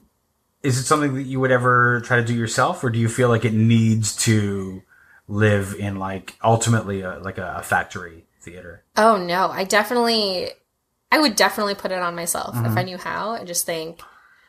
is 0.62 0.78
it 0.78 0.84
something 0.84 1.14
that 1.14 1.22
you 1.22 1.38
would 1.38 1.52
ever 1.52 2.00
try 2.00 2.16
to 2.16 2.24
do 2.24 2.34
yourself, 2.34 2.82
or 2.82 2.90
do 2.90 2.98
you 2.98 3.08
feel 3.08 3.28
like 3.28 3.44
it 3.44 3.52
needs 3.54 4.16
to 4.24 4.82
live 5.28 5.74
in 5.78 5.98
like 5.98 6.36
ultimately 6.42 7.02
a, 7.02 7.18
like 7.18 7.38
a 7.38 7.62
factory 7.62 8.24
theater? 8.40 8.82
Oh 8.96 9.16
no, 9.16 9.48
I 9.48 9.62
definitely, 9.64 10.50
I 11.12 11.18
would 11.20 11.36
definitely 11.36 11.74
put 11.74 11.92
it 11.92 11.98
on 12.00 12.14
myself 12.16 12.54
Mm-hmm. 12.54 12.66
if 12.66 12.76
I 12.76 12.82
knew 12.82 12.98
how. 12.98 13.34
and 13.34 13.46
just 13.46 13.64
think 13.66 14.00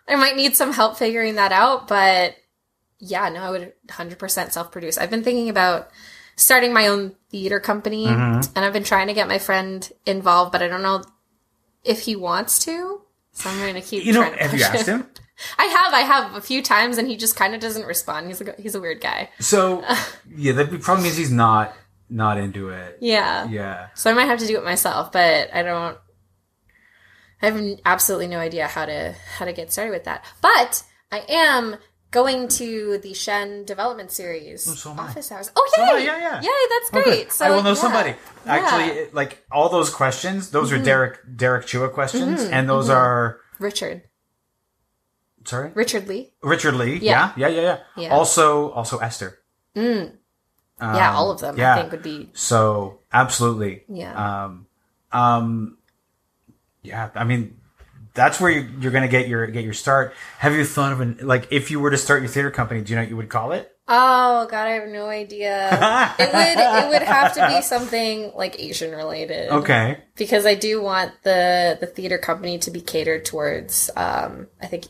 I 0.08 0.16
might 0.16 0.36
need 0.36 0.56
some 0.56 0.74
help 0.74 0.98
figuring 0.98 1.36
that 1.36 1.52
out, 1.52 1.88
but 1.88 2.36
yeah, 3.00 3.30
no, 3.30 3.42
I 3.42 3.50
would 3.52 3.74
100% 3.88 4.52
self 4.52 4.72
produce. 4.72 4.98
I've 4.98 5.12
been 5.12 5.24
thinking 5.24 5.50
about 5.50 5.90
starting 6.36 6.74
my 6.74 6.88
own 6.88 7.16
theater 7.30 7.60
company 7.60 8.06
Mm-hmm. 8.08 8.52
and 8.56 8.66
I've 8.66 8.74
been 8.74 8.84
trying 8.84 9.08
to 9.08 9.14
get 9.14 9.28
my 9.28 9.38
friend 9.40 9.88
involved, 10.06 10.52
but 10.52 10.62
I 10.62 10.68
don't 10.68 10.82
know 10.84 11.04
if 11.84 12.02
he 12.02 12.16
wants 12.16 12.60
to. 12.66 13.02
So 13.34 13.50
I'm 13.50 13.60
going 13.60 13.76
to 13.76 13.82
keep 13.82 14.04
You 14.04 14.14
know, 14.14 14.22
trying 14.22 14.34
to 14.38 14.44
have 14.44 14.54
you 14.58 14.64
asked 14.64 14.88
him? 14.88 15.08
I 15.60 15.66
have, 15.66 15.94
I 15.94 16.00
have 16.00 16.36
a 16.36 16.42
few 16.42 16.64
times 16.64 16.98
and 16.98 17.08
he 17.08 17.16
just 17.16 17.36
kind 17.36 17.54
of 17.54 17.62
doesn't 17.62 17.86
respond. 17.86 18.28
He's 18.28 18.42
a, 18.42 18.56
he's 18.58 18.74
a 18.74 18.82
weird 18.82 19.00
guy. 19.02 19.30
So 19.40 19.84
yeah, 20.36 20.54
that 20.54 20.82
probably 20.82 21.04
means 21.04 21.18
he's 21.18 21.32
not 21.32 21.74
not 22.10 22.38
into 22.40 22.70
it. 22.70 22.98
Yeah. 23.02 23.48
Yeah. 23.48 23.90
So 23.94 24.10
I 24.10 24.14
might 24.14 24.26
have 24.26 24.40
to 24.40 24.48
do 24.48 24.58
it 24.58 24.64
myself, 24.64 25.12
but 25.12 25.54
I 25.54 25.62
don't. 25.62 25.98
I 27.42 27.50
have 27.52 27.80
absolutely 27.86 28.28
no 28.28 28.40
idea 28.40 28.68
how 28.68 28.86
to 28.86 29.14
how 29.38 29.46
to 29.46 29.54
get 29.54 29.72
started 29.72 29.92
with 29.92 30.06
that. 30.06 30.26
But 30.42 30.84
I 31.12 31.24
am 31.30 31.76
going 32.10 32.48
to 32.48 32.98
the 33.00 33.14
Shen 33.14 33.66
development 33.66 34.12
series 34.12 34.64
so 34.80 34.92
office 34.92 35.32
hours. 35.32 35.52
Oh 35.56 35.70
So 35.76 35.98
yeah, 35.98 36.18
yeah, 36.18 36.42
yeah. 36.42 36.52
That's 36.70 36.94
Okay. 36.94 37.04
great. 37.04 37.32
So 37.32 37.46
I 37.46 37.50
will 37.52 37.64
know 37.64 37.70
yeah. 37.70 37.76
somebody. 37.76 38.16
Actually, 38.46 38.88
Yeah. 38.98 39.04
Mm-hmm. 39.06 39.16
like 39.16 39.46
all 39.52 39.70
those 39.70 39.90
questions, 39.90 40.50
those 40.52 40.72
are 40.72 40.80
Derek 40.80 41.20
Derek 41.36 41.66
Chua 41.68 41.92
questions, 41.92 42.42
and 42.44 42.68
those 42.70 42.90
are 42.90 43.40
Richard 43.60 44.04
sorry 45.46 45.72
Richard 45.76 46.08
Lee. 46.08 46.34
Richard 46.42 46.76
Lee. 46.76 46.96
Yeah, 46.98 47.32
Yeah. 47.36 47.48
yeah, 47.48 47.48
yeah, 47.48 47.62
yeah. 47.62 47.78
Yeah. 48.04 48.10
Also, 48.14 48.72
also 48.72 48.98
Esther. 49.00 49.40
Mm. 49.76 50.12
Um, 50.80 50.96
yeah, 50.96 51.14
all 51.14 51.32
of 51.32 51.40
them 51.40 51.58
yeah. 51.58 51.74
I 51.76 51.80
think 51.80 51.92
would 51.92 52.04
be 52.04 52.30
So 52.34 53.00
absolutely. 53.12 53.84
yeah. 53.90 54.46
Um, 54.46 54.68
um, 55.12 55.77
yeah. 56.88 57.10
I 57.16 57.24
mean, 57.24 57.58
that's 58.14 58.40
where 58.42 58.50
you, 58.52 58.68
you're 58.80 58.92
going 58.92 59.04
to 59.04 59.10
get 59.10 59.28
your 59.28 59.46
get 59.48 59.64
your 59.64 59.74
start. 59.74 60.14
Have 60.40 60.54
you 60.54 60.66
thought 60.66 60.92
of 60.94 61.02
an 61.02 61.20
like 61.22 61.48
if 61.52 61.70
you 61.72 61.80
were 61.80 61.92
to 61.92 61.98
start 61.98 62.22
your 62.22 62.30
theater 62.30 62.52
company? 62.52 62.82
Do 62.82 62.92
you 62.92 62.96
know 62.96 63.04
what 63.04 63.10
you 63.10 63.18
would 63.18 63.30
call 63.30 63.52
it? 63.52 63.74
oh 63.90 64.46
God, 64.52 64.68
I 64.68 64.72
have 64.72 64.90
no 64.90 65.08
idea. 65.08 65.70
it 66.20 66.34
would 66.34 66.84
it 66.84 66.90
would 66.90 67.08
have 67.08 67.34
to 67.36 67.48
be 67.48 67.62
something 67.62 68.34
like 68.36 68.60
Asian 68.60 68.92
related. 68.94 69.50
Okay. 69.50 70.00
because 70.18 70.46
I 70.46 70.56
do 70.56 70.82
want 70.82 71.14
the 71.24 71.78
the 71.80 71.88
theater 71.88 72.18
company 72.18 72.58
to 72.60 72.72
be 72.72 72.82
catered 72.82 73.24
towards 73.24 73.90
um, 73.96 74.48
I 74.62 74.68
think 74.68 74.86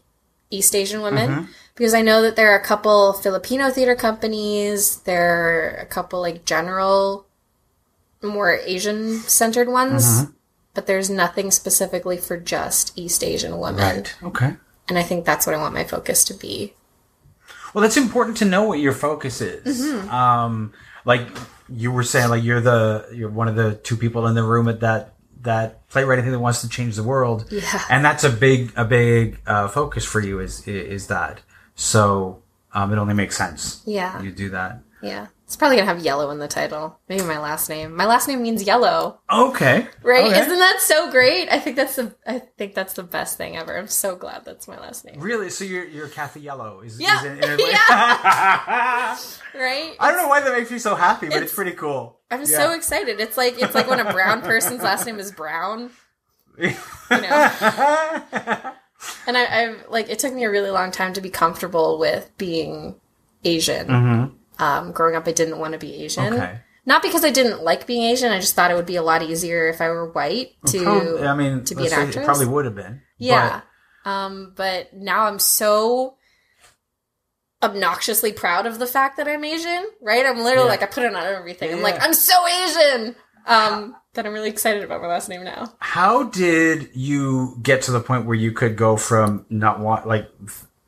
East 0.50 0.74
Asian 0.76 1.02
women 1.02 1.30
Mm-hmm. 1.30 1.52
because 1.76 1.94
I 1.94 2.02
know 2.02 2.22
that 2.24 2.36
there 2.38 2.52
are 2.54 2.58
a 2.60 2.64
couple 2.64 3.14
Filipino 3.14 3.70
theater 3.70 3.96
companies, 3.96 4.98
there 5.02 5.28
are 5.46 5.70
a 5.82 5.86
couple 5.86 6.20
like 6.22 6.46
general 6.46 7.28
more 8.24 8.52
Asian 8.58 9.20
centered 9.20 9.68
ones, 9.70 10.06
Mm-hmm. 10.06 10.32
But 10.78 10.86
there's 10.86 11.10
nothing 11.10 11.50
specifically 11.50 12.18
for 12.18 12.38
just 12.38 12.96
East 12.96 13.24
Asian 13.24 13.58
women. 13.58 13.82
Right. 13.82 14.16
Okay. 14.22 14.54
And 14.88 14.96
I 14.96 15.02
think 15.02 15.26
that's 15.26 15.48
what 15.48 15.56
I 15.56 15.58
want 15.58 15.74
my 15.74 15.84
focus 15.84 16.24
to 16.26 16.36
be. 16.36 16.76
Well, 17.74 17.82
that's 17.82 17.98
important 17.98 18.38
to 18.38 18.46
know 18.46 18.62
what 18.62 18.78
your 18.78 18.94
focus 18.94 19.42
is. 19.42 19.82
Mm-hmm. 19.82 20.08
Um, 20.14 20.74
like 21.04 21.28
you 21.68 21.92
were 21.92 22.04
saying, 22.04 22.30
like 22.30 22.44
you're 22.44 22.62
the 22.62 23.10
you're 23.12 23.32
one 23.32 23.48
of 23.48 23.56
the 23.56 23.74
two 23.74 23.98
people 23.98 24.28
in 24.28 24.36
the 24.36 24.44
room 24.44 24.68
at 24.68 24.82
that 24.82 25.16
that 25.42 25.88
playwriting 25.90 26.26
thing 26.26 26.32
that 26.32 26.40
wants 26.40 26.62
to 26.62 26.70
change 26.70 26.96
the 26.96 27.02
world. 27.02 27.48
Yeah. 27.50 27.84
And 27.90 28.06
that's 28.06 28.24
a 28.24 28.30
big 28.30 28.72
a 28.76 28.86
big 28.86 29.40
uh, 29.48 29.70
focus 29.70 30.06
for 30.06 30.20
you 30.20 30.40
is 30.40 30.68
is 30.68 31.08
that. 31.08 31.42
So 31.74 32.44
um, 32.72 32.94
it 32.94 33.00
only 33.00 33.16
makes 33.16 33.36
sense. 33.36 33.82
Yeah. 33.88 34.22
You 34.22 34.32
do 34.32 34.50
that. 34.52 34.82
Yeah. 35.02 35.26
It's 35.48 35.56
probably 35.56 35.78
to 35.78 35.86
have 35.86 36.00
yellow 36.04 36.30
in 36.32 36.40
the 36.40 36.48
title. 36.50 37.00
Maybe 37.08 37.24
my 37.24 37.40
last 37.40 37.70
name. 37.70 37.96
My 37.96 38.06
last 38.06 38.28
name 38.28 38.42
means 38.44 38.64
yellow. 38.64 39.22
Okay. 39.32 39.88
Right? 40.04 40.26
Okay. 40.26 40.40
Isn't 40.42 40.60
that 40.60 40.82
so 40.82 41.10
great? 41.10 41.48
I 41.50 41.58
think 41.58 41.78
that's 41.78 41.96
the 41.96 42.14
I 42.28 42.40
think 42.40 42.76
that's 42.76 42.92
the 42.94 43.04
best 43.04 43.38
thing 43.38 43.56
ever. 43.56 43.78
I'm 43.78 43.88
so 43.88 44.18
glad 44.18 44.44
that's 44.44 44.68
my 44.68 44.78
last 44.78 45.06
name. 45.06 45.22
Really? 45.22 45.50
So 45.50 45.64
you're 45.64 45.86
you're 45.86 46.10
Kathy 46.10 46.42
Yellow? 46.42 46.82
Is, 46.82 47.00
Yeah. 47.00 47.20
Is 47.20 47.26
in 47.32 47.40
it- 47.42 47.60
Right? 49.56 49.96
I 50.00 50.12
don't 50.12 50.18
know 50.18 50.28
why 50.28 50.42
that 50.42 50.52
makes 50.54 50.70
me 50.70 50.80
so 50.80 50.96
happy, 50.96 51.28
but 51.28 51.36
it's, 51.38 51.44
It's- 51.44 51.56
pretty 51.56 51.72
cool. 51.72 52.20
I'm 52.30 52.42
Yeah. 52.42 52.46
so 52.46 52.74
excited. 52.74 53.22
It's 53.22 53.38
like 53.38 53.58
it's 53.62 53.74
like 53.74 53.88
when 53.90 54.02
a 54.06 54.12
brown 54.12 54.42
person's 54.42 54.84
last 54.84 55.06
name 55.06 55.18
is 55.20 55.32
Brown. 55.32 55.92
You 56.60 56.72
know. 57.22 57.52
And 59.28 59.38
I, 59.38 59.46
I've 59.62 59.86
like 59.90 60.10
it 60.10 60.20
took 60.20 60.34
me 60.34 60.44
a 60.44 60.50
really 60.52 60.72
long 60.72 60.92
time 60.92 61.14
to 61.14 61.22
be 61.22 61.30
comfortable 61.30 62.00
with 62.00 62.30
being 62.38 62.96
Asian. 63.46 63.88
Mm-hmm. 63.88 64.36
Um, 64.60 64.92
growing 64.92 65.16
up, 65.16 65.28
I 65.28 65.32
didn't 65.32 65.60
want 65.60 65.74
to 65.74 65.80
be 65.80 66.04
Asian. 66.04 66.34
Okay. 66.34 66.60
Not 66.86 67.02
because 67.02 67.24
I 67.26 67.32
didn't 67.32 67.64
like 67.64 67.86
being 67.86 68.04
Asian. 68.04 68.32
I 68.32 68.40
just 68.40 68.56
thought 68.56 68.72
it 68.72 68.76
would 68.76 68.86
be 68.86 68.96
a 68.96 69.02
lot 69.04 69.22
easier 69.22 69.68
if 69.68 69.82
I 69.82 69.90
were 69.90 70.10
white 70.12 70.54
to. 70.68 70.84
Probably- 70.84 71.28
I 71.28 71.36
mean, 71.36 71.64
to 71.66 71.76
be 71.76 71.86
an 71.88 71.94
actress? 71.94 72.26
probably 72.26 72.46
would 72.46 72.66
have 72.66 72.76
been. 72.76 73.02
Yeah. 73.18 73.62
Um, 74.06 74.54
but 74.56 74.94
now 74.94 75.26
I'm 75.26 75.38
so 75.40 76.16
obnoxiously 77.62 78.32
proud 78.32 78.66
of 78.66 78.80
the 78.80 78.88
fact 78.88 79.18
that 79.18 79.28
I'm 79.28 79.44
Asian, 79.44 79.86
right? 80.02 80.26
I'm 80.26 80.38
literally 80.38 80.66
Yeah. 80.66 80.72
like, 80.72 80.84
I 80.84 80.86
put 80.86 81.04
it 81.04 81.14
on 81.14 81.24
everything. 81.24 81.72
I'm 81.72 81.78
Yeah. 81.78 81.84
like, 81.84 82.02
I'm 82.02 82.14
so 82.14 82.34
Asian! 82.48 83.16
Um, 83.48 83.96
that 84.14 84.26
I'm 84.26 84.34
really 84.34 84.50
excited 84.50 84.84
about 84.84 85.02
my 85.02 85.08
last 85.08 85.30
name 85.30 85.44
now. 85.44 85.74
How 85.80 86.24
did 86.24 86.90
you 86.94 87.58
get 87.62 87.82
to 87.84 87.92
the 87.92 88.00
point 88.02 88.26
where 88.26 88.36
you 88.36 88.52
could 88.52 88.76
go 88.76 88.98
from 88.98 89.46
not 89.50 89.80
want 89.80 90.06
like 90.06 90.30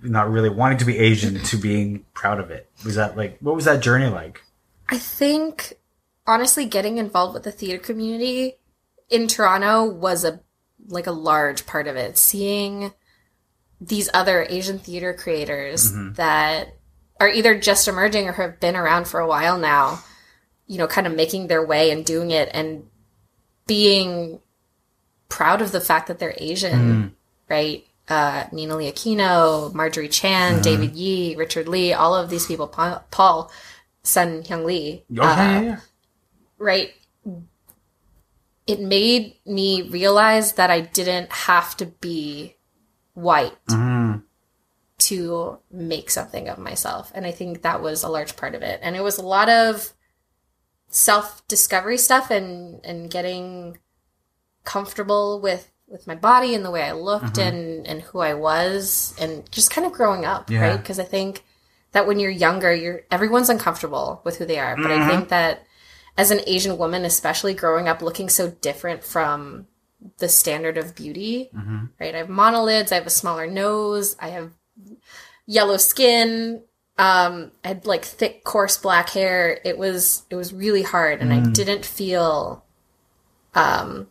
not 0.02 0.30
really 0.30 0.50
wanting 0.50 0.78
to 0.80 0.86
be 0.86 0.98
Asian 0.98 1.40
to 1.44 1.58
being 1.58 2.06
proud 2.14 2.40
of 2.40 2.52
it? 2.52 2.70
Was 2.86 2.96
that 2.96 3.18
like 3.18 3.38
what 3.40 3.56
was 3.56 3.66
that 3.66 3.82
journey 3.82 4.08
like? 4.08 4.42
I 4.90 4.98
think, 4.98 5.78
honestly, 6.26 6.66
getting 6.66 6.98
involved 6.98 7.34
with 7.34 7.44
the 7.44 7.52
theater 7.52 7.82
community 7.82 8.56
in 9.10 9.28
Toronto 9.28 9.86
was 9.86 10.24
a, 10.24 10.40
like 10.88 11.08
a 11.08 11.12
large 11.12 11.66
part 11.66 11.88
of 11.88 11.96
it. 11.96 12.18
Seeing 12.18 12.94
these 13.80 14.10
other 14.14 14.46
Asian 14.50 14.80
theater 14.80 15.14
creators 15.14 15.92
mm-hmm. 15.92 16.14
that 16.14 16.76
are 17.20 17.30
either 17.30 17.58
just 17.60 17.88
emerging 17.88 18.28
or 18.28 18.34
have 18.34 18.60
been 18.60 18.76
around 18.76 19.08
for 19.08 19.20
a 19.20 19.28
while 19.28 19.58
now, 19.58 20.00
you 20.68 20.78
know, 20.78 20.88
kind 20.88 21.08
of 21.08 21.16
making 21.16 21.48
their 21.48 21.66
way 21.66 21.92
and 21.92 22.06
doing 22.06 22.32
it 22.32 22.50
and 22.54 22.86
being 23.68 24.40
proud 25.28 25.62
of 25.62 25.72
the 25.72 25.82
fact 25.82 26.08
that 26.08 26.20
they're 26.20 26.36
Asian, 26.38 26.80
mm-hmm. 26.80 27.08
right? 27.50 27.86
Uh, 28.10 28.46
Nina 28.52 28.76
Lee 28.76 28.92
Aquino, 28.92 29.72
Marjorie 29.74 30.10
Chan, 30.10 30.62
David 30.64 30.96
Yee, 30.96 31.36
Richard 31.36 31.68
Lee, 31.68 31.94
all 31.94 32.16
of 32.16 32.30
these 32.32 32.48
people, 32.48 32.68
Pa- 32.68 33.04
Paul 33.12 33.52
Sun 34.02 34.42
Hyung 34.44 34.66
Lee, 34.66 35.04
yeah, 35.10 35.62
yeah. 35.62 35.80
right? 36.58 36.92
It 38.66 38.80
made 38.80 39.36
me 39.46 39.84
realize 39.84 40.54
that 40.54 40.72
I 40.72 40.82
didn't 40.82 41.32
have 41.32 41.78
to 41.78 41.86
be 41.86 42.56
white 43.14 43.58
Mhm. 43.68 44.24
to 45.00 45.60
make 45.72 46.10
something 46.10 46.50
of 46.50 46.58
myself. 46.58 47.12
And 47.14 47.26
I 47.28 47.32
think 47.32 47.62
that 47.62 47.82
was 47.82 48.04
a 48.04 48.10
large 48.10 48.36
part 48.36 48.56
of 48.56 48.62
it. 48.64 48.80
And 48.82 48.96
it 48.96 49.02
was 49.04 49.18
a 49.20 49.24
lot 49.26 49.50
of 49.50 49.94
self 50.88 51.48
discovery 51.48 51.98
stuff 51.98 52.32
and, 52.32 52.80
and 52.84 53.10
getting 53.10 53.78
comfortable 54.64 55.40
with, 55.42 55.72
with 55.90 56.06
my 56.08 56.16
body 56.16 56.54
and 56.56 56.64
the 56.64 56.72
way 56.72 56.84
I 56.84 56.92
looked 56.94 57.38
and, 57.38 57.86
and 57.88 58.02
who 58.02 58.20
I 58.20 58.34
was 58.36 59.16
and 59.20 59.50
just 59.52 59.72
kind 59.72 59.88
of 59.88 59.94
growing 59.94 60.24
up, 60.26 60.50
Yeah. 60.50 60.62
right? 60.62 60.78
Because 60.78 61.00
I 61.00 61.04
think 61.04 61.44
that 61.92 62.06
when 62.08 62.20
you're 62.20 62.30
younger, 62.32 62.74
you're 62.74 63.02
everyone's 63.10 63.50
uncomfortable 63.50 64.22
with 64.24 64.38
who 64.38 64.46
they 64.46 64.60
are. 64.60 64.76
But 64.76 64.92
I 64.92 65.08
think 65.10 65.30
that 65.30 65.64
as 66.18 66.32
an 66.32 66.42
Asian 66.46 66.78
woman, 66.78 67.06
especially 67.06 67.54
growing 67.54 67.88
up 67.88 68.02
looking 68.02 68.30
so 68.30 68.50
different 68.50 69.04
from 69.04 69.68
the 70.20 70.30
standard 70.30 70.78
of 70.78 70.96
beauty, 70.96 71.50
right? 72.00 72.14
I 72.14 72.20
have 72.20 72.28
monolids, 72.28 72.92
I 72.92 72.96
have 72.96 73.08
a 73.08 73.10
smaller 73.12 73.48
nose, 73.48 74.16
I 74.20 74.30
have 74.30 74.52
yellow 75.46 75.78
skin, 75.78 76.62
um, 76.98 77.52
I 77.64 77.70
had 77.70 77.86
like 77.86 78.06
thick, 78.06 78.44
coarse 78.44 78.78
black 78.78 79.10
hair. 79.10 79.60
It 79.66 79.78
was 79.78 80.24
it 80.30 80.36
was 80.36 80.54
really 80.54 80.84
hard, 80.84 81.22
and 81.22 81.34
I 81.34 81.40
didn't 81.50 81.86
feel 81.86 82.64
um 83.56 84.08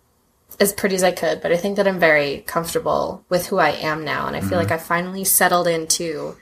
as 0.60 0.72
pretty 0.72 0.94
as 0.96 1.04
I 1.04 1.12
could. 1.12 1.40
But 1.40 1.52
I 1.52 1.56
think 1.56 1.76
that 1.76 1.86
I'm 1.86 1.98
very 1.98 2.38
comfortable 2.46 3.24
with 3.28 3.46
who 3.46 3.58
I 3.58 3.70
am 3.70 4.04
now, 4.04 4.26
and 4.26 4.36
I 4.36 4.40
feel 4.40 4.58
like 4.58 4.68
mm-hmm. 4.68 4.74
I 4.74 4.78
finally 4.78 5.24
settled 5.24 5.66
into 5.66 6.36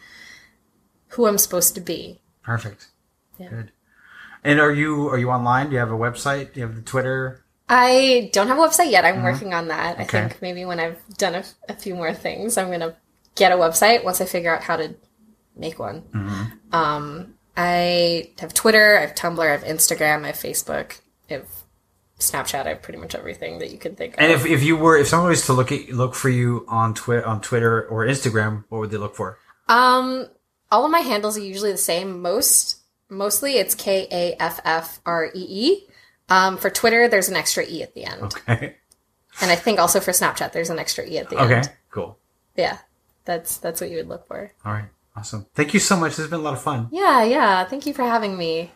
who 1.08 1.26
I'm 1.26 1.38
supposed 1.38 1.74
to 1.74 1.80
be. 1.80 2.20
Perfect. 2.42 2.88
Yeah. 3.38 3.48
Good. 3.48 3.72
And 4.44 4.60
are 4.60 4.72
you 4.72 5.08
are 5.08 5.18
you 5.18 5.30
online? 5.30 5.66
Do 5.66 5.72
you 5.72 5.80
have 5.80 5.90
a 5.90 5.96
website? 5.96 6.52
Do 6.52 6.60
you 6.60 6.66
have 6.66 6.76
the 6.76 6.82
Twitter? 6.82 7.44
I 7.68 8.30
don't 8.32 8.46
have 8.46 8.58
a 8.58 8.60
website 8.60 8.92
yet. 8.92 9.04
I'm 9.04 9.16
mm-hmm. 9.16 9.24
working 9.24 9.54
on 9.54 9.68
that. 9.68 9.98
I 9.98 10.04
think 10.04 10.40
maybe 10.40 10.64
when 10.64 10.78
I've 10.78 11.02
done 11.16 11.34
a, 11.34 11.44
a 11.68 11.74
few 11.74 11.94
more 11.96 12.14
things, 12.14 12.56
I'm 12.56 12.70
gonna 12.70 12.96
get 13.34 13.50
a 13.50 13.56
website 13.56 14.04
once 14.04 14.20
I 14.20 14.24
figure 14.24 14.54
out 14.54 14.62
how 14.62 14.76
to 14.76 14.94
make 15.56 15.78
one. 15.78 16.02
Mm-hmm. 16.02 16.74
Um, 16.74 17.34
I 17.56 18.32
have 18.38 18.54
Twitter, 18.54 18.98
I 18.98 19.00
have 19.00 19.14
Tumblr, 19.14 19.40
I 19.40 19.50
have 19.50 19.64
Instagram, 19.64 20.24
I 20.24 20.28
have 20.28 20.36
Facebook, 20.36 21.00
I 21.30 21.34
have 21.34 21.48
Snapchat. 22.18 22.66
I 22.66 22.70
have 22.70 22.82
pretty 22.82 22.98
much 22.98 23.14
everything 23.14 23.58
that 23.58 23.70
you 23.70 23.78
can 23.78 23.94
think 23.96 24.14
of. 24.14 24.20
And 24.20 24.32
if, 24.32 24.46
if 24.46 24.62
you 24.62 24.76
were 24.76 24.96
if 24.96 25.08
someone 25.08 25.28
was 25.30 25.44
to 25.46 25.52
look 25.52 25.70
at 25.72 25.88
look 25.90 26.14
for 26.14 26.28
you 26.28 26.64
on 26.68 26.94
Twi- 26.94 27.22
on 27.22 27.40
Twitter 27.40 27.86
or 27.88 28.06
Instagram, 28.06 28.64
what 28.68 28.78
would 28.78 28.90
they 28.90 28.96
look 28.96 29.14
for? 29.14 29.38
Um, 29.68 30.26
all 30.70 30.84
of 30.84 30.90
my 30.90 31.00
handles 31.00 31.36
are 31.36 31.42
usually 31.42 31.72
the 31.72 31.78
same. 31.78 32.22
Most, 32.22 32.78
mostly 33.08 33.54
it's 33.58 33.74
K 33.74 34.06
A 34.10 34.34
F 34.42 34.60
F 34.64 35.00
R 35.04 35.26
E 35.26 35.30
E. 35.34 35.86
Um, 36.28 36.56
for 36.56 36.70
Twitter, 36.70 37.06
there's 37.08 37.28
an 37.28 37.36
extra 37.36 37.64
E 37.64 37.82
at 37.82 37.94
the 37.94 38.04
end, 38.04 38.22
Okay. 38.48 38.74
and 39.40 39.50
I 39.50 39.54
think 39.54 39.78
also 39.78 40.00
for 40.00 40.10
Snapchat, 40.10 40.52
there's 40.52 40.70
an 40.70 40.78
extra 40.80 41.06
E 41.06 41.18
at 41.18 41.30
the 41.30 41.36
Okay. 41.36 41.54
end. 41.54 41.64
Okay. 41.66 41.74
Cool. 41.90 42.18
Yeah, 42.56 42.78
that's 43.24 43.58
that's 43.58 43.80
what 43.80 43.90
you 43.90 43.98
would 43.98 44.08
look 44.08 44.26
for. 44.26 44.50
All 44.64 44.72
right. 44.72 44.86
Awesome. 45.14 45.46
Thank 45.54 45.72
you 45.72 45.80
so 45.80 45.96
much. 45.96 46.10
This 46.12 46.18
has 46.18 46.28
been 46.30 46.40
a 46.40 46.42
lot 46.42 46.54
of 46.54 46.62
fun. 46.62 46.88
Yeah, 46.90 47.22
yeah. 47.22 47.64
Thank 47.64 47.86
you 47.86 47.94
for 47.94 48.02
having 48.02 48.36
me. 48.36 48.70